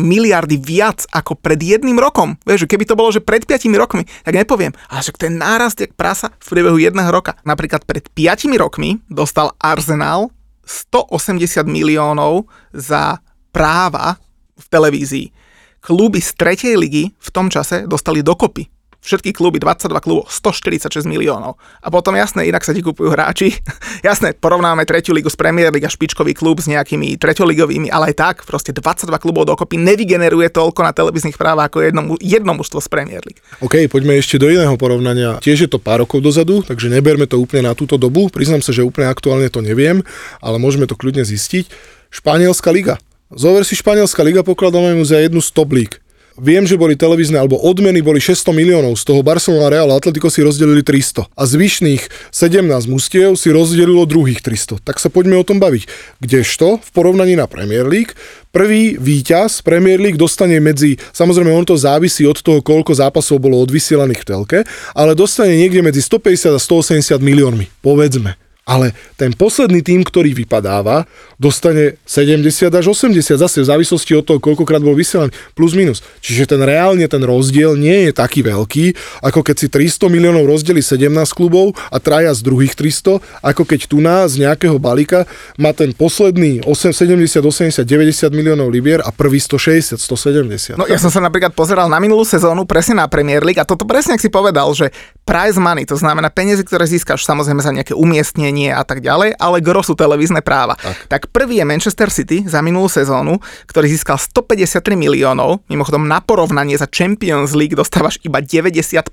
miliardy 0.01 0.57
viac 0.61 1.09
ako 1.13 1.37
pred 1.41 1.61
jedným 1.61 1.97
rokom. 1.97 2.37
Vieš, 2.45 2.69
keby 2.69 2.85
to 2.85 2.97
bolo, 2.97 3.09
že 3.13 3.25
pred 3.25 3.45
5 3.49 3.69
rokmi, 3.73 4.05
tak 4.25 4.37
nepoviem, 4.37 4.77
ale 4.93 5.01
však 5.01 5.17
ten 5.17 5.41
nárast 5.41 5.81
jak 5.81 5.97
prasa 5.97 6.33
v 6.41 6.47
priebehu 6.53 6.77
jedného 6.77 7.09
roka. 7.09 7.37
Napríklad 7.49 7.89
pred 7.89 8.05
5 8.13 8.49
rokmi 8.61 9.01
dostal 9.09 9.57
Arsenal 9.57 10.29
180 10.65 11.69
miliónov 11.69 12.49
za 12.73 13.21
práva 13.53 14.17
v 14.57 14.67
televízii 14.73 15.44
kluby 15.85 16.25
z 16.25 16.33
tretej 16.33 16.81
ligy 16.81 17.13
v 17.13 17.29
tom 17.29 17.53
čase 17.53 17.85
dostali 17.85 18.25
dokopy 18.25 18.73
všetky 19.05 19.37
kluby, 19.37 19.61
22 19.61 20.01
klubov, 20.01 20.33
146 20.33 21.05
miliónov. 21.05 21.61
A 21.85 21.93
potom 21.93 22.17
jasné, 22.17 22.49
inak 22.49 22.65
sa 22.65 22.73
ti 22.73 22.81
kupujú 22.81 23.13
hráči. 23.13 23.53
jasné, 24.09 24.33
porovnáme 24.33 24.89
tretiu 24.89 25.13
ligu 25.13 25.29
s 25.29 25.37
Premier 25.37 25.69
League 25.69 25.85
a 25.85 25.93
špičkový 25.93 26.33
klub 26.33 26.65
s 26.65 26.67
nejakými 26.73 27.21
treťoligovými, 27.21 27.93
ale 27.93 28.11
aj 28.11 28.15
tak, 28.17 28.37
proste 28.49 28.73
22 28.73 29.13
klubov 29.21 29.45
dokopy 29.45 29.77
nevygeneruje 29.77 30.49
toľko 30.49 30.81
na 30.81 30.97
televíznych 30.97 31.37
právach 31.37 31.69
ako 31.69 31.85
jedno, 31.85 32.03
jedno 32.19 32.57
mužstvo 32.57 32.81
z 32.81 32.89
Premier 32.89 33.21
League. 33.29 33.45
OK, 33.61 33.85
poďme 33.93 34.17
ešte 34.17 34.41
do 34.41 34.49
iného 34.49 34.75
porovnania. 34.81 35.37
Tiež 35.45 35.69
je 35.69 35.71
to 35.71 35.77
pár 35.77 36.01
rokov 36.09 36.25
dozadu, 36.25 36.65
takže 36.65 36.89
neberme 36.89 37.29
to 37.29 37.37
úplne 37.37 37.69
na 37.69 37.77
túto 37.77 38.01
dobu. 38.01 38.33
Priznám 38.33 38.65
sa, 38.65 38.73
že 38.73 38.81
úplne 38.81 39.13
aktuálne 39.13 39.53
to 39.53 39.61
neviem, 39.61 40.01
ale 40.41 40.57
môžeme 40.57 40.89
to 40.89 40.97
kľudne 40.97 41.29
zistiť. 41.29 41.69
Španielská 42.09 42.73
liga. 42.73 42.97
Zover 43.35 43.67
si 43.67 43.75
Španielská 43.75 44.23
liga, 44.23 44.47
pokladáme 44.47 44.95
ju 44.95 45.03
za 45.03 45.19
jednu 45.19 45.43
z 45.43 45.51
top 45.51 45.75
líg. 45.75 45.99
Viem, 46.35 46.67
že 46.67 46.75
boli 46.75 46.99
televízne, 46.99 47.39
alebo 47.39 47.55
odmeny 47.63 48.03
boli 48.03 48.19
600 48.19 48.51
miliónov, 48.51 48.99
z 48.99 49.07
toho 49.07 49.23
Barcelona, 49.23 49.71
Real 49.71 49.87
a 49.91 49.99
Atletico 49.99 50.27
si 50.27 50.43
rozdelili 50.43 50.83
300. 50.83 51.31
A 51.31 51.43
zvyšných 51.47 52.11
17 52.35 52.91
mustiev 52.91 53.39
si 53.39 53.55
rozdelilo 53.55 54.03
druhých 54.03 54.43
300. 54.43 54.83
Tak 54.83 54.99
sa 54.99 55.15
poďme 55.15 55.39
o 55.39 55.47
tom 55.47 55.63
baviť. 55.63 55.87
Kdežto 56.19 56.83
v 56.83 56.91
porovnaní 56.91 57.39
na 57.39 57.47
Premier 57.47 57.87
League, 57.87 58.19
prvý 58.51 58.99
víťaz 58.99 59.63
Premier 59.63 60.03
League 60.03 60.19
dostane 60.19 60.59
medzi, 60.59 60.99
samozrejme 61.15 61.55
on 61.55 61.67
to 61.67 61.79
závisí 61.79 62.27
od 62.27 62.39
toho, 62.39 62.59
koľko 62.63 62.99
zápasov 62.99 63.39
bolo 63.39 63.63
odvysielaných 63.63 64.23
v 64.23 64.27
telke, 64.27 64.59
ale 64.95 65.15
dostane 65.15 65.55
niekde 65.55 65.87
medzi 65.87 66.03
150 66.03 66.55
a 66.55 66.59
180 66.59 67.19
miliónmi, 67.23 67.71
povedzme 67.79 68.35
ale 68.65 68.97
ten 69.21 69.37
posledný 69.37 69.85
tým, 69.85 70.01
ktorý 70.03 70.33
vypadáva, 70.33 71.05
dostane 71.39 71.99
70 72.07 72.71
až 72.71 72.87
80, 72.95 73.39
zase 73.39 73.63
v 73.63 73.67
závislosti 73.67 74.13
od 74.15 74.25
toho, 74.25 74.39
koľkokrát 74.39 74.81
bol 74.81 74.95
vysielaný, 74.95 75.35
plus 75.59 75.75
minus. 75.75 76.03
Čiže 76.23 76.55
ten 76.57 76.61
reálne 76.63 77.07
ten 77.07 77.23
rozdiel 77.23 77.75
nie 77.79 78.09
je 78.09 78.13
taký 78.15 78.47
veľký, 78.47 78.95
ako 79.23 79.41
keď 79.43 79.57
si 79.59 79.67
300 79.71 80.11
miliónov 80.11 80.47
rozdeli 80.47 80.81
17 80.81 81.11
klubov 81.35 81.75
a 81.91 81.99
traja 81.99 82.31
z 82.35 82.41
druhých 82.45 82.75
300, 82.79 83.19
ako 83.43 83.63
keď 83.67 83.81
tu 83.91 83.99
nás 83.99 84.35
z 84.35 84.47
nejakého 84.47 84.77
balíka 84.79 85.27
má 85.59 85.71
ten 85.71 85.95
posledný 85.95 86.63
8, 86.67 86.93
70, 86.93 87.43
80, 87.43 87.85
90 87.85 88.31
miliónov 88.35 88.69
libier 88.71 89.01
a 89.03 89.11
prvý 89.15 89.39
160, 89.39 89.99
170. 90.01 90.81
No 90.81 90.87
ja 90.91 90.99
som 90.99 91.13
sa 91.13 91.23
napríklad 91.23 91.55
pozeral 91.55 91.87
na 91.87 92.03
minulú 92.03 92.27
sezónu 92.27 92.67
presne 92.67 92.99
na 92.99 93.07
Premier 93.07 93.45
League 93.47 93.61
a 93.61 93.67
toto 93.69 93.87
presne, 93.87 94.17
ak 94.17 94.23
si 94.23 94.31
povedal, 94.33 94.67
že 94.75 94.91
prize 95.25 95.57
money, 95.57 95.89
to 95.89 95.97
znamená 95.97 96.29
peniaze, 96.29 96.61
ktoré 96.67 96.85
získaš 96.85 97.25
samozrejme 97.25 97.61
za 97.63 97.73
nejaké 97.73 97.95
umiestnenie 97.97 98.75
a 98.75 98.85
tak 98.85 99.01
ďalej, 99.01 99.39
ale 99.41 99.65
gro 99.65 99.81
sú 99.81 99.97
televízne 99.97 100.45
práva. 100.45 100.77
Tak. 100.77 100.97
tak 101.09 101.23
prvý 101.31 101.61
je 101.61 101.69
Manchester 101.69 102.09
City 102.11 102.45
za 102.45 102.61
minulú 102.61 102.91
sezónu, 102.91 103.39
ktorý 103.69 103.87
získal 103.89 104.19
153 104.19 104.81
miliónov, 104.97 105.65
mimochodom 105.71 106.05
na 106.05 106.25
porovnanie 106.25 106.75
za 106.75 106.91
Champions 106.91 107.53
League 107.53 107.77
dostávaš 107.79 108.19
iba 108.25 108.43
95 108.43 109.13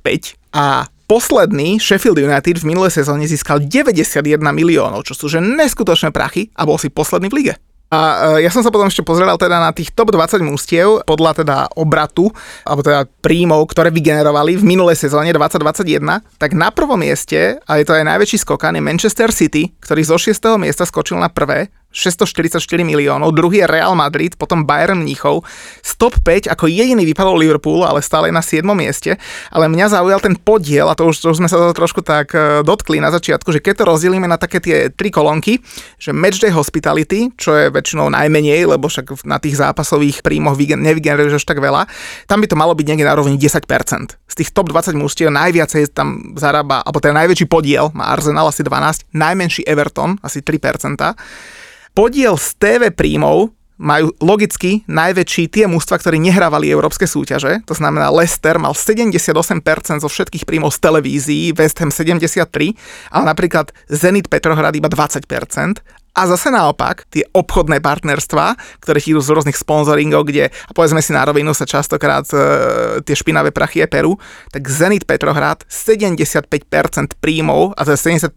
a 0.52 0.88
posledný 1.12 1.76
Sheffield 1.76 2.24
United 2.24 2.64
v 2.64 2.66
minulej 2.72 3.04
sezóne 3.04 3.28
získal 3.28 3.60
91 3.60 4.40
miliónov, 4.56 5.04
čo 5.04 5.12
sú 5.12 5.28
že 5.28 5.44
neskutočné 5.44 6.16
prachy 6.16 6.48
a 6.56 6.64
bol 6.64 6.80
si 6.80 6.88
posledný 6.88 7.28
v 7.28 7.36
lige. 7.36 7.54
A 7.92 8.00
e, 8.40 8.48
ja 8.48 8.52
som 8.56 8.64
sa 8.64 8.72
potom 8.72 8.88
ešte 8.88 9.04
pozeral 9.04 9.36
teda 9.36 9.60
na 9.60 9.76
tých 9.76 9.92
top 9.92 10.16
20 10.16 10.40
mústiev 10.48 11.04
podľa 11.04 11.44
teda 11.44 11.58
obratu, 11.76 12.32
alebo 12.64 12.88
teda 12.88 13.04
príjmov, 13.20 13.68
ktoré 13.68 13.92
vygenerovali 13.92 14.56
v 14.56 14.64
minulej 14.64 14.96
sezóne 14.96 15.36
2021, 15.36 16.24
tak 16.40 16.56
na 16.56 16.72
prvom 16.72 16.96
mieste, 16.96 17.60
a 17.68 17.72
je 17.76 17.84
to 17.84 17.92
aj 17.92 18.08
najväčší 18.08 18.48
skokan, 18.48 18.80
je 18.80 18.82
Manchester 18.88 19.36
City, 19.36 19.76
ktorý 19.84 20.08
zo 20.08 20.16
6. 20.16 20.32
miesta 20.56 20.88
skočil 20.88 21.20
na 21.20 21.28
prvé 21.28 21.68
644 21.92 22.64
miliónov, 22.88 23.36
druhý 23.36 23.64
je 23.64 23.68
Real 23.68 23.94
Madrid, 23.94 24.34
potom 24.40 24.64
Bayern 24.64 25.04
Mníchov, 25.04 25.44
z 25.84 25.92
top 26.00 26.18
5 26.24 26.48
ako 26.48 26.72
jediný 26.72 27.04
vypadol 27.04 27.36
Liverpool, 27.36 27.84
ale 27.84 28.00
stále 28.00 28.32
na 28.32 28.40
7. 28.40 28.64
mieste, 28.72 29.20
ale 29.52 29.68
mňa 29.68 29.92
zaujal 29.92 30.20
ten 30.24 30.40
podiel, 30.40 30.88
a 30.88 30.96
to 30.96 31.12
už, 31.12 31.20
to 31.20 31.28
už 31.36 31.44
sme 31.44 31.52
sa 31.52 31.60
to 31.60 31.76
trošku 31.76 32.00
tak 32.02 32.32
e, 32.32 32.64
dotkli 32.64 33.04
na 33.04 33.12
začiatku, 33.12 33.52
že 33.52 33.60
keď 33.60 33.84
to 33.84 33.90
rozdelíme 33.92 34.26
na 34.26 34.40
také 34.40 34.64
tie 34.64 34.88
tri 34.88 35.12
kolónky, 35.12 35.60
že 36.00 36.16
Matchday 36.16 36.50
Hospitality, 36.56 37.36
čo 37.36 37.54
je 37.54 37.68
väčšinou 37.70 38.08
najmenej, 38.10 38.72
lebo 38.72 38.88
však 38.88 39.28
na 39.28 39.38
tých 39.38 39.60
zápasových 39.60 40.24
príjmoch 40.24 40.56
nevygeneruješ 40.58 41.44
až 41.44 41.46
tak 41.46 41.60
veľa, 41.60 41.86
tam 42.26 42.40
by 42.40 42.48
to 42.48 42.56
malo 42.56 42.72
byť 42.72 42.86
niekde 42.88 43.06
na 43.06 43.14
rovni 43.14 43.36
10%. 43.36 43.68
Z 44.32 44.36
tých 44.40 44.50
top 44.56 44.72
20 44.72 44.96
mústiev 44.96 45.28
najviacej 45.28 45.92
tam 45.92 46.36
zarába, 46.40 46.82
alebo 46.88 47.04
ten 47.04 47.12
najväčší 47.12 47.46
podiel 47.52 47.92
má 47.92 48.08
Arsenal 48.16 48.48
asi 48.48 48.64
12, 48.64 49.12
najmenší 49.12 49.68
Everton 49.68 50.16
asi 50.24 50.40
3%. 50.40 50.96
Podiel 51.92 52.40
z 52.40 52.56
TV 52.56 52.82
príjmov 52.96 53.52
majú 53.76 54.14
logicky 54.24 54.86
najväčší 54.88 55.52
tie 55.52 55.66
mústva, 55.68 55.98
ktorí 56.00 56.22
nehrávali 56.24 56.72
európske 56.72 57.04
súťaže. 57.04 57.66
To 57.68 57.74
znamená, 57.76 58.14
Leicester 58.14 58.56
mal 58.62 58.78
78% 58.78 60.00
zo 60.00 60.08
všetkých 60.08 60.48
príjmov 60.48 60.72
z 60.72 60.80
televízií, 60.80 61.44
West 61.52 61.82
Ham 61.84 61.92
73, 61.92 62.48
ale 63.12 63.24
napríklad 63.26 63.74
Zenit 63.92 64.32
Petrohrad 64.32 64.78
iba 64.78 64.88
20% 64.88 65.84
a 66.12 66.28
zase 66.28 66.52
naopak, 66.52 67.08
tie 67.08 67.24
obchodné 67.32 67.80
partnerstvá, 67.80 68.60
ktoré 68.84 69.00
idú 69.00 69.24
z 69.24 69.32
rôznych 69.32 69.56
sponzoringov, 69.56 70.28
kde, 70.28 70.52
a 70.52 70.72
povedzme 70.76 71.00
si 71.00 71.16
na 71.16 71.24
rovinu, 71.24 71.56
sa 71.56 71.64
častokrát 71.64 72.28
e, 72.36 72.38
tie 73.08 73.16
špinavé 73.16 73.56
prachy 73.56 73.80
je 73.80 73.88
Peru, 73.88 74.20
tak 74.52 74.68
Zenit 74.68 75.08
Petrohrad 75.08 75.64
75% 75.72 77.16
príjmov, 77.24 77.80
a 77.80 77.82
to 77.88 77.96
je 77.96 78.00
75% 78.20 78.36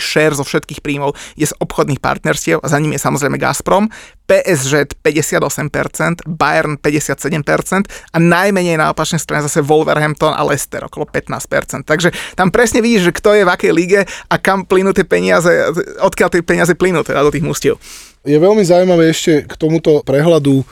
share 0.00 0.32
zo 0.32 0.48
všetkých 0.48 0.80
príjmov 0.80 1.12
je 1.36 1.44
z 1.44 1.54
obchodných 1.60 2.00
partnerstiev 2.00 2.64
a 2.64 2.66
za 2.72 2.80
ním 2.80 2.96
je 2.96 3.00
samozrejme 3.04 3.36
Gazprom, 3.36 3.92
PSG 4.30 4.94
58%, 5.02 6.22
Bayern 6.24 6.78
57% 6.78 7.90
a 8.14 8.18
najmenej 8.22 8.78
na 8.78 8.94
opačnej 8.94 9.18
strane 9.18 9.42
zase 9.42 9.58
Wolverhampton 9.58 10.30
a 10.30 10.46
Leicester 10.46 10.86
okolo 10.86 11.10
15%. 11.10 11.82
Takže 11.82 12.14
tam 12.38 12.54
presne 12.54 12.78
vidíš, 12.78 13.10
že 13.10 13.16
kto 13.18 13.34
je 13.34 13.42
v 13.42 13.50
akej 13.50 13.72
lige 13.74 14.00
a 14.06 14.34
kam 14.38 14.62
plynú 14.62 14.94
tie 14.94 15.02
peniaze, 15.02 15.50
odkiaľ 15.98 16.28
tie 16.30 16.46
peniaze 16.46 16.78
plynú 16.78 17.02
teda 17.10 17.26
do 17.26 17.34
tých 17.34 17.46
mústiev. 17.46 17.74
Je 18.22 18.38
veľmi 18.38 18.62
zaujímavé 18.62 19.10
ešte 19.10 19.42
k 19.44 19.52
tomuto 19.58 20.06
prehľadu 20.06 20.62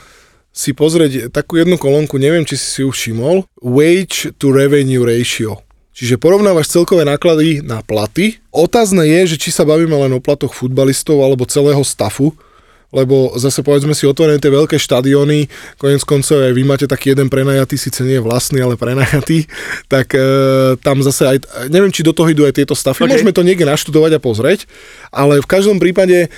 si 0.55 0.75
pozrieť 0.75 1.31
takú 1.31 1.59
jednu 1.59 1.79
kolónku, 1.79 2.19
neviem, 2.19 2.43
či 2.43 2.59
si 2.59 2.67
si 2.67 2.79
ju 2.83 2.91
všimol, 2.91 3.47
wage 3.63 4.35
to 4.39 4.51
revenue 4.51 5.07
ratio. 5.07 5.63
Čiže 5.99 6.15
porovnávaš 6.19 6.71
celkové 6.71 7.03
náklady 7.03 7.59
na 7.59 7.83
platy. 7.83 8.39
Otázne 8.55 9.03
je, 9.03 9.35
že 9.35 9.37
či 9.39 9.51
sa 9.51 9.67
bavíme 9.67 9.99
len 9.99 10.15
o 10.15 10.23
platoch 10.23 10.55
futbalistov 10.55 11.19
alebo 11.27 11.43
celého 11.43 11.83
stafu, 11.83 12.39
lebo 12.89 13.37
zase 13.37 13.61
povedzme 13.61 13.93
si 13.93 14.09
otvorené 14.09 14.41
tie 14.41 14.49
veľké 14.49 14.81
štadióny, 14.81 15.51
konec 15.77 16.01
koncov 16.09 16.41
aj 16.41 16.57
vy 16.57 16.63
máte 16.65 16.87
taký 16.89 17.13
jeden 17.13 17.29
prenajatý, 17.29 17.77
síce 17.77 18.01
nie 18.01 18.17
vlastný, 18.17 18.65
ale 18.65 18.81
prenajatý, 18.81 19.45
tak 19.93 20.17
e, 20.17 20.25
tam 20.81 21.05
zase 21.05 21.37
aj, 21.37 21.69
neviem, 21.69 21.93
či 21.93 22.01
do 22.01 22.17
toho 22.17 22.33
idú 22.33 22.49
aj 22.49 22.57
tieto 22.57 22.73
stavy, 22.73 23.05
okay. 23.05 23.13
môžeme 23.13 23.37
to 23.37 23.45
niekde 23.45 23.69
naštudovať 23.69 24.17
a 24.17 24.21
pozrieť, 24.25 24.65
ale 25.13 25.45
v 25.45 25.51
každom 25.51 25.77
prípade 25.77 26.27
e, 26.27 26.29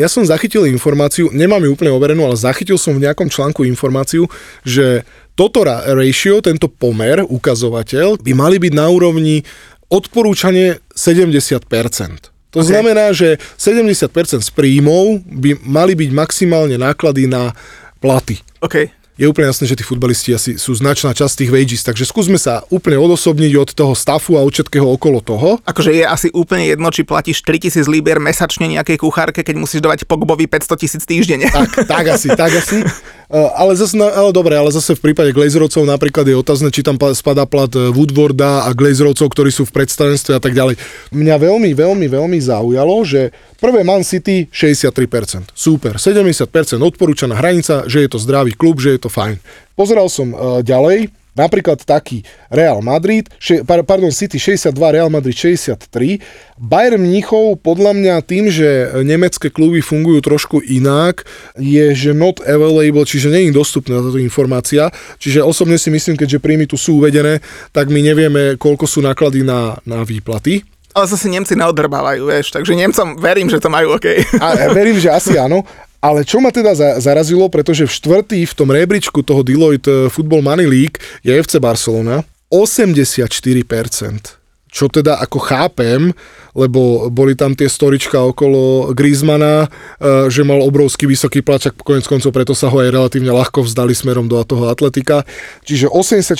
ja 0.00 0.08
som 0.08 0.24
zachytil 0.24 0.64
informáciu, 0.64 1.28
nemám 1.28 1.60
ju 1.68 1.76
úplne 1.76 1.92
overenú, 1.92 2.24
ale 2.24 2.40
zachytil 2.40 2.80
som 2.80 2.96
v 2.96 3.04
nejakom 3.04 3.28
článku 3.28 3.68
informáciu, 3.68 4.24
že 4.64 5.04
toto 5.38 5.62
ratio, 5.62 6.42
tento 6.42 6.66
pomer, 6.66 7.22
ukazovateľ, 7.22 8.18
by 8.18 8.32
mali 8.34 8.58
byť 8.58 8.72
na 8.74 8.90
úrovni 8.90 9.46
odporúčanie 9.86 10.82
70%. 10.98 12.37
To 12.56 12.64
okay. 12.64 12.70
znamená, 12.72 13.12
že 13.12 13.36
70% 13.60 14.08
z 14.40 14.50
príjmov 14.56 15.20
by 15.24 15.60
mali 15.64 15.92
byť 15.92 16.10
maximálne 16.16 16.76
náklady 16.80 17.28
na 17.28 17.52
platy. 18.00 18.40
Okay 18.64 18.97
je 19.18 19.26
úplne 19.26 19.50
jasné, 19.50 19.66
že 19.66 19.74
tí 19.74 19.82
futbalisti 19.82 20.30
asi 20.30 20.54
sú 20.62 20.78
značná 20.78 21.10
časť 21.10 21.42
tých 21.42 21.50
wages, 21.50 21.82
takže 21.82 22.06
skúsme 22.06 22.38
sa 22.38 22.62
úplne 22.70 23.02
odosobniť 23.02 23.52
od 23.58 23.68
toho 23.74 23.92
stafu 23.98 24.38
a 24.38 24.46
od 24.46 24.54
všetkého 24.54 24.86
okolo 24.86 25.18
toho. 25.18 25.58
Akože 25.66 25.90
je 25.90 26.06
asi 26.06 26.30
úplne 26.30 26.70
jedno, 26.70 26.86
či 26.94 27.02
platíš 27.02 27.42
3000 27.42 27.90
liber 27.90 28.22
mesačne 28.22 28.70
nejakej 28.70 29.02
kuchárke, 29.02 29.42
keď 29.42 29.58
musíš 29.58 29.82
dávať 29.82 30.06
Pogbovi 30.06 30.46
500 30.46 30.78
tisíc 30.78 31.02
týždenne. 31.02 31.50
Tak, 31.50 31.90
tak 31.90 32.04
asi, 32.14 32.30
tak 32.30 32.54
asi. 32.54 32.86
Uh, 33.26 33.50
ale 33.60 33.74
zase, 33.74 33.98
ale 33.98 34.30
dobre, 34.30 34.54
ale 34.54 34.70
zase 34.70 34.94
v 34.94 35.10
prípade 35.10 35.34
Glazerovcov 35.34 35.82
napríklad 35.82 36.22
je 36.22 36.38
otázne, 36.38 36.70
či 36.70 36.86
tam 36.86 36.94
spadá 37.10 37.42
plat 37.42 37.74
eh, 37.74 37.90
Woodwarda 37.90 38.70
a 38.70 38.72
Glazerovcov, 38.72 39.34
ktorí 39.34 39.50
sú 39.50 39.66
v 39.66 39.82
predstavenstve 39.82 40.38
a 40.38 40.40
tak 40.40 40.54
ďalej. 40.54 40.78
Mňa 41.10 41.34
veľmi, 41.42 41.74
veľmi, 41.74 42.06
veľmi 42.06 42.38
zaujalo, 42.38 43.02
že 43.02 43.34
Prvé 43.58 43.82
Man 43.82 44.06
City 44.06 44.46
63%. 44.54 45.50
Super. 45.50 45.98
70% 45.98 46.46
odporúčaná 46.78 47.34
hranica, 47.34 47.82
že 47.90 48.06
je 48.06 48.08
to 48.14 48.22
zdravý 48.22 48.54
klub, 48.54 48.78
že 48.78 48.94
je 48.94 49.00
to 49.02 49.07
fajn. 49.08 49.40
Pozeral 49.74 50.08
som 50.12 50.32
uh, 50.32 50.60
ďalej, 50.60 51.12
Napríklad 51.38 51.78
taký 51.86 52.26
Real 52.50 52.82
Madrid, 52.82 53.30
še, 53.38 53.62
pardon, 53.62 54.10
City 54.10 54.42
62, 54.42 54.74
Real 54.74 55.06
Madrid 55.06 55.38
63. 55.38 56.18
Bayern 56.58 56.98
Mnichov 56.98 57.62
podľa 57.62 57.94
mňa 57.94 58.14
tým, 58.26 58.50
že 58.50 58.90
nemecké 59.06 59.46
kluby 59.46 59.78
fungujú 59.78 60.18
trošku 60.18 60.58
inak, 60.66 61.22
je, 61.54 61.94
že 61.94 62.10
not 62.10 62.42
available, 62.42 63.06
čiže 63.06 63.30
je 63.30 63.54
dostupná 63.54 64.02
táto 64.02 64.18
informácia. 64.18 64.90
Čiže 65.22 65.46
osobne 65.46 65.78
si 65.78 65.94
myslím, 65.94 66.18
keďže 66.18 66.42
príjmy 66.42 66.66
tu 66.66 66.74
sú 66.74 66.98
uvedené, 66.98 67.38
tak 67.70 67.86
my 67.86 68.02
nevieme, 68.02 68.58
koľko 68.58 68.90
sú 68.90 68.98
náklady 69.06 69.46
na, 69.46 69.78
na 69.86 70.02
výplaty. 70.02 70.66
Ale 70.98 71.06
zase 71.06 71.30
Nemci 71.30 71.54
neodrbávajú, 71.54 72.26
vieš, 72.26 72.50
takže 72.50 72.74
Nemcom 72.74 73.14
verím, 73.22 73.46
že 73.46 73.62
to 73.62 73.70
majú 73.70 73.94
OK. 73.94 74.18
A 74.42 74.74
verím, 74.74 74.98
že 74.98 75.14
asi 75.14 75.38
áno. 75.38 75.62
Ale 75.98 76.22
čo 76.22 76.38
ma 76.38 76.54
teda 76.54 76.78
zarazilo, 77.02 77.50
pretože 77.50 77.82
v 77.82 77.90
štvrtý 77.90 78.40
v 78.46 78.54
tom 78.54 78.70
rebríčku 78.70 79.18
toho 79.26 79.42
Deloitte 79.42 80.06
Football 80.14 80.46
Money 80.46 80.66
League 80.70 81.02
je 81.26 81.34
FC 81.34 81.58
Barcelona, 81.58 82.22
84% 82.48 84.38
čo 84.68 84.86
teda 84.86 85.16
ako 85.24 85.38
chápem, 85.40 86.12
lebo 86.58 87.06
boli 87.06 87.38
tam 87.38 87.54
tie 87.54 87.70
storička 87.70 88.18
okolo 88.18 88.90
Griezmana, 88.90 89.70
e, 90.02 90.26
že 90.26 90.42
mal 90.42 90.58
obrovský 90.66 91.06
vysoký 91.06 91.38
plačak, 91.46 91.78
konec 91.78 92.02
koncov 92.10 92.34
preto 92.34 92.50
sa 92.58 92.66
ho 92.66 92.82
aj 92.82 92.90
relatívne 92.90 93.30
ľahko 93.30 93.62
vzdali 93.62 93.94
smerom 93.94 94.26
do 94.26 94.34
toho 94.42 94.66
atletika. 94.66 95.22
Čiže 95.62 95.86
84% 95.86 96.34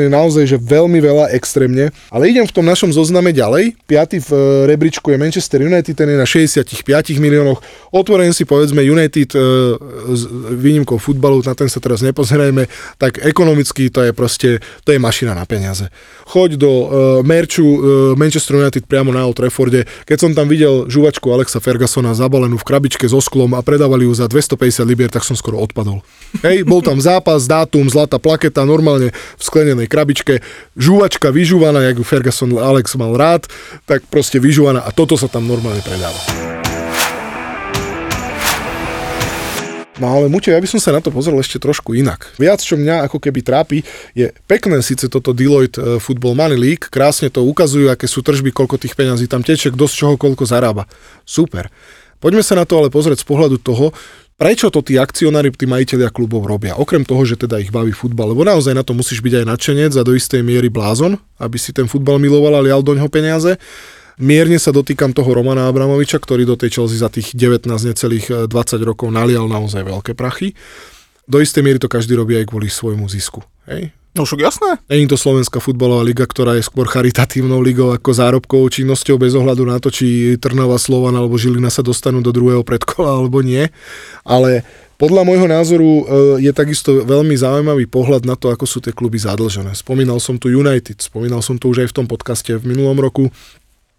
je 0.00 0.08
naozaj 0.08 0.48
že 0.48 0.56
veľmi 0.56 0.96
veľa 1.04 1.36
extrémne. 1.36 1.92
Ale 2.08 2.32
idem 2.32 2.48
v 2.48 2.54
tom 2.56 2.64
našom 2.64 2.88
zozname 2.88 3.36
ďalej. 3.36 3.76
Piatý 3.84 4.24
v 4.24 4.30
e, 4.32 4.38
rebríčku 4.72 5.12
je 5.12 5.20
Manchester 5.20 5.60
United, 5.60 5.92
ten 5.92 6.08
je 6.08 6.16
na 6.16 6.24
65 6.24 7.20
miliónoch. 7.20 7.60
Otvorený 7.92 8.32
si 8.32 8.48
povedzme 8.48 8.80
United 8.80 9.36
e, 9.36 9.38
s 10.16 10.24
výnimkou 10.56 10.96
futbalu, 10.96 11.44
na 11.44 11.52
ten 11.52 11.68
sa 11.68 11.84
teraz 11.84 12.00
nepozerajme, 12.00 12.64
tak 12.96 13.20
ekonomicky 13.20 13.92
to 13.92 14.08
je 14.08 14.12
proste, 14.16 14.64
to 14.88 14.96
je 14.96 14.98
mašina 15.02 15.36
na 15.36 15.44
peniaze. 15.44 15.92
Choď 16.30 16.56
do 16.56 16.72
merču 17.26 17.66
Manchester 18.14 18.62
United 18.62 18.86
priamo 18.86 19.10
na 19.10 19.26
Old 19.26 19.42
Trafforde. 19.50 19.90
Keď 20.06 20.18
som 20.22 20.30
tam 20.30 20.46
videl 20.46 20.86
žuvačku 20.86 21.26
Alexa 21.26 21.58
Fergusona 21.58 22.14
zabalenú 22.14 22.54
v 22.54 22.62
krabičke 22.62 23.10
so 23.10 23.18
sklom 23.18 23.58
a 23.58 23.66
predávali 23.66 24.06
ju 24.06 24.14
za 24.14 24.30
250 24.30 24.86
libier, 24.86 25.10
tak 25.10 25.26
som 25.26 25.34
skoro 25.34 25.58
odpadol. 25.58 26.06
Hej, 26.46 26.62
bol 26.62 26.78
tam 26.86 27.02
zápas, 27.02 27.50
dátum, 27.50 27.90
zlatá 27.90 28.22
plaketa, 28.22 28.62
normálne 28.62 29.10
v 29.10 29.42
sklenenej 29.42 29.90
krabičke, 29.90 30.38
žuvačka 30.78 31.34
vyžúvaná, 31.34 31.82
jak 31.82 31.98
ju 31.98 32.06
Ferguson 32.06 32.54
Alex 32.54 32.94
mal 32.94 33.18
rád, 33.18 33.50
tak 33.90 34.06
proste 34.06 34.38
vyžúvaná 34.38 34.86
a 34.86 34.94
toto 34.94 35.18
sa 35.18 35.26
tam 35.26 35.50
normálne 35.50 35.82
predáva. 35.82 36.69
No 40.00 40.08
ale 40.08 40.32
Muťo, 40.32 40.48
ja 40.48 40.56
by 40.56 40.64
som 40.64 40.80
sa 40.80 40.96
na 40.96 41.04
to 41.04 41.12
pozrel 41.12 41.36
ešte 41.36 41.60
trošku 41.60 41.92
inak. 41.92 42.32
Viac, 42.40 42.64
čo 42.64 42.80
mňa 42.80 43.04
ako 43.04 43.20
keby 43.20 43.44
trápi, 43.44 43.84
je 44.16 44.32
pekné 44.48 44.80
síce 44.80 45.12
toto 45.12 45.36
Deloitte 45.36 45.76
eh, 45.76 46.00
Football 46.00 46.40
Money 46.40 46.56
League, 46.56 46.88
krásne 46.88 47.28
to 47.28 47.44
ukazujú, 47.44 47.92
aké 47.92 48.08
sú 48.08 48.24
tržby, 48.24 48.48
koľko 48.48 48.80
tých 48.80 48.96
peňazí 48.96 49.28
tam 49.28 49.44
teče, 49.44 49.76
kto 49.76 49.84
z 49.84 49.94
čoho 50.00 50.14
koľko 50.16 50.48
zarába. 50.48 50.88
Super. 51.28 51.68
Poďme 52.16 52.40
sa 52.40 52.56
na 52.56 52.64
to 52.64 52.80
ale 52.80 52.88
pozrieť 52.88 53.24
z 53.24 53.28
pohľadu 53.28 53.60
toho, 53.60 53.92
prečo 54.40 54.72
to 54.72 54.80
tí 54.80 54.96
akcionári, 54.96 55.52
tí 55.52 55.68
majiteľia 55.68 56.08
klubov 56.08 56.48
robia. 56.48 56.80
Okrem 56.80 57.04
toho, 57.04 57.20
že 57.28 57.36
teda 57.36 57.60
ich 57.60 57.68
baví 57.68 57.92
futbal, 57.92 58.32
lebo 58.32 58.40
naozaj 58.40 58.72
na 58.72 58.80
to 58.80 58.96
musíš 58.96 59.20
byť 59.20 59.44
aj 59.44 59.48
nadšenec 59.52 59.92
a 60.00 60.02
do 60.04 60.16
istej 60.16 60.40
miery 60.40 60.72
blázon, 60.72 61.20
aby 61.36 61.60
si 61.60 61.76
ten 61.76 61.84
futbal 61.84 62.16
miloval 62.16 62.56
a 62.56 62.64
lial 62.64 62.80
do 62.80 62.96
peniaze. 63.12 63.60
Mierne 64.20 64.60
sa 64.60 64.68
dotýkam 64.68 65.16
toho 65.16 65.32
Romana 65.32 65.64
Abramoviča, 65.64 66.20
ktorý 66.20 66.44
do 66.44 66.52
tej 66.52 66.76
Chelsea 66.76 67.00
za 67.00 67.08
tých 67.08 67.32
19 67.32 67.64
necelých 67.72 68.46
20 68.46 68.52
e, 68.52 68.76
rokov 68.84 69.08
nalial 69.08 69.48
naozaj 69.48 69.80
veľké 69.80 70.12
prachy. 70.12 70.52
do 71.24 71.40
istej 71.40 71.64
miery 71.64 71.80
to 71.80 71.88
každý 71.88 72.20
robí 72.20 72.36
aj 72.36 72.52
kvôli 72.52 72.68
svojmu 72.68 73.08
zisku. 73.08 73.40
Hej? 73.64 73.96
No 74.12 74.26
však 74.26 74.42
jasné. 74.42 74.70
Není 74.90 75.06
to 75.06 75.14
Slovenská 75.14 75.62
futbalová 75.62 76.02
liga, 76.02 76.26
ktorá 76.26 76.58
je 76.58 76.66
skôr 76.66 76.84
charitatívnou 76.84 77.62
ligou 77.62 77.94
ako 77.94 78.10
zárobkovou 78.10 78.66
činnosťou 78.66 79.16
bez 79.22 79.38
ohľadu 79.38 79.62
na 79.62 79.78
to, 79.78 79.88
či 79.88 80.36
Trnava, 80.36 80.76
Slovan 80.82 81.14
alebo 81.14 81.38
Žilina 81.38 81.70
sa 81.70 81.80
dostanú 81.86 82.18
do 82.18 82.34
druhého 82.34 82.66
predkola 82.66 83.22
alebo 83.22 83.38
nie. 83.40 83.70
Ale 84.26 84.66
podľa 84.98 85.22
môjho 85.22 85.46
názoru 85.46 85.86
e, 85.86 86.02
je 86.44 86.52
takisto 86.52 87.06
veľmi 87.06 87.38
zaujímavý 87.38 87.86
pohľad 87.86 88.26
na 88.26 88.34
to, 88.34 88.50
ako 88.50 88.66
sú 88.66 88.82
tie 88.82 88.92
kluby 88.92 89.16
zadlžené. 89.16 89.72
Spomínal 89.78 90.18
som 90.18 90.36
tu 90.36 90.50
United, 90.50 90.98
spomínal 90.98 91.40
som 91.40 91.56
to 91.56 91.70
už 91.70 91.86
aj 91.86 91.94
v 91.94 91.96
tom 92.02 92.06
podcaste 92.10 92.50
v 92.52 92.68
minulom 92.68 92.98
roku. 92.98 93.30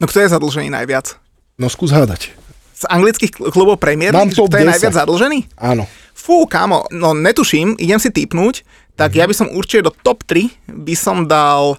No 0.02 0.10
kto 0.10 0.18
je 0.26 0.34
zadlžený 0.34 0.74
najviac? 0.74 1.14
No 1.62 1.70
skús 1.70 1.94
hádať. 1.94 2.34
Z 2.74 2.90
anglických 2.90 3.38
kl- 3.38 3.54
klubov 3.54 3.78
Premier 3.78 4.10
League, 4.10 4.34
kto 4.34 4.50
je 4.50 4.66
10. 4.66 4.74
najviac 4.74 4.94
zadlžený? 4.98 5.40
Áno. 5.62 5.86
Fú, 6.18 6.50
kámo, 6.50 6.90
no 6.90 7.14
netuším, 7.14 7.78
idem 7.78 8.02
si 8.02 8.10
typnúť, 8.10 8.66
tak 8.98 9.14
ja 9.14 9.30
by 9.30 9.34
som 9.38 9.54
určite 9.54 9.86
do 9.86 9.94
top 9.94 10.26
3 10.26 10.50
by 10.74 10.96
som 10.98 11.30
dal 11.30 11.78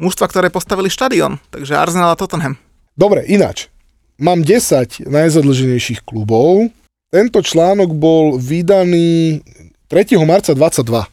mužstva, 0.00 0.32
ktoré 0.32 0.48
postavili 0.48 0.88
štadión, 0.88 1.36
takže 1.52 1.76
Arsenal 1.76 2.12
a 2.12 2.16
Tottenham. 2.16 2.56
Dobre, 2.96 3.28
ináč. 3.28 3.68
Mám 4.16 4.42
10 4.48 5.04
najzadlženejších 5.04 6.02
klubov. 6.08 6.72
Tento 7.12 7.38
článok 7.44 7.92
bol 7.92 8.40
vydaný 8.40 9.44
3. 9.92 10.16
marca 10.24 10.56
22. 10.56 11.04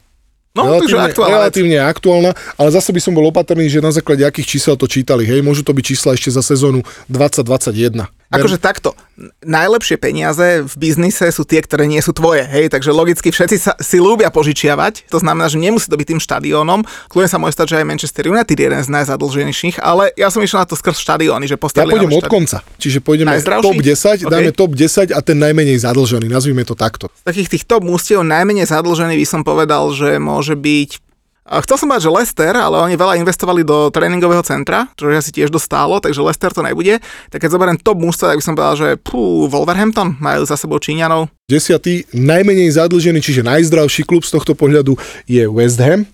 No, 0.56 0.80
takže 0.80 0.96
aktuálna 0.96 1.36
relatívne 1.36 1.78
aktuálna, 1.84 2.32
ale 2.56 2.70
zase 2.72 2.96
by 2.96 3.02
som 3.04 3.12
bol 3.12 3.28
opatrný, 3.28 3.68
že 3.68 3.84
na 3.84 3.92
základe 3.92 4.24
akých 4.24 4.56
čísel 4.56 4.80
to 4.80 4.88
čítali. 4.88 5.28
Hej, 5.28 5.44
môžu 5.44 5.68
to 5.68 5.76
byť 5.76 5.84
čísla 5.84 6.16
ešte 6.16 6.32
za 6.32 6.40
sezónu 6.40 6.80
2021. 7.12 8.08
Akože 8.34 8.58
takto, 8.58 8.98
najlepšie 9.46 10.02
peniaze 10.02 10.66
v 10.66 10.74
biznise 10.76 11.30
sú 11.30 11.46
tie, 11.46 11.62
ktoré 11.62 11.86
nie 11.86 12.02
sú 12.02 12.12
tvoje, 12.12 12.44
hej, 12.44 12.68
takže 12.74 12.92
logicky 12.92 13.32
všetci 13.32 13.58
sa, 13.62 13.78
si 13.80 14.02
ľúbia 14.02 14.34
požičiavať, 14.34 15.08
to 15.08 15.22
znamená, 15.22 15.48
že 15.48 15.62
nemusí 15.62 15.88
to 15.88 15.96
byť 15.96 16.08
tým 16.10 16.22
štadiónom, 16.22 16.84
kľudne 17.08 17.30
sa 17.32 17.40
môže 17.40 17.56
stať, 17.56 17.68
že 17.72 17.76
aj 17.80 17.86
Manchester 17.86 18.26
United 18.28 18.58
je 18.58 18.66
jeden 18.66 18.82
z 18.82 18.90
najzadlženejších, 18.92 19.80
ale 19.80 20.12
ja 20.20 20.28
som 20.34 20.44
išiel 20.44 20.60
na 20.60 20.68
to 20.68 20.76
skrz 20.76 21.00
štadióny, 21.00 21.48
že 21.48 21.56
Ja 21.56 21.62
postavili 21.62 21.96
pôjdem 21.96 22.12
nové 22.12 22.26
od 22.26 22.28
konca, 22.28 22.58
čiže 22.76 23.00
pôjdeme 23.00 23.32
top 23.40 23.80
10, 23.80 24.28
OK. 24.28 24.32
dáme 24.34 24.52
top 24.52 24.72
10 24.76 25.16
a 25.16 25.20
ten 25.24 25.38
najmenej 25.40 25.78
zadlžený, 25.80 26.28
nazvime 26.28 26.68
to 26.68 26.76
takto. 26.76 27.08
Z 27.24 27.24
takých 27.24 27.50
tých 27.56 27.64
top 27.64 27.88
mústiev 27.88 28.20
najmenej 28.26 28.68
zadlžený 28.68 29.16
by 29.16 29.28
som 29.30 29.42
povedal, 29.48 29.88
že 29.96 30.20
môže 30.20 30.45
byť 30.54 31.02
a 31.46 31.62
chcel 31.62 31.78
som 31.78 31.94
mať, 31.94 32.10
že 32.10 32.10
Leicester, 32.10 32.58
ale 32.58 32.82
oni 32.82 32.98
veľa 32.98 33.22
investovali 33.22 33.62
do 33.62 33.94
tréningového 33.94 34.42
centra, 34.42 34.90
čo 34.98 35.14
asi 35.14 35.30
tiež 35.30 35.54
dostálo, 35.54 36.02
takže 36.02 36.18
Leicester 36.18 36.50
to 36.50 36.66
nebude. 36.66 36.98
Tak 37.30 37.38
keď 37.38 37.54
zoberiem 37.54 37.78
top 37.78 38.02
mústva, 38.02 38.34
tak 38.34 38.42
by 38.42 38.46
som 38.50 38.58
povedal, 38.58 38.76
že 38.82 38.90
pú, 38.98 39.46
Wolverhampton 39.46 40.18
majú 40.18 40.42
za 40.42 40.58
sebou 40.58 40.82
Číňanov. 40.82 41.30
Desiatý, 41.46 42.10
najmenej 42.18 42.74
zadlžený, 42.74 43.22
čiže 43.22 43.46
najzdravší 43.46 44.10
klub 44.10 44.26
z 44.26 44.34
tohto 44.34 44.58
pohľadu 44.58 44.98
je 45.30 45.46
West 45.46 45.78
Ham. 45.86 46.10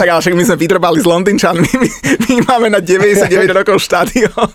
tak 0.00 0.08
ale 0.08 0.20
však 0.24 0.32
my 0.32 0.44
sme 0.48 0.56
vytrbali 0.56 0.98
s 1.04 1.04
Londýnčanmi, 1.04 1.68
my, 1.68 1.88
my 2.24 2.34
máme 2.48 2.68
na 2.72 2.80
99 2.80 3.28
rokov 3.52 3.84
štadión. 3.84 4.48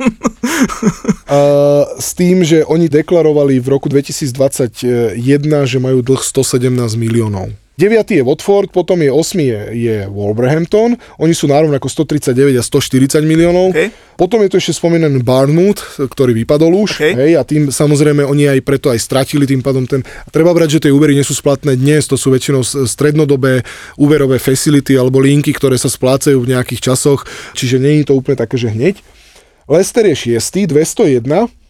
Uh, 1.30 1.86
s 2.02 2.18
tým, 2.18 2.42
že 2.42 2.66
oni 2.66 2.90
deklarovali 2.90 3.62
v 3.62 3.68
roku 3.70 3.94
2021, 3.94 5.22
že 5.70 5.78
majú 5.78 6.02
dlh 6.02 6.22
117 6.26 6.74
miliónov. 6.98 7.54
9. 7.76 8.08
je 8.08 8.24
Watford, 8.24 8.72
potom 8.72 9.04
je 9.04 9.12
8. 9.12 9.36
je, 9.36 9.60
je 9.76 9.98
Wolverhampton, 10.08 10.96
oni 11.20 11.34
sú 11.36 11.52
nárovnako 11.52 11.92
139 11.92 12.56
a 12.56 12.64
140 12.64 13.20
miliónov. 13.28 13.76
OK. 13.76 13.92
Potom 14.16 14.40
je 14.48 14.56
to 14.56 14.64
ešte 14.64 14.80
spomínaný 14.80 15.20
Barnwood, 15.28 15.84
ktorý 16.08 16.32
vypadol 16.32 16.72
už, 16.72 17.04
OK. 17.04 17.20
hej, 17.20 17.36
a 17.36 17.44
tým 17.44 17.68
samozrejme 17.68 18.24
oni 18.24 18.48
aj 18.48 18.60
preto 18.64 18.88
aj 18.88 19.04
stratili 19.04 19.44
tým 19.44 19.60
pádom 19.60 19.84
ten... 19.84 20.08
A 20.24 20.32
treba 20.32 20.56
brať, 20.56 20.80
že 20.80 20.88
tie 20.88 20.96
úvery 20.96 21.12
nie 21.20 21.28
sú 21.28 21.36
splatné 21.36 21.76
dnes, 21.76 22.08
to 22.08 22.16
sú 22.16 22.32
väčšinou 22.32 22.64
strednodobé 22.64 23.68
úverové 24.00 24.40
facility 24.40 24.96
alebo 24.96 25.20
linky, 25.20 25.52
ktoré 25.52 25.76
sa 25.76 25.92
splácajú 25.92 26.40
v 26.40 26.56
nejakých 26.56 26.96
časoch, 26.96 27.28
čiže 27.60 27.76
nie 27.76 28.00
je 28.00 28.08
to 28.08 28.16
úplne 28.16 28.40
také, 28.40 28.56
že 28.56 28.72
hneď. 28.72 29.04
Leicester 29.68 30.08
je 30.08 30.40
6. 30.40 30.72
201, 30.72 31.28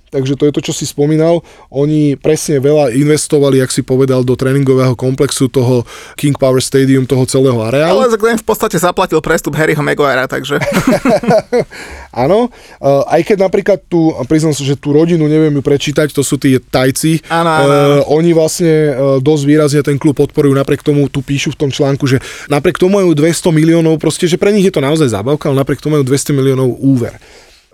takže 0.10 0.38
to 0.38 0.48
je 0.48 0.54
to, 0.56 0.62
čo 0.62 0.74
si 0.74 0.86
spomínal. 0.88 1.42
Oni 1.70 2.16
presne 2.16 2.62
veľa 2.62 2.94
investovali, 2.96 3.60
jak 3.60 3.72
si 3.74 3.82
povedal, 3.82 4.24
do 4.24 4.38
tréningového 4.38 4.96
komplexu 4.96 5.52
toho 5.52 5.84
King 6.16 6.36
Power 6.36 6.62
Stadium, 6.62 7.04
toho 7.04 7.28
celého 7.28 7.58
areálu. 7.62 8.06
Ale 8.06 8.16
ten 8.16 8.40
v 8.40 8.46
podstate 8.46 8.78
zaplatil 8.80 9.20
prestup 9.20 9.56
Harryho 9.58 9.82
Maguirea, 9.82 10.30
takže 10.30 10.62
Áno, 12.26 12.48
uh, 12.48 13.04
aj 13.12 13.22
keď 13.28 13.38
napríklad 13.44 13.80
tu, 13.92 14.16
priznám 14.32 14.56
sa, 14.56 14.64
že 14.64 14.80
tú 14.80 14.96
rodinu 14.96 15.28
neviem 15.28 15.52
ju 15.52 15.64
prečítať, 15.64 16.16
to 16.16 16.24
sú 16.24 16.40
tí 16.40 16.56
tajci, 16.58 17.20
Áno, 17.28 17.50
áno, 17.52 17.64
Uh, 17.66 18.02
oni 18.08 18.32
vlastne 18.32 18.72
uh, 18.72 19.18
dosť 19.20 19.44
výrazne 19.44 19.82
ten 19.84 20.00
klub 20.00 20.16
podporujú, 20.16 20.56
napriek 20.56 20.80
tomu 20.80 21.12
tu 21.12 21.20
píšu 21.20 21.52
v 21.54 21.68
tom 21.68 21.70
článku, 21.74 22.08
že 22.08 22.24
napriek 22.48 22.80
tomu 22.80 23.04
majú 23.04 23.12
200 23.12 23.52
miliónov, 23.52 24.00
proste, 24.00 24.32
že 24.32 24.40
pre 24.40 24.56
nich 24.56 24.64
je 24.64 24.72
to 24.72 24.80
naozaj 24.80 25.12
zábavka, 25.12 25.52
ale 25.52 25.60
napriek 25.60 25.84
tomu 25.84 26.00
majú 26.00 26.08
200 26.08 26.32
miliónov 26.32 26.72
úver. 26.80 27.20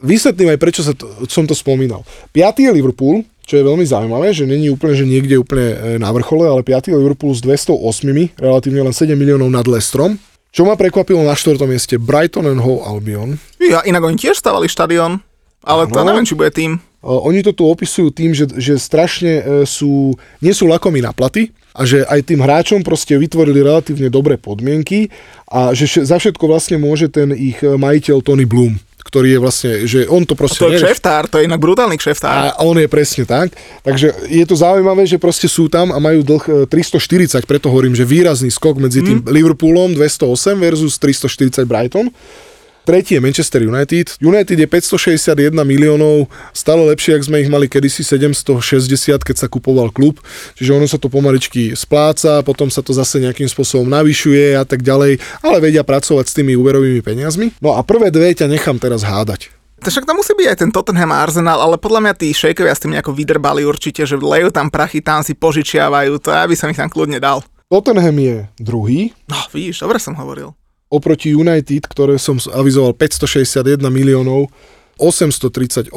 Vysvetlím 0.01 0.53
aj, 0.53 0.59
prečo 0.59 0.81
sa 0.81 0.97
to, 0.97 1.05
som 1.29 1.45
to 1.45 1.53
spomínal. 1.53 2.01
5. 2.33 2.65
je 2.65 2.71
Liverpool, 2.73 3.21
čo 3.45 3.57
je 3.57 3.63
veľmi 3.65 3.85
zaujímavé, 3.85 4.33
že 4.33 4.49
není 4.49 4.69
úplne, 4.69 4.93
že 4.97 5.05
niekde 5.05 5.37
úplne 5.37 5.67
e, 5.73 5.75
na 6.01 6.09
vrchole, 6.09 6.49
ale 6.49 6.65
5. 6.65 6.89
je 6.89 6.97
Liverpool 6.97 7.33
s 7.33 7.41
208, 7.45 8.37
relatívne 8.37 8.81
len 8.81 8.93
7 8.93 9.13
miliónov 9.13 9.49
nad 9.49 9.65
Lestrom. 9.65 10.17
Čo 10.51 10.67
ma 10.67 10.75
prekvapilo 10.75 11.23
na 11.23 11.31
4. 11.31 11.55
mieste, 11.63 11.95
Brighton 11.95 12.43
and 12.43 12.59
Hove 12.59 12.83
Albion. 12.83 13.39
ja, 13.61 13.85
inak 13.87 14.03
oni 14.03 14.19
tiež 14.19 14.35
stavali 14.35 14.67
štadión, 14.67 15.23
ale 15.63 15.87
to 15.87 16.01
Áno. 16.01 16.11
neviem, 16.11 16.27
či 16.27 16.35
bude 16.35 16.51
tým. 16.51 16.81
Uh, 17.01 17.17
Oni 17.25 17.41
to 17.41 17.49
tu 17.49 17.65
opisujú 17.65 18.13
tým, 18.13 18.29
že, 18.35 18.45
že 18.61 18.77
strašne 18.77 19.41
uh, 19.41 19.43
sú, 19.65 20.13
nie 20.37 20.53
sú 20.53 20.69
lakomí 20.69 21.01
na 21.01 21.15
platy 21.15 21.49
a 21.71 21.81
že 21.87 22.03
aj 22.03 22.29
tým 22.29 22.43
hráčom 22.43 22.83
proste 22.83 23.15
vytvorili 23.15 23.63
relatívne 23.63 24.11
dobré 24.11 24.35
podmienky 24.35 25.07
a 25.47 25.71
že 25.71 25.87
za 25.87 26.19
všetko 26.19 26.43
vlastne 26.45 26.75
môže 26.77 27.07
ten 27.07 27.31
ich 27.31 27.63
majiteľ 27.63 28.19
Tony 28.21 28.43
Bloom, 28.43 28.75
ktorý 29.11 29.35
je 29.35 29.39
vlastne, 29.43 29.71
že 29.83 29.99
on 30.07 30.23
to 30.23 30.39
proste... 30.39 30.63
To 30.63 30.71
je 30.71 30.79
kšeftár, 30.79 31.27
to 31.27 31.43
je 31.43 31.43
inak 31.43 31.59
brutálny 31.59 31.99
kšeftár. 31.99 32.55
A 32.55 32.63
on 32.63 32.79
je 32.79 32.87
presne 32.87 33.27
tak. 33.27 33.51
Takže 33.83 34.31
je 34.31 34.45
to 34.47 34.55
zaujímavé, 34.55 35.03
že 35.03 35.19
proste 35.19 35.51
sú 35.51 35.67
tam 35.67 35.91
a 35.91 35.99
majú 35.99 36.23
dlh 36.23 36.63
e, 36.63 36.87
340, 36.87 37.43
preto 37.43 37.67
hovorím, 37.67 37.91
že 37.91 38.07
výrazný 38.07 38.47
skok 38.47 38.79
medzi 38.79 39.03
tým 39.03 39.19
Liverpoolom 39.27 39.99
208 39.99 40.55
versus 40.63 40.95
340 40.95 41.67
Brighton. 41.67 42.07
Tretí 42.81 43.13
je 43.13 43.21
Manchester 43.21 43.61
United. 43.61 44.17
United 44.17 44.57
je 44.57 44.65
561 44.65 45.53
miliónov, 45.61 46.25
stále 46.49 46.81
lepšie, 46.89 47.13
ak 47.13 47.29
sme 47.29 47.37
ich 47.45 47.49
mali 47.49 47.69
kedysi 47.69 48.01
760, 48.01 49.21
keď 49.21 49.35
sa 49.37 49.45
kupoval 49.45 49.93
klub. 49.93 50.17
Čiže 50.57 50.73
ono 50.73 50.89
sa 50.89 50.97
to 50.97 51.05
pomaličky 51.05 51.77
spláca, 51.77 52.41
potom 52.41 52.73
sa 52.73 52.81
to 52.81 52.89
zase 52.89 53.21
nejakým 53.21 53.45
spôsobom 53.45 53.85
navyšuje 53.85 54.57
a 54.57 54.65
tak 54.65 54.81
ďalej, 54.81 55.21
ale 55.45 55.57
vedia 55.61 55.85
pracovať 55.85 56.25
s 56.25 56.33
tými 56.33 56.57
úverovými 56.57 57.05
peniazmi. 57.05 57.53
No 57.61 57.77
a 57.77 57.85
prvé 57.85 58.09
dve 58.09 58.33
ťa 58.33 58.49
nechám 58.49 58.81
teraz 58.81 59.05
hádať. 59.05 59.53
Však 59.81 60.05
tam 60.05 60.21
musí 60.21 60.33
byť 60.37 60.47
aj 60.49 60.57
ten 60.61 60.69
Tottenham 60.69 61.09
a 61.09 61.25
Arsenal, 61.25 61.57
ale 61.57 61.77
podľa 61.77 62.05
mňa 62.05 62.13
tí 62.17 62.29
šejkovia 62.33 62.73
s 62.73 62.81
tým 62.85 62.93
nejako 62.93 63.17
vydrbali 63.17 63.65
určite, 63.65 64.05
že 64.05 64.13
lejú 64.13 64.53
tam 64.53 64.69
prachy, 64.69 65.01
tam 65.01 65.25
si 65.25 65.33
požičiavajú, 65.33 66.21
to 66.21 66.29
ja 66.29 66.45
by 66.45 66.53
som 66.53 66.69
ich 66.69 66.77
tam 66.77 66.89
kľudne 66.89 67.17
dal. 67.17 67.41
Tottenham 67.65 68.17
je 68.17 68.45
druhý, 68.61 69.13
No, 69.25 69.41
vidíš, 69.49 69.81
dobre 69.81 69.97
som 69.97 70.13
hovoril. 70.13 70.53
Oproti 70.91 71.31
United, 71.31 71.87
ktoré 71.87 72.19
som 72.19 72.35
avizoval 72.51 72.91
561 72.93 73.79
miliónov, 73.87 74.51
838. 74.99 75.89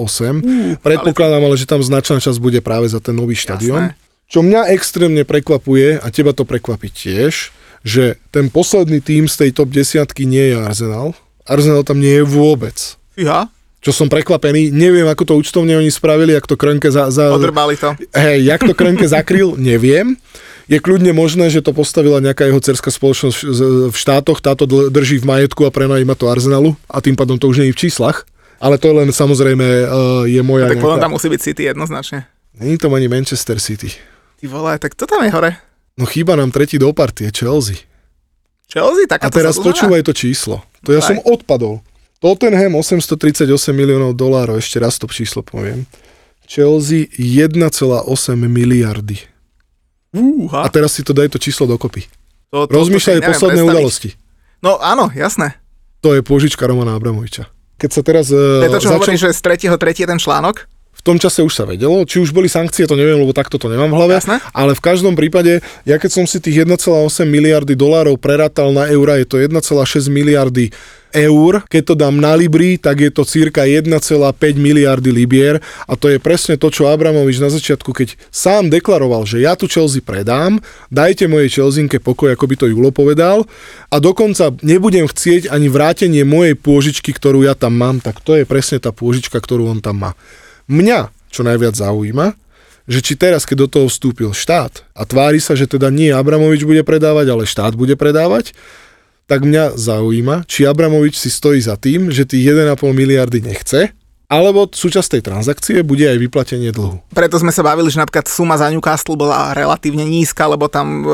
Predpokladám 0.81 1.43
ale, 1.45 1.59
že 1.59 1.69
tam 1.69 1.83
značná 1.85 2.23
časť 2.23 2.39
bude 2.41 2.63
práve 2.65 2.89
za 2.89 3.03
ten 3.03 3.13
nový 3.13 3.37
štadión. 3.37 3.93
Čo 4.31 4.41
mňa 4.41 4.73
extrémne 4.73 5.27
prekvapuje, 5.29 6.01
a 6.01 6.07
teba 6.09 6.33
to 6.33 6.49
prekvapí 6.49 6.89
tiež, 6.89 7.53
že 7.85 8.17
ten 8.33 8.49
posledný 8.49 9.05
tým 9.05 9.29
z 9.29 9.45
tej 9.45 9.51
top 9.53 9.69
desiatky 9.69 10.25
nie 10.25 10.55
je 10.55 10.57
Arsenal. 10.57 11.13
Arsenal 11.45 11.85
tam 11.85 12.01
nie 12.01 12.23
je 12.23 12.25
vôbec. 12.25 12.97
Ja, 13.21 13.53
Čo 13.85 13.93
som 13.93 14.09
prekvapený, 14.09 14.73
neviem, 14.73 15.05
ako 15.05 15.29
to 15.29 15.35
účtovne 15.37 15.77
oni 15.77 15.93
spravili, 15.93 16.33
ak 16.33 16.49
to 16.49 16.57
Krönke 16.57 16.89
za, 16.89 17.13
za, 17.13 17.29
odrbali 17.29 17.77
to. 17.77 17.93
Hej, 18.17 18.49
jak 18.49 18.65
to 18.65 18.73
Krönke 18.73 19.05
zakryl, 19.05 19.61
neviem. 19.61 20.17
Je 20.65 20.81
kľudne 20.81 21.13
možné, 21.13 21.53
že 21.53 21.61
to 21.61 21.77
postavila 21.77 22.25
nejaká 22.25 22.49
jeho 22.49 22.57
cerská 22.57 22.89
spoločnosť 22.89 23.39
v- 23.45 23.93
štátoch, 23.93 24.41
táto 24.41 24.65
drží 24.69 25.21
v 25.21 25.29
majetku 25.29 25.69
a 25.69 25.71
prenajíma 25.75 26.17
to 26.17 26.33
Arsenalu 26.33 26.73
a 26.89 27.05
tým 27.05 27.17
pádom 27.17 27.37
to 27.37 27.53
už 27.53 27.61
nie 27.61 27.69
je 27.69 27.77
v 27.77 27.83
číslach. 27.89 28.25
Ale 28.65 28.81
to 28.81 28.89
je 28.89 28.95
len 29.05 29.09
samozrejme 29.13 29.61
uh, 29.61 30.25
je 30.25 30.41
moja 30.41 30.73
Tak 30.73 30.81
potom 30.81 30.97
nejaká... 30.97 31.05
tam 31.05 31.13
musí 31.13 31.29
byť 31.29 31.41
City 31.41 31.63
jednoznačne. 31.69 32.25
Není 32.57 32.81
to 32.81 32.89
ani 32.89 33.13
Manchester 33.13 33.61
City. 33.61 33.93
Ty 34.41 34.45
vole, 34.49 34.73
tak 34.81 34.97
to 34.97 35.05
tam 35.05 35.21
je 35.27 35.31
hore. 35.35 35.51
No 36.01 36.09
chýba 36.09 36.33
nám 36.39 36.49
tretí 36.49 36.81
do 36.81 36.89
partie, 36.97 37.29
Chelsea. 37.29 37.85
Chelsea, 38.71 39.05
A 39.07 39.19
taká 39.19 39.29
teraz 39.29 39.61
počúvaj 39.61 40.01
to 40.07 40.17
číslo. 40.17 40.65
To 40.89 40.97
ja 40.97 41.05
Daj. 41.05 41.09
som 41.13 41.17
odpadol. 41.29 41.85
Tottenham 42.25 42.81
838 42.81 43.53
miliónov 43.77 44.17
dolárov, 44.17 44.57
ešte 44.57 44.81
raz 44.81 44.97
to 44.97 45.05
číslo 45.13 45.45
poviem. 45.45 45.85
Chelsea 46.49 47.13
1,8 47.21 47.69
miliardy. 48.49 49.34
Úha, 50.15 50.63
A 50.63 50.69
teraz 50.71 50.95
si 50.95 51.03
to 51.03 51.11
daj 51.11 51.27
to 51.29 51.37
číslo 51.37 51.67
dokopy. 51.67 52.07
to, 52.49 52.65
to, 52.65 52.71
Rozmýšľaj 52.71 53.19
to 53.19 53.27
posledné 53.27 53.35
predstaviť. 53.59 53.75
udalosti. 53.75 54.11
No 54.63 54.79
áno, 54.79 55.11
jasné. 55.11 55.59
To 56.01 56.15
je 56.15 56.23
pôžička 56.23 56.65
Romana 56.65 56.95
Abramoviča. 56.95 57.51
Keď 57.75 57.91
sa 57.91 58.03
teraz 58.07 58.31
To 58.31 58.39
je 58.63 58.69
uh, 58.69 58.73
to, 58.73 58.79
čo 58.79 58.89
začal... 58.89 58.97
hovorí, 58.97 59.15
že 59.19 59.35
z 59.35 59.41
3.3. 59.67 59.75
je 59.99 60.07
ten 60.07 60.21
článok? 60.21 60.71
V 61.05 61.13
tom 61.13 61.21
čase 61.21 61.45
už 61.45 61.53
sa 61.53 61.69
vedelo, 61.69 62.01
či 62.09 62.17
už 62.17 62.33
boli 62.33 62.49
sankcie, 62.49 62.89
to 62.89 62.97
neviem, 62.97 63.21
lebo 63.21 63.37
takto 63.37 63.61
to 63.61 63.69
nemám 63.69 63.93
v 63.93 63.97
hlave, 64.01 64.25
Jasné. 64.25 64.41
ale 64.57 64.73
v 64.73 64.81
každom 64.81 65.13
prípade, 65.13 65.61
ja 65.85 66.01
keď 66.01 66.11
som 66.17 66.25
si 66.25 66.41
tých 66.41 66.65
1,8 66.65 66.81
miliardy 67.29 67.77
dolárov 67.77 68.17
prerátal 68.17 68.73
na 68.73 68.89
eura, 68.89 69.21
je 69.21 69.29
to 69.29 69.37
1,6 69.37 69.53
miliardy 70.09 70.73
eur, 71.13 71.61
keď 71.69 71.83
to 71.85 71.95
dám 71.95 72.17
na 72.19 72.33
Libri, 72.35 72.81
tak 72.81 73.05
je 73.05 73.13
to 73.13 73.23
cirka 73.23 73.69
1,5 73.69 73.93
miliardy 74.57 75.15
libier. 75.15 75.63
A 75.87 75.95
to 75.95 76.09
je 76.11 76.19
presne 76.19 76.59
to, 76.59 76.73
čo 76.73 76.91
Abramovič 76.91 77.39
na 77.39 77.53
začiatku, 77.53 77.95
keď 77.95 78.19
sám 78.35 78.73
deklaroval, 78.73 79.29
že 79.29 79.45
ja 79.45 79.55
tu 79.55 79.71
Chelsea 79.71 80.03
predám, 80.03 80.59
dajte 80.91 81.31
mojej 81.31 81.53
Chelseanke 81.53 82.03
pokoj, 82.03 82.35
ako 82.35 82.45
by 82.51 82.55
to 82.59 82.67
Julo 82.67 82.91
povedal. 82.91 83.47
A 83.95 84.03
dokonca 84.03 84.51
nebudem 84.65 85.07
chcieť 85.07 85.53
ani 85.53 85.71
vrátenie 85.71 86.27
mojej 86.27 86.59
pôžičky, 86.59 87.15
ktorú 87.15 87.47
ja 87.47 87.55
tam 87.55 87.79
mám, 87.79 88.03
tak 88.03 88.19
to 88.25 88.35
je 88.35 88.49
presne 88.49 88.83
tá 88.83 88.91
pôžička, 88.91 89.39
ktorú 89.39 89.71
on 89.71 89.79
tam 89.79 90.03
má. 90.03 90.13
Mňa, 90.71 91.13
čo 91.29 91.45
najviac 91.45 91.77
zaujíma, 91.77 92.33
že 92.85 93.01
či 93.01 93.17
teraz, 93.17 93.49
keď 93.49 93.65
do 93.65 93.69
toho 93.69 93.87
vstúpil 93.89 94.37
štát 94.37 94.85
a 94.93 95.03
tvári 95.09 95.41
sa, 95.41 95.57
že 95.57 95.65
teda 95.65 95.89
nie 95.89 96.13
Abramovič 96.13 96.69
bude 96.69 96.85
predávať, 96.85 97.27
ale 97.33 97.49
štát 97.49 97.73
bude 97.77 97.97
predávať, 97.97 98.53
tak 99.25 99.41
mňa 99.45 99.77
zaujíma, 99.81 100.45
či 100.45 100.69
Abramovič 100.69 101.17
si 101.17 101.33
stojí 101.33 101.57
za 101.65 101.81
tým, 101.81 102.13
že 102.13 102.29
tých 102.29 102.45
1,5 102.53 102.77
miliardy 102.93 103.41
nechce, 103.41 103.97
alebo 104.29 104.69
súčasť 104.69 105.17
tej 105.17 105.23
transakcie 105.25 105.77
bude 105.85 106.05
aj 106.09 106.17
vyplatenie 106.17 106.73
dlhu. 106.73 107.01
Preto 107.13 107.37
sme 107.37 107.53
sa 107.53 107.61
bavili, 107.61 107.93
že 107.93 108.01
napríklad 108.01 108.25
suma 108.25 108.57
za 108.57 108.73
Newcastle 108.73 109.21
bola 109.21 109.53
relatívne 109.53 110.05
nízka, 110.05 110.49
lebo 110.49 110.69
tam 110.69 111.05
e, 111.05 111.09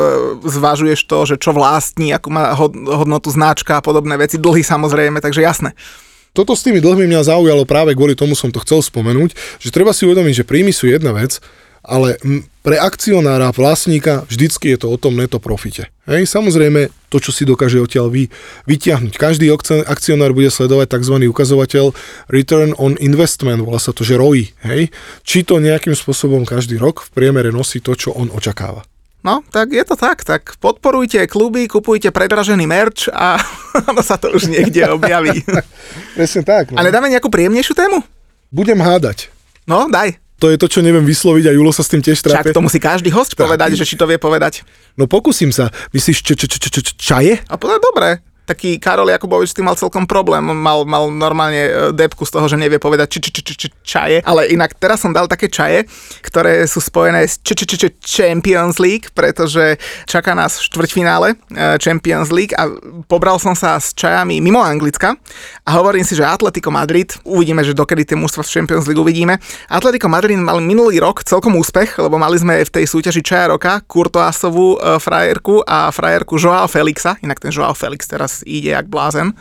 zvažuješ 0.46 1.01
to, 1.11 1.18
že 1.26 1.34
čo 1.42 1.51
vlastní, 1.51 2.14
akú 2.14 2.30
má 2.30 2.55
hod- 2.55 2.74
hodnotu 2.74 3.34
značka 3.34 3.78
a 3.78 3.84
podobné 3.84 4.14
veci, 4.14 4.38
dlhy 4.38 4.62
samozrejme, 4.62 5.18
takže 5.18 5.42
jasné. 5.42 5.74
Toto 6.30 6.54
s 6.54 6.62
tými 6.62 6.78
dlhmi 6.78 7.10
mňa 7.10 7.26
zaujalo 7.26 7.66
práve 7.66 7.94
kvôli 7.98 8.14
tomu 8.14 8.38
som 8.38 8.54
to 8.54 8.62
chcel 8.62 8.80
spomenúť, 8.80 9.34
že 9.58 9.74
treba 9.74 9.90
si 9.90 10.06
uvedomiť, 10.06 10.42
že 10.42 10.48
príjmy 10.48 10.70
sú 10.70 10.86
jedna 10.86 11.10
vec, 11.10 11.42
ale 11.80 12.20
pre 12.60 12.76
akcionára, 12.76 13.56
vlastníka, 13.56 14.28
vždycky 14.28 14.76
je 14.76 14.84
to 14.84 14.92
o 14.92 15.00
tom 15.00 15.16
neto 15.16 15.40
profite. 15.40 15.88
Hej, 16.04 16.28
samozrejme, 16.28 16.92
to, 17.08 17.16
čo 17.18 17.32
si 17.32 17.48
dokáže 17.48 17.80
odtiaľ 17.80 18.12
vy, 18.12 18.28
vyťahnuť. 18.68 19.16
Každý 19.16 19.48
akci- 19.48 19.86
akcionár 19.88 20.36
bude 20.36 20.52
sledovať 20.52 21.00
tzv. 21.00 21.16
ukazovateľ 21.32 21.96
Return 22.28 22.76
on 22.76 23.00
Investment, 23.00 23.64
volá 23.64 23.80
sa 23.80 23.96
to, 23.96 24.04
že 24.04 24.20
ROI. 24.20 24.52
Hej? 24.60 24.92
Či 25.24 25.48
to 25.48 25.56
nejakým 25.56 25.96
spôsobom 25.96 26.44
každý 26.44 26.76
rok 26.76 27.00
v 27.00 27.10
priemere 27.16 27.48
nosí 27.48 27.80
to, 27.80 27.96
čo 27.96 28.12
on 28.12 28.28
očakáva. 28.28 28.84
No, 29.20 29.44
tak 29.52 29.76
je 29.76 29.84
to 29.84 30.00
tak, 30.00 30.24
tak 30.24 30.56
podporujte 30.56 31.28
kluby, 31.28 31.68
kupujte 31.68 32.08
predražený 32.08 32.64
merch 32.64 33.12
a 33.12 33.36
ono 33.90 34.00
sa 34.00 34.16
to 34.16 34.32
už 34.32 34.48
niekde 34.48 34.80
objaví. 34.88 35.44
Presne 36.16 36.40
tak. 36.40 36.72
No. 36.72 36.80
A 36.80 36.86
nedáme 36.86 37.12
nejakú 37.12 37.28
príjemnejšiu 37.28 37.76
tému? 37.76 38.00
Budem 38.48 38.80
hádať. 38.80 39.28
No, 39.68 39.86
daj. 39.86 40.16
To 40.40 40.48
je 40.48 40.56
to, 40.56 40.72
čo 40.72 40.80
neviem 40.80 41.04
vysloviť 41.04 41.44
a 41.46 41.52
Julo 41.52 41.68
sa 41.68 41.84
s 41.84 41.92
tým 41.92 42.00
tiež 42.00 42.16
Však 42.16 42.48
trápe. 42.48 42.56
to 42.56 42.64
musí 42.64 42.80
každý 42.80 43.12
host 43.12 43.36
povedať, 43.36 43.76
že 43.76 43.84
či 43.84 44.00
to 44.00 44.08
vie 44.08 44.16
povedať. 44.16 44.64
No 44.96 45.04
pokúsim 45.04 45.52
sa. 45.52 45.68
Myslíš 45.92 46.24
č- 46.24 46.32
č- 46.32 46.48
č- 46.48 46.72
č- 46.80 46.96
čaje? 46.96 47.36
A 47.44 47.60
povedať, 47.60 47.80
dobre. 47.84 48.08
Taký 48.51 48.82
Karol 48.82 49.14
Jakubovič 49.14 49.55
s 49.55 49.57
tým 49.57 49.70
mal 49.70 49.78
celkom 49.78 50.11
problém. 50.11 50.42
Mal, 50.42 50.82
mal 50.82 51.07
normálne 51.14 51.62
e, 51.70 51.72
depku 51.94 52.26
z 52.26 52.34
toho, 52.34 52.51
že 52.51 52.59
nevie 52.59 52.82
povedať 52.82 53.07
či, 53.14 53.18
či, 53.22 53.30
či, 53.30 53.42
či, 53.46 53.55
či, 53.55 53.68
čaje. 53.86 54.18
Ale 54.26 54.51
inak 54.51 54.74
teraz 54.74 55.07
som 55.07 55.14
dal 55.14 55.30
také 55.30 55.46
čaje, 55.46 55.86
ktoré 56.26 56.66
sú 56.66 56.82
spojené 56.82 57.30
s 57.30 57.38
či, 57.38 57.55
či, 57.55 57.64
či, 57.70 57.76
či, 57.78 57.88
Champions 58.03 58.82
League, 58.82 59.14
pretože 59.14 59.78
čaká 60.11 60.34
nás 60.34 60.59
štvrťfinále 60.66 61.38
e, 61.55 61.78
Champions 61.78 62.34
League 62.34 62.51
a 62.59 62.66
pobral 63.07 63.38
som 63.38 63.55
sa 63.55 63.78
s 63.78 63.94
čajami 63.94 64.42
mimo 64.42 64.59
Anglicka 64.59 65.14
a 65.62 65.70
hovorím 65.78 66.03
si, 66.03 66.18
že 66.18 66.26
Atletico 66.26 66.74
Madrid, 66.74 67.14
uvidíme, 67.22 67.62
že 67.62 67.70
dokedy 67.70 68.03
tie 68.03 68.18
mužstva 68.18 68.42
v 68.42 68.51
Champions 68.51 68.90
League 68.90 68.98
uvidíme. 68.98 69.38
Atletico 69.70 70.11
Madrid 70.11 70.42
mal 70.42 70.59
minulý 70.59 70.98
rok 70.98 71.22
celkom 71.22 71.55
úspech, 71.55 72.03
lebo 72.03 72.18
mali 72.18 72.34
sme 72.34 72.66
v 72.66 72.74
tej 72.74 72.90
súťaži 72.90 73.22
čaja 73.22 73.55
roka 73.55 73.78
Courtoisovú 73.86 74.74
e, 74.74 74.98
frajerku 74.98 75.62
a 75.62 75.94
frajerku 75.94 76.34
Joao 76.34 76.66
Felixa, 76.66 77.14
inak 77.22 77.38
ten 77.38 77.55
Joao 77.55 77.78
Felix 77.78 78.11
teraz 78.11 78.39
ide 78.47 78.76
jak 78.76 78.88
blázen. 78.88 79.32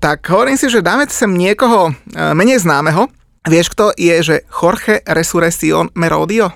Tak 0.00 0.28
hovorím 0.28 0.60
si, 0.60 0.68
že 0.68 0.84
dáme 0.84 1.08
sem 1.08 1.32
niekoho 1.32 1.90
e, 1.90 1.92
menej 2.36 2.60
známeho. 2.60 3.08
Vieš, 3.46 3.72
kto 3.72 3.94
je, 3.94 4.14
že 4.22 4.36
Jorge 4.50 5.00
Resurreción 5.06 5.88
Merodio? 5.94 6.50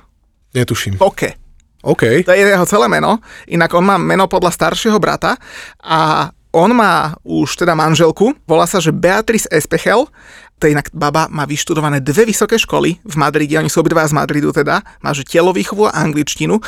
Netuším. 0.55 0.99
Poke. 0.99 1.39
OK. 1.87 2.27
To 2.27 2.33
je 2.35 2.45
jeho 2.45 2.67
celé 2.67 2.87
meno. 2.91 3.23
Inak 3.49 3.73
on 3.73 3.87
má 3.87 3.97
meno 3.97 4.29
podľa 4.29 4.53
staršieho 4.53 4.99
brata 5.01 5.39
a 5.81 6.29
on 6.51 6.75
má 6.75 7.15
už 7.23 7.63
teda 7.63 7.79
manželku, 7.79 8.35
volá 8.43 8.67
sa, 8.67 8.83
že 8.83 8.91
Beatrice 8.91 9.47
Espechel, 9.55 10.11
to 10.59 10.69
je 10.69 10.75
inak 10.75 10.91
baba, 10.93 11.31
má 11.31 11.47
vyštudované 11.47 12.03
dve 12.03 12.27
vysoké 12.27 12.59
školy 12.59 12.99
v 13.01 13.15
Madride, 13.17 13.63
oni 13.63 13.71
sú 13.71 13.81
obidva 13.81 14.05
z 14.05 14.13
Madridu 14.13 14.51
teda, 14.51 14.83
má 15.01 15.11
že 15.15 15.25
telovýchovu 15.25 15.89
a 15.89 15.97
angličtinu, 16.03 16.59
e, 16.59 16.63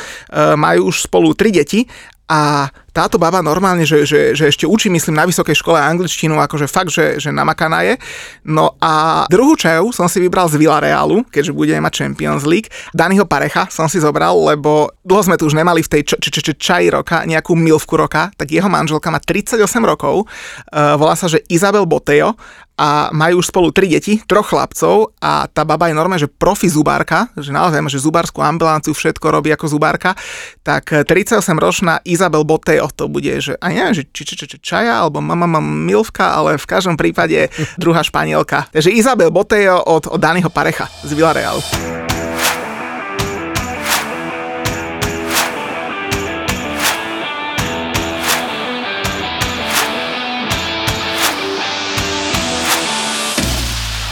majú 0.55 0.89
už 0.89 1.11
spolu 1.11 1.35
tri 1.35 1.51
deti 1.51 1.85
a 2.29 2.71
táto 2.93 3.17
baba 3.17 3.41
normálne, 3.41 3.89
že, 3.89 4.05
že, 4.05 4.37
že 4.37 4.53
ešte 4.53 4.69
učí, 4.69 4.85
myslím, 4.87 5.17
na 5.17 5.25
vysokej 5.25 5.57
škole 5.57 5.81
angličtinu, 5.81 6.37
akože 6.37 6.69
fakt, 6.69 6.93
že, 6.93 7.17
že 7.17 7.33
namakaná 7.33 7.81
je. 7.81 7.97
No 8.45 8.77
a 8.77 9.25
druhú 9.27 9.57
čaju 9.57 9.89
som 9.89 10.05
si 10.05 10.21
vybral 10.21 10.45
z 10.45 10.61
Villarealu, 10.61 11.25
keďže 11.33 11.57
budeme 11.57 11.83
mať 11.89 12.05
Champions 12.05 12.45
League. 12.45 12.69
Daniho 12.93 13.25
Parecha 13.25 13.65
som 13.73 13.89
si 13.89 13.97
zobral, 13.97 14.37
lebo 14.37 14.93
dlho 15.01 15.25
sme 15.25 15.35
tu 15.41 15.49
už 15.49 15.57
nemali 15.57 15.81
v 15.81 15.89
tej 15.89 16.01
č- 16.05 16.19
č- 16.21 16.53
č- 16.53 16.53
čaji 16.53 16.93
roka 16.93 17.25
nejakú 17.25 17.57
milvku 17.57 17.97
roka, 17.97 18.29
tak 18.37 18.53
jeho 18.53 18.69
manželka 18.69 19.09
má 19.09 19.17
38 19.17 19.57
rokov, 19.81 20.29
uh, 20.29 20.93
volá 20.95 21.17
sa, 21.17 21.25
že 21.25 21.41
Izabel 21.49 21.89
Botejo 21.89 22.37
a 22.73 23.13
majú 23.13 23.39
už 23.41 23.53
spolu 23.53 23.69
tri 23.69 23.85
deti, 23.85 24.17
troch 24.25 24.49
chlapcov 24.49 25.13
a 25.21 25.45
tá 25.45 25.61
baba 25.61 25.89
je 25.89 25.97
normálne, 25.97 26.25
že 26.25 26.31
profi 26.31 26.65
zubárka, 26.69 27.29
že 27.37 27.53
naozaj 27.53 27.85
že 27.85 28.01
zubárskú 28.01 28.41
ambulanciu, 28.41 28.97
všetko 28.97 29.29
robí 29.29 29.53
ako 29.53 29.69
zubárka, 29.69 30.17
tak 30.65 30.89
38-ročná 30.89 32.01
Izabel 32.07 32.41
Botejo 32.41 32.89
to 32.89 33.05
bude, 33.05 33.29
že 33.43 33.53
a 33.61 33.69
neviem, 33.69 33.93
že 33.93 34.03
či, 34.09 34.23
či, 34.25 34.33
či, 34.39 34.45
či 34.49 34.57
čaja 34.57 35.05
alebo 35.05 35.21
mama 35.21 35.45
mam 35.45 35.85
milvka, 35.85 36.33
ale 36.33 36.57
v 36.57 36.65
každom 36.65 36.97
prípade 36.97 37.53
druhá 37.81 38.01
španielka. 38.01 38.71
Takže 38.73 38.89
Izabel 38.89 39.29
Botejo 39.29 39.77
od, 39.77 40.09
od 40.09 40.19
Daniho 40.19 40.49
Parecha 40.49 40.89
z 41.05 41.13
Villareal. 41.13 42.12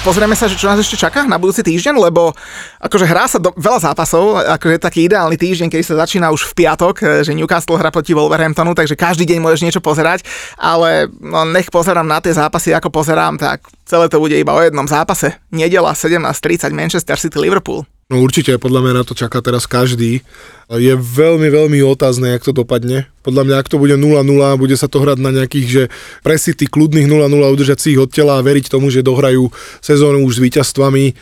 Pozrieme 0.02 0.34
sa, 0.34 0.50
že 0.50 0.58
čo 0.58 0.66
nás 0.66 0.82
ešte 0.82 0.98
čaká 0.98 1.30
na 1.30 1.38
budúci 1.38 1.62
týždeň, 1.62 1.94
lebo 2.10 2.34
akože 2.82 3.06
hrá 3.06 3.30
sa 3.30 3.38
do, 3.38 3.54
veľa 3.54 3.86
zápasov, 3.86 4.34
akože 4.58 4.82
taký 4.82 5.06
ideálny 5.06 5.38
týždeň, 5.38 5.70
keď 5.70 5.82
sa 5.86 6.02
začína 6.02 6.34
už 6.34 6.50
v 6.50 6.66
piatok, 6.66 6.96
e, 6.98 7.04
že 7.22 7.38
Newcastle 7.38 7.78
hra 7.78 7.94
proti 7.94 8.18
Wolverhamptonu, 8.18 8.74
takže 8.74 8.98
každý 8.98 9.30
deň 9.30 9.46
môžeš 9.46 9.62
niečo 9.62 9.78
pozerať, 9.78 10.26
ale 10.58 11.06
no, 11.22 11.46
nech 11.46 11.70
pozerám 11.70 12.10
na 12.10 12.18
tie 12.18 12.34
zápasy, 12.34 12.74
ako 12.74 12.90
pozerám, 12.90 13.38
tak 13.38 13.62
celé 13.86 14.10
to 14.10 14.18
bude 14.18 14.34
iba 14.34 14.58
o 14.58 14.66
jednom 14.66 14.90
zápase. 14.90 15.38
Nedela 15.54 15.94
17.30 15.94 16.74
Manchester 16.74 17.22
City 17.22 17.38
Liverpool. 17.38 17.86
No 18.12 18.20
určite, 18.20 18.52
podľa 18.60 18.84
mňa 18.84 18.94
na 19.00 19.04
to 19.08 19.16
čaká 19.16 19.40
teraz 19.40 19.64
každý. 19.64 20.20
Je 20.68 20.94
veľmi, 21.00 21.48
veľmi 21.48 21.80
otázne, 21.80 22.36
jak 22.36 22.44
to 22.44 22.52
dopadne. 22.52 23.08
Podľa 23.24 23.48
mňa, 23.48 23.56
ak 23.56 23.72
to 23.72 23.80
bude 23.80 23.96
0-0, 23.96 24.28
bude 24.60 24.76
sa 24.76 24.92
to 24.92 25.00
hrať 25.00 25.16
na 25.24 25.32
nejakých, 25.32 25.68
že 25.72 25.84
pre 26.20 26.36
City 26.36 26.68
kľudných 26.68 27.08
0-0 27.08 27.32
udržať 27.32 27.80
si 27.80 27.96
ich 27.96 28.02
od 28.04 28.12
tela 28.12 28.36
a 28.36 28.44
veriť 28.44 28.68
tomu, 28.68 28.92
že 28.92 29.00
dohrajú 29.00 29.48
sezónu 29.80 30.28
už 30.28 30.38
s 30.38 30.44
víťazstvami. 30.44 31.16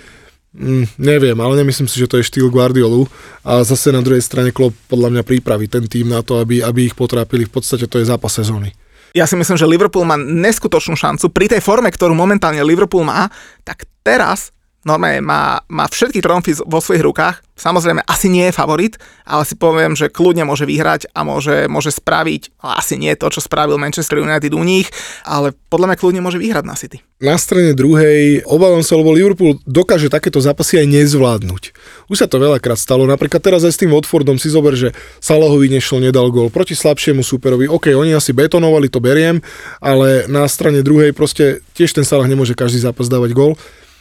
Mm, 0.50 0.90
neviem, 0.98 1.38
ale 1.38 1.62
nemyslím 1.62 1.86
si, 1.86 2.02
že 2.02 2.10
to 2.10 2.18
je 2.18 2.26
štýl 2.26 2.50
Guardiolu. 2.50 3.06
A 3.46 3.62
zase 3.62 3.94
na 3.94 4.02
druhej 4.02 4.26
strane 4.26 4.50
Klopp 4.50 4.74
podľa 4.90 5.14
mňa 5.14 5.24
pripraví 5.30 5.70
ten 5.70 5.86
tým 5.86 6.10
na 6.10 6.26
to, 6.26 6.42
aby, 6.42 6.66
aby 6.66 6.90
ich 6.90 6.98
potrápili. 6.98 7.46
V 7.46 7.54
podstate 7.54 7.86
to 7.86 8.02
je 8.02 8.10
zápas 8.10 8.34
sezóny. 8.34 8.74
Ja 9.14 9.30
si 9.30 9.38
myslím, 9.38 9.62
že 9.62 9.70
Liverpool 9.70 10.10
má 10.10 10.18
neskutočnú 10.18 10.98
šancu. 10.98 11.30
Pri 11.30 11.54
tej 11.54 11.62
forme, 11.62 11.94
ktorú 11.94 12.18
momentálne 12.18 12.66
Liverpool 12.66 13.06
má, 13.06 13.30
tak 13.62 13.86
teraz 14.02 14.50
normálne 14.90 15.22
má, 15.22 15.62
má 15.70 15.86
všetky 15.86 16.26
tromfy 16.26 16.58
vo 16.66 16.82
svojich 16.82 17.06
rukách. 17.06 17.46
Samozrejme, 17.60 18.02
asi 18.08 18.32
nie 18.32 18.48
je 18.50 18.56
favorit, 18.56 18.96
ale 19.28 19.44
si 19.44 19.54
poviem, 19.54 19.94
že 19.94 20.08
kľudne 20.08 20.48
môže 20.48 20.64
vyhrať 20.64 21.12
a 21.12 21.28
môže, 21.28 21.68
môže 21.68 21.92
spraviť, 21.92 22.56
asi 22.64 22.96
nie 22.96 23.12
to, 23.20 23.28
čo 23.28 23.44
spravil 23.44 23.76
Manchester 23.76 24.24
United 24.24 24.56
u 24.56 24.64
nich, 24.64 24.88
ale 25.28 25.52
podľa 25.68 25.92
mňa 25.92 25.98
kľudne 26.00 26.22
môže 26.24 26.40
vyhrať 26.40 26.64
na 26.64 26.80
City. 26.80 27.04
Na 27.20 27.36
strane 27.36 27.76
druhej 27.76 28.48
obávam 28.48 28.80
sa, 28.80 28.96
lebo 28.96 29.12
Liverpool 29.12 29.60
dokáže 29.68 30.08
takéto 30.08 30.40
zápasy 30.40 30.80
aj 30.80 30.88
nezvládnuť. 30.88 31.64
Už 32.08 32.24
sa 32.24 32.32
to 32.32 32.40
veľakrát 32.40 32.80
stalo, 32.80 33.04
napríklad 33.04 33.44
teraz 33.44 33.68
aj 33.68 33.76
s 33.76 33.82
tým 33.84 33.92
Watfordom 33.92 34.40
si 34.40 34.48
zober, 34.48 34.80
že 34.80 34.96
Salahovi 35.20 35.68
nešlo, 35.68 36.00
nedal 36.00 36.32
gol 36.32 36.48
proti 36.48 36.80
slabšiemu 36.80 37.28
superovi. 37.28 37.68
OK, 37.68 37.92
oni 37.92 38.16
asi 38.16 38.32
betonovali, 38.32 38.88
to 38.88 39.04
beriem, 39.04 39.44
ale 39.84 40.32
na 40.32 40.48
strane 40.48 40.80
druhej 40.80 41.12
proste 41.12 41.60
tiež 41.76 41.92
ten 41.92 42.08
Salah 42.08 42.32
nemôže 42.32 42.56
každý 42.56 42.80
zápas 42.80 43.12
dávať 43.12 43.36
gol. 43.36 43.60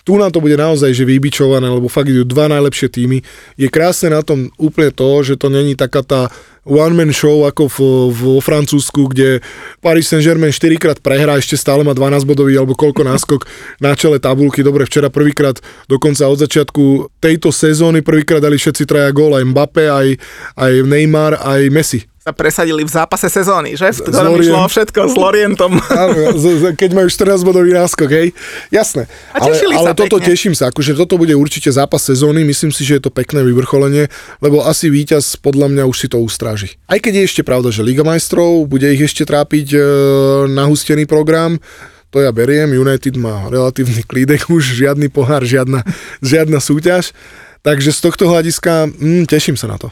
Tu 0.09 0.16
na 0.16 0.32
to 0.32 0.40
bude 0.40 0.56
naozaj 0.56 0.96
že 0.96 1.04
vybičované, 1.04 1.68
lebo 1.68 1.84
fakt 1.84 2.09
idú 2.09 2.24
dva 2.24 2.48
najlepšie 2.48 2.88
týmy. 2.88 3.20
Je 3.61 3.68
krásne 3.68 4.09
na 4.09 4.24
tom 4.24 4.48
úplne 4.56 4.88
to, 4.88 5.20
že 5.20 5.36
to 5.36 5.52
není 5.52 5.76
taká 5.76 6.00
tá 6.00 6.32
one-man 6.64 7.12
show 7.12 7.44
ako 7.44 7.68
vo 8.09 8.40
Francúzsku, 8.40 9.12
kde 9.12 9.44
Paris 9.84 10.09
Saint-Germain 10.09 10.48
4 10.48 10.80
krát 10.80 10.98
prehrá, 11.04 11.36
ešte 11.36 11.61
stále 11.61 11.84
má 11.84 11.92
12 11.92 12.24
bodový 12.24 12.56
alebo 12.56 12.72
koľko 12.72 13.04
náskok 13.04 13.44
na 13.84 13.92
čele 13.92 14.16
tabulky. 14.16 14.64
Dobre, 14.64 14.88
včera 14.88 15.12
prvýkrát 15.12 15.61
dokonca 15.92 16.24
od 16.24 16.40
začiatku 16.40 17.12
tejto 17.20 17.52
sezóny 17.52 18.00
prvýkrát 18.00 18.40
dali 18.40 18.56
všetci 18.56 18.88
traja 18.88 19.12
gól, 19.12 19.36
aj 19.36 19.44
Mbappé, 19.44 19.92
aj, 19.92 20.09
aj 20.56 20.72
Neymar, 20.88 21.36
aj 21.36 21.68
Messi 21.68 22.07
sa 22.29 22.37
presadili 22.37 22.85
v 22.85 22.93
zápase 22.93 23.33
sezóny, 23.33 23.72
že? 23.72 23.89
V 23.89 24.12
ktorom 24.12 24.37
išlo 24.37 24.68
všetko 24.68 25.01
s 25.09 25.14
Lorientom. 25.16 25.72
Áno, 26.05 26.37
keď 26.76 26.91
majú 26.93 27.09
14 27.09 27.41
bodový 27.41 27.72
náskok, 27.72 28.09
hej. 28.12 28.37
Jasné. 28.68 29.09
A 29.33 29.49
ale, 29.49 29.57
ale 29.72 29.97
toto 29.97 30.20
pekne. 30.20 30.29
teším 30.29 30.53
sa, 30.53 30.68
akože 30.68 30.93
toto 30.93 31.16
bude 31.16 31.33
určite 31.33 31.72
zápas 31.72 32.05
sezóny, 32.05 32.45
myslím 32.45 32.68
si, 32.68 32.85
že 32.85 33.01
je 33.01 33.09
to 33.09 33.12
pekné 33.14 33.41
vyvrcholenie, 33.41 34.12
lebo 34.45 34.61
asi 34.61 34.93
víťaz 34.93 35.41
podľa 35.41 35.72
mňa 35.72 35.83
už 35.89 35.97
si 35.97 36.07
to 36.12 36.20
ustráži. 36.20 36.76
Aj 36.85 37.01
keď 37.01 37.24
je 37.24 37.29
ešte 37.33 37.43
pravda, 37.47 37.72
že 37.72 37.81
Liga 37.81 38.05
majstrov 38.05 38.68
bude 38.68 38.85
ich 38.93 39.01
ešte 39.01 39.24
trápiť 39.24 39.72
e, 39.72 39.79
nahustený 40.53 41.09
program, 41.09 41.57
to 42.09 42.24
ja 42.24 42.33
beriem, 42.33 42.72
United 42.72 43.20
má 43.20 43.49
relatívny 43.53 44.05
klídek 44.05 44.49
už, 44.49 44.76
žiadny 44.76 45.09
pohár, 45.09 45.45
žiadna, 45.45 45.85
žiadna 46.20 46.61
súťaž. 46.61 47.16
Takže 47.64 47.91
z 47.93 48.01
tohto 48.01 48.24
hľadiska 48.29 48.89
mm, 48.89 49.24
teším 49.29 49.57
sa 49.57 49.68
na 49.68 49.76
to. 49.76 49.89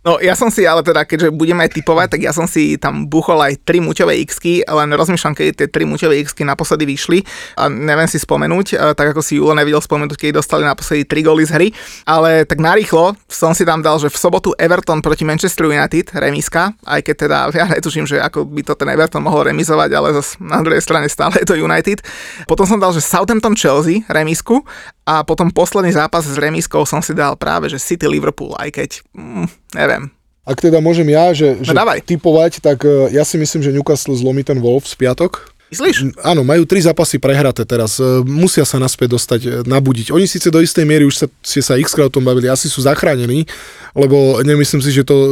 No 0.00 0.16
ja 0.16 0.32
som 0.32 0.48
si, 0.48 0.64
ale 0.64 0.80
teda 0.80 1.04
keďže 1.04 1.28
budeme 1.28 1.60
aj 1.60 1.76
typovať, 1.76 2.16
tak 2.16 2.20
ja 2.24 2.32
som 2.32 2.48
si 2.48 2.80
tam 2.80 3.04
buchol 3.04 3.36
aj 3.36 3.60
tri 3.68 3.84
muťové 3.84 4.16
x 4.24 4.40
len 4.64 4.88
rozmýšľam, 4.96 5.36
keď 5.36 5.46
tie 5.52 5.68
tri 5.68 5.84
muťové 5.84 6.24
x 6.24 6.32
naposledy 6.40 6.88
vyšli 6.88 7.20
a 7.60 7.68
neviem 7.68 8.08
si 8.08 8.16
spomenúť, 8.16 8.96
tak 8.96 9.12
ako 9.12 9.20
si 9.20 9.36
Julo 9.36 9.52
nevidel 9.52 9.84
spomenúť, 9.84 10.16
keď 10.16 10.40
dostali 10.40 10.64
naposledy 10.64 11.04
tri 11.04 11.20
góly 11.20 11.44
z 11.44 11.52
hry, 11.52 11.68
ale 12.08 12.48
tak 12.48 12.64
narýchlo 12.64 13.12
som 13.28 13.52
si 13.52 13.68
tam 13.68 13.84
dal, 13.84 14.00
že 14.00 14.08
v 14.08 14.16
sobotu 14.16 14.56
Everton 14.56 15.04
proti 15.04 15.28
Manchester 15.28 15.68
United, 15.68 16.16
remiska, 16.16 16.72
aj 16.88 17.00
keď 17.04 17.14
teda 17.20 17.38
ja 17.60 17.68
netuším, 17.68 18.08
že 18.08 18.24
ako 18.24 18.48
by 18.48 18.64
to 18.64 18.72
ten 18.80 18.88
Everton 18.88 19.20
mohol 19.20 19.52
remizovať, 19.52 19.90
ale 19.92 20.16
zas 20.16 20.40
na 20.40 20.64
druhej 20.64 20.80
strane 20.80 21.12
stále 21.12 21.44
je 21.44 21.46
to 21.52 21.60
United. 21.60 22.00
Potom 22.48 22.64
som 22.64 22.80
dal, 22.80 22.96
že 22.96 23.04
Southampton 23.04 23.52
Chelsea 23.52 24.00
remisku 24.08 24.64
a 25.10 25.26
potom 25.26 25.50
posledný 25.50 25.90
zápas 25.90 26.22
s 26.22 26.38
remiskou 26.38 26.86
som 26.86 27.02
si 27.02 27.10
dal 27.10 27.34
práve, 27.34 27.66
že 27.66 27.82
City 27.82 28.06
Liverpool, 28.06 28.54
aj 28.54 28.70
keď, 28.70 28.90
mm, 29.10 29.46
neviem, 29.74 30.02
Ak 30.46 30.62
teda 30.62 30.78
môžem 30.78 31.06
ja, 31.10 31.30
že, 31.34 31.58
že 31.62 31.70
No 31.74 31.82
dávaj. 31.82 32.06
typovať, 32.06 32.62
tak 32.62 32.82
e, 32.82 33.10
ja 33.10 33.22
si 33.22 33.34
myslím, 33.36 33.60
že 33.60 33.70
Newcastle 33.70 34.14
zlomí 34.16 34.40
ten 34.42 34.58
Wolves 34.58 34.94
v 34.94 35.06
piatok. 35.06 35.50
Myslíš? 35.70 36.18
Áno, 36.26 36.42
majú 36.42 36.66
tri 36.66 36.82
zápasy 36.82 37.22
prehraté 37.22 37.62
teraz. 37.62 38.02
E, 38.02 38.26
Musia 38.26 38.66
sa 38.66 38.82
naspäť 38.82 39.14
dostať, 39.14 39.40
e, 39.46 39.50
nabudiť. 39.62 40.10
Oni 40.10 40.26
síce 40.26 40.50
do 40.50 40.58
istej 40.58 40.82
miery 40.82 41.06
už 41.06 41.14
sa, 41.14 41.26
ste 41.46 41.62
sa 41.62 41.78
x 41.78 41.94
krát 41.94 42.10
o 42.10 42.14
tom 42.18 42.26
bavili, 42.26 42.50
asi 42.50 42.66
sú 42.66 42.82
zachránení, 42.82 43.46
lebo 43.94 44.42
nemyslím 44.42 44.82
si, 44.82 44.90
že 44.90 45.06
to 45.06 45.14
e, 45.14 45.28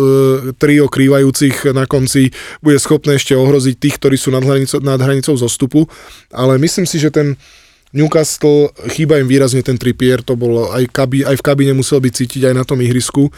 trio 0.54 0.86
krývajúcich 0.86 1.74
na 1.74 1.90
konci 1.90 2.30
bude 2.62 2.78
schopné 2.78 3.18
ešte 3.18 3.34
ohroziť 3.34 3.74
tých, 3.74 3.98
ktorí 3.98 4.14
sú 4.14 4.30
nad 4.30 4.44
hranicou, 4.46 4.78
nad 4.78 5.00
hranicou 5.02 5.34
zostupu, 5.34 5.90
ale 6.30 6.62
myslím 6.62 6.86
si, 6.86 7.02
že 7.02 7.10
ten 7.10 7.34
Newcastle, 7.92 8.68
chýba 8.92 9.16
im 9.16 9.28
výrazne 9.28 9.64
ten 9.64 9.80
tripier, 9.80 10.20
to 10.20 10.36
bolo 10.36 10.68
aj, 10.72 10.84
kabi, 10.92 11.24
aj 11.24 11.40
v 11.40 11.46
kabíne 11.46 11.72
musel 11.72 12.04
byť 12.04 12.12
cítiť 12.12 12.42
aj 12.52 12.54
na 12.54 12.64
tom 12.64 12.78
ihrisku. 12.84 13.32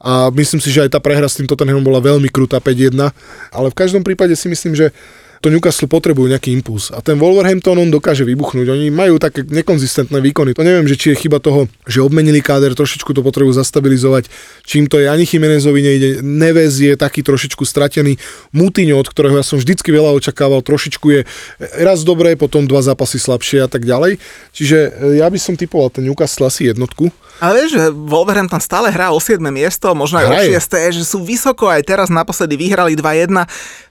A 0.00 0.32
myslím 0.32 0.64
si, 0.64 0.72
že 0.72 0.88
aj 0.88 0.96
tá 0.96 1.00
prehra 1.02 1.28
s 1.28 1.36
tým 1.36 1.44
Tottenhamom 1.44 1.84
bola 1.84 2.00
veľmi 2.00 2.32
krutá 2.32 2.56
5-1, 2.56 2.96
ale 3.52 3.68
v 3.68 3.76
každom 3.76 4.00
prípade 4.00 4.32
si 4.32 4.48
myslím, 4.48 4.72
že 4.72 4.96
to 5.40 5.48
Newcastle 5.48 5.88
potrebujú 5.88 6.28
nejaký 6.28 6.52
impuls. 6.52 6.92
A 6.92 7.00
ten 7.00 7.16
Wolverhampton 7.16 7.80
on 7.80 7.88
dokáže 7.88 8.28
vybuchnúť. 8.28 8.76
Oni 8.76 8.92
majú 8.92 9.16
také 9.16 9.40
nekonzistentné 9.40 10.20
výkony. 10.20 10.52
To 10.52 10.60
neviem, 10.60 10.84
že 10.84 11.00
či 11.00 11.16
je 11.16 11.26
chyba 11.26 11.40
toho, 11.40 11.64
že 11.88 12.04
obmenili 12.04 12.44
káder, 12.44 12.76
trošičku 12.76 13.16
to 13.16 13.24
potrebujú 13.24 13.56
zastabilizovať. 13.56 14.28
Čím 14.68 14.92
to 14.92 15.00
je, 15.00 15.08
ani 15.08 15.24
Chimenezovi 15.24 15.80
nejde. 15.80 16.08
Neves 16.20 16.76
je 16.76 16.92
taký 16.92 17.24
trošičku 17.24 17.64
stratený. 17.64 18.20
Mutiňo, 18.52 19.00
od 19.00 19.08
ktorého 19.08 19.40
ja 19.40 19.44
som 19.44 19.56
vždycky 19.56 19.88
veľa 19.88 20.12
očakával, 20.12 20.60
trošičku 20.60 21.06
je 21.08 21.20
raz 21.80 22.04
dobré, 22.04 22.36
potom 22.36 22.68
dva 22.68 22.84
zápasy 22.84 23.16
slabšie 23.16 23.64
a 23.64 23.68
tak 23.72 23.88
ďalej. 23.88 24.20
Čiže 24.52 24.76
e, 24.76 25.24
ja 25.24 25.26
by 25.32 25.38
som 25.40 25.56
typoval 25.56 25.88
ten 25.88 26.04
Newcastle 26.04 26.52
asi 26.52 26.68
jednotku. 26.68 27.08
Ale 27.40 27.64
vieš, 27.64 27.80
že 27.80 27.88
Wolverhampton 27.88 28.60
stále 28.60 28.92
hrá 28.92 29.16
o 29.16 29.16
7 29.16 29.40
miesto, 29.48 29.96
možno 29.96 30.20
aj 30.20 30.26
o 30.28 30.32
Hraje. 30.36 30.60
6, 30.60 31.00
že 31.00 31.04
sú 31.08 31.24
vysoko, 31.24 31.72
aj 31.72 31.88
teraz 31.88 32.12
naposledy 32.12 32.52
vyhrali 32.60 32.92
2-1. 32.92 33.32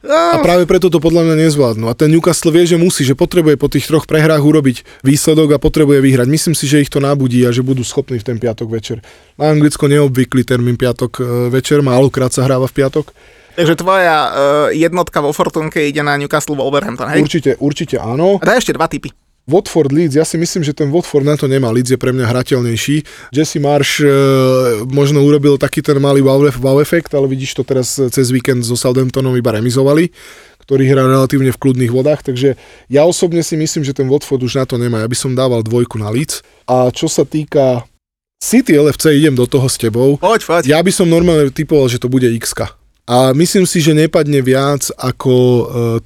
A 0.06 0.38
práve 0.46 0.70
preto 0.70 0.94
to 0.94 1.02
podľa 1.02 1.26
mňa 1.26 1.36
nezvládnu. 1.40 1.88
A 1.88 1.96
ten 1.96 2.12
Newcastle 2.12 2.52
vie, 2.52 2.68
že 2.68 2.76
musí, 2.76 3.08
že 3.08 3.16
potrebuje 3.16 3.56
po 3.56 3.72
tých 3.72 3.88
troch 3.88 4.04
prehrách 4.04 4.44
urobiť 4.44 5.08
výsledok 5.08 5.56
a 5.56 5.64
potrebuje 5.64 6.04
vyhrať. 6.04 6.28
Myslím 6.28 6.56
si, 6.56 6.68
že 6.68 6.84
ich 6.84 6.92
to 6.92 7.00
nabudí 7.00 7.48
a 7.48 7.56
že 7.56 7.64
budú 7.64 7.88
schopní 7.88 8.20
v 8.20 8.28
ten 8.28 8.38
piatok 8.38 8.68
večer. 8.68 8.98
Na 9.40 9.50
Anglicko 9.56 9.88
neobvyklý 9.88 10.44
termín 10.44 10.76
piatok 10.76 11.12
e, 11.18 11.24
večer, 11.48 11.80
málokrát 11.80 12.36
sa 12.36 12.44
hráva 12.44 12.68
v 12.68 12.76
piatok. 12.76 13.16
takže 13.60 13.76
tvoja 13.76 14.18
uh, 14.28 14.32
jednotka 14.72 15.20
vo 15.20 15.36
Fortunke 15.36 15.84
ide 15.84 16.00
na 16.00 16.16
Newcastle 16.16 16.56
Wolverhampton, 16.56 17.12
hej? 17.12 17.20
Určite, 17.20 17.52
určite 17.60 17.96
áno. 18.00 18.40
A 18.40 18.46
daj 18.48 18.64
ešte 18.64 18.72
dva 18.72 18.88
typy. 18.88 19.12
Watford 19.50 19.90
Leeds, 19.90 20.14
ja 20.14 20.22
si 20.22 20.38
myslím, 20.38 20.62
že 20.62 20.78
ten 20.78 20.94
Watford 20.94 21.26
na 21.26 21.34
to 21.34 21.50
nemá. 21.50 21.74
Leeds 21.74 21.90
je 21.90 21.98
pre 21.98 22.14
mňa 22.14 22.30
hrateľnejší. 22.30 22.96
Jesse 23.34 23.58
Marsh 23.58 24.06
e, 24.06 24.08
možno 24.86 25.26
urobil 25.26 25.58
taký 25.58 25.82
ten 25.82 25.98
malý 25.98 26.22
wow, 26.22 26.46
wow 26.62 26.78
efekt, 26.78 27.18
ale 27.18 27.26
vidíš 27.26 27.58
to 27.58 27.66
teraz 27.66 27.98
cez 27.98 28.30
víkend 28.30 28.62
so 28.62 28.78
Southamptonom 28.78 29.34
iba 29.34 29.50
remizovali 29.50 30.14
ktorý 30.70 30.86
hrá 30.86 31.02
relatívne 31.02 31.50
v 31.50 31.58
kľudných 31.58 31.90
vodách, 31.90 32.22
takže 32.22 32.54
ja 32.94 33.02
osobne 33.02 33.42
si 33.42 33.58
myslím, 33.58 33.82
že 33.82 33.98
ten 33.98 34.06
Watford 34.06 34.46
už 34.46 34.62
na 34.62 34.70
to 34.70 34.78
nemá. 34.78 35.02
Ja 35.02 35.10
by 35.10 35.18
som 35.18 35.34
dával 35.34 35.66
dvojku 35.66 35.98
na 35.98 36.14
Leeds. 36.14 36.46
A 36.70 36.94
čo 36.94 37.10
sa 37.10 37.26
týka 37.26 37.90
City 38.38 38.78
LFC, 38.78 39.18
idem 39.18 39.34
do 39.34 39.50
toho 39.50 39.66
s 39.66 39.82
tebou. 39.82 40.22
Poď, 40.22 40.46
poď. 40.46 40.64
Ja 40.70 40.80
by 40.86 40.94
som 40.94 41.10
normálne 41.10 41.50
typoval, 41.50 41.90
že 41.90 41.98
to 41.98 42.06
bude 42.06 42.30
x 42.30 42.54
A 43.10 43.34
myslím 43.34 43.66
si, 43.66 43.82
že 43.82 43.98
nepadne 43.98 44.46
viac 44.46 44.94
ako 44.94 45.34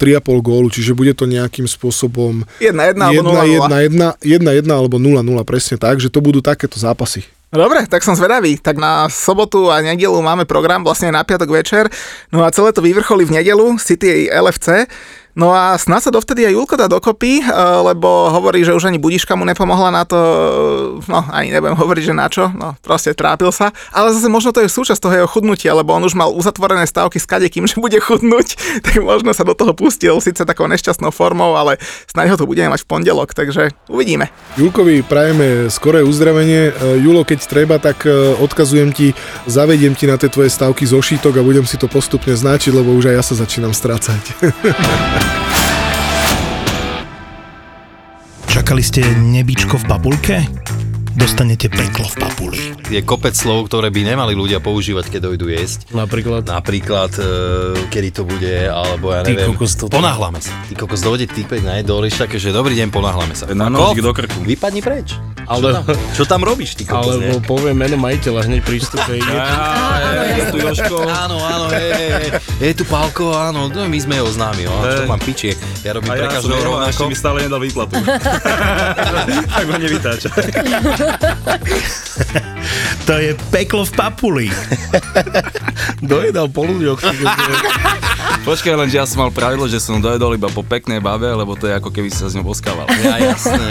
3,5 0.00 0.40
gólu, 0.40 0.72
čiže 0.72 0.96
bude 0.96 1.12
to 1.12 1.28
nejakým 1.28 1.68
spôsobom 1.68 2.48
1-1 2.64 2.96
alebo 2.96 3.36
1-1, 3.36 3.68
0-0. 3.68 4.16
1-1 4.24 4.64
alebo 4.72 4.96
0-0, 4.96 5.20
presne 5.44 5.76
tak, 5.76 6.00
že 6.00 6.08
to 6.08 6.24
budú 6.24 6.40
takéto 6.40 6.80
zápasy. 6.80 7.28
Dobre, 7.54 7.86
tak 7.86 8.02
som 8.02 8.18
zvedavý. 8.18 8.58
Tak 8.58 8.74
na 8.74 9.06
sobotu 9.06 9.70
a 9.70 9.78
nedelu 9.78 10.18
máme 10.18 10.42
program 10.42 10.82
vlastne 10.82 11.14
na 11.14 11.22
piatok 11.22 11.54
večer. 11.54 11.86
No 12.34 12.42
a 12.42 12.50
celé 12.50 12.74
to 12.74 12.82
vyvrcholí 12.82 13.22
v 13.22 13.38
nedelu 13.38 13.78
City 13.78 14.26
LFC. 14.26 14.90
No 15.34 15.50
a 15.50 15.74
snad 15.74 15.98
sa 15.98 16.14
dovtedy 16.14 16.46
aj 16.46 16.54
Julko 16.54 16.74
dá 16.78 16.86
dokopy, 16.86 17.42
eh, 17.42 17.46
lebo 17.82 18.30
hovorí, 18.30 18.62
že 18.62 18.70
už 18.70 18.86
ani 18.86 19.02
budiška 19.02 19.34
mu 19.34 19.42
nepomohla 19.42 19.90
na 19.90 20.06
to, 20.06 20.14
eh, 20.14 21.10
no 21.10 21.26
ani 21.26 21.50
nebudem 21.50 21.74
hovoriť, 21.74 22.02
že 22.06 22.14
na 22.14 22.30
čo, 22.30 22.54
no 22.54 22.78
proste 22.78 23.10
trápil 23.18 23.50
sa, 23.50 23.74
ale 23.90 24.14
zase 24.14 24.30
možno 24.30 24.54
to 24.54 24.62
je 24.62 24.70
súčasť 24.70 25.02
toho 25.02 25.14
jeho 25.18 25.28
chudnutia, 25.28 25.74
lebo 25.74 25.90
on 25.90 26.06
už 26.06 26.14
mal 26.14 26.30
uzatvorené 26.30 26.86
stavky 26.86 27.18
s 27.18 27.26
kadekým, 27.26 27.66
že 27.70 27.82
bude 27.82 27.98
chudnúť, 27.98 28.80
tak 28.86 29.02
možno 29.02 29.34
sa 29.34 29.42
do 29.42 29.58
toho 29.58 29.74
pustil, 29.74 30.22
síce 30.22 30.46
takou 30.46 30.70
nešťastnou 30.70 31.10
formou, 31.10 31.58
ale 31.58 31.82
snáď 32.06 32.34
ho 32.34 32.36
to 32.38 32.46
budeme 32.46 32.70
mať 32.70 32.86
v 32.86 32.90
pondelok, 32.94 33.34
takže 33.34 33.74
uvidíme. 33.90 34.30
Julkovi 34.54 35.02
prajeme 35.02 35.66
skoré 35.66 36.06
uzdravenie. 36.06 36.70
E, 36.70 37.02
Julo, 37.02 37.26
keď 37.26 37.42
treba, 37.50 37.82
tak 37.82 38.06
e, 38.06 38.38
odkazujem 38.38 38.94
ti, 38.94 39.10
zavediem 39.50 39.98
ti 39.98 40.06
na 40.06 40.14
tie 40.14 40.30
tvoje 40.30 40.46
stavky 40.46 40.86
zo 40.86 41.02
šítok 41.02 41.42
a 41.42 41.42
budem 41.42 41.66
si 41.66 41.74
to 41.74 41.90
postupne 41.90 42.38
značiť, 42.38 42.70
lebo 42.70 42.94
už 42.94 43.10
aj 43.10 43.14
ja 43.18 43.24
sa 43.26 43.34
začínam 43.34 43.74
strácať. 43.74 44.22
Čakali 48.48 48.82
ste 48.82 49.02
nebičko 49.04 49.76
v 49.76 49.84
papulke? 49.84 50.36
Dostanete 51.14 51.70
peklo 51.70 52.04
v 52.04 52.16
papuli. 52.18 52.58
Je 52.86 52.98
kopec 52.98 53.30
slov, 53.32 53.70
ktoré 53.70 53.86
by 53.88 54.02
nemali 54.04 54.34
ľudia 54.34 54.58
používať, 54.58 55.08
keď 55.08 55.30
dojdú 55.30 55.46
jesť. 55.46 55.86
Napríklad. 55.88 56.42
Napríklad, 56.42 57.14
e, 57.14 57.24
kedy 57.86 58.08
to 58.10 58.22
bude, 58.24 58.50
alebo 58.66 59.14
ja 59.14 59.22
Ty 59.22 59.30
neviem. 59.32 59.54
kokos, 59.54 59.78
toto- 59.78 59.94
Ponáhľame 59.94 60.42
sa. 60.42 60.50
Ty 60.66 60.74
kokos, 60.74 61.00
dojde 61.00 61.30
týpek 61.30 61.62
na 61.62 61.78
jedol, 61.78 62.02
také, 62.10 62.36
že 62.36 62.50
dobrý 62.50 62.74
deň, 62.74 62.90
ponáhľame 62.90 63.30
sa. 63.32 63.46
Na 63.54 63.70
nožík 63.70 64.02
do 64.02 64.10
krku. 64.10 64.42
Vypadni 64.42 64.82
preč. 64.82 65.14
Ale- 65.46 65.70
Čo, 65.70 65.76
tam, 65.76 65.84
čo 66.10 66.24
tam 66.26 66.40
robíš, 66.42 66.74
ty 66.74 66.82
kokos, 66.82 67.14
Alebo 67.14 67.36
nie? 67.36 67.46
poviem 67.46 67.76
meno 67.76 67.94
majiteľa 67.94 68.40
hneď 68.44 68.62
ide. 69.14 69.34
je 70.34 70.44
tu 70.50 70.56
Joško. 70.58 70.96
Áno, 71.04 71.36
áno. 71.38 71.66
Je 72.58 72.72
tu 72.72 72.82
Pálko, 72.84 73.30
áno, 73.30 73.68
no, 73.68 73.86
my 73.86 73.98
sme 74.00 74.18
ho 74.18 74.26
známi, 74.26 74.64
no, 74.64 74.72
čo 74.82 75.04
mám 75.04 75.20
pičie. 75.20 75.54
Ja 75.84 75.94
robím 75.94 76.10
pre 76.10 76.26
každého 76.26 76.58
rovnako. 76.64 77.02
mi 77.06 77.14
stále 77.14 77.44
nedal 77.44 77.60
výplatu. 77.60 77.92
tak 79.54 79.64
ma 79.68 79.76
nevytáča. 79.78 80.28
To 83.04 83.20
je 83.20 83.36
peklo 83.52 83.84
v 83.84 83.92
papuli. 83.92 84.46
Dojedal 86.00 86.48
po 86.48 86.64
ľuďoch. 86.64 87.00
Počkaj, 88.48 88.74
len 88.76 88.88
že 88.88 88.96
ja 89.00 89.06
som 89.08 89.24
mal 89.24 89.32
pravidlo, 89.32 89.68
že 89.68 89.80
som 89.80 90.00
dojedol 90.00 90.36
iba 90.36 90.48
po 90.48 90.64
peknej 90.64 91.04
bave, 91.04 91.28
lebo 91.28 91.52
to 91.56 91.68
je 91.68 91.76
ako 91.76 91.92
keby 91.92 92.08
sa 92.08 92.28
s 92.28 92.36
ňou 92.36 92.48
boskával. 92.48 92.88
Ja, 93.04 93.36
jasné. 93.36 93.66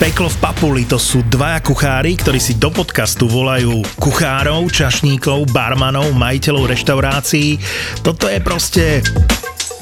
Peklo 0.00 0.32
v 0.32 0.38
papuli 0.40 0.88
to 0.88 0.96
sú 0.96 1.20
dvaja 1.28 1.60
kuchári, 1.60 2.16
ktorí 2.16 2.40
si 2.40 2.56
do 2.56 2.72
podcastu 2.72 3.28
volajú 3.28 3.84
kuchárov, 4.00 4.72
čašníkov, 4.72 5.52
barmanov, 5.52 6.16
majiteľov 6.16 6.72
reštaurácií. 6.72 7.60
Toto 8.00 8.24
je 8.24 8.40
proste 8.40 9.04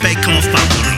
peklo 0.03 0.35
v 0.43 0.49
papuli. 0.51 0.98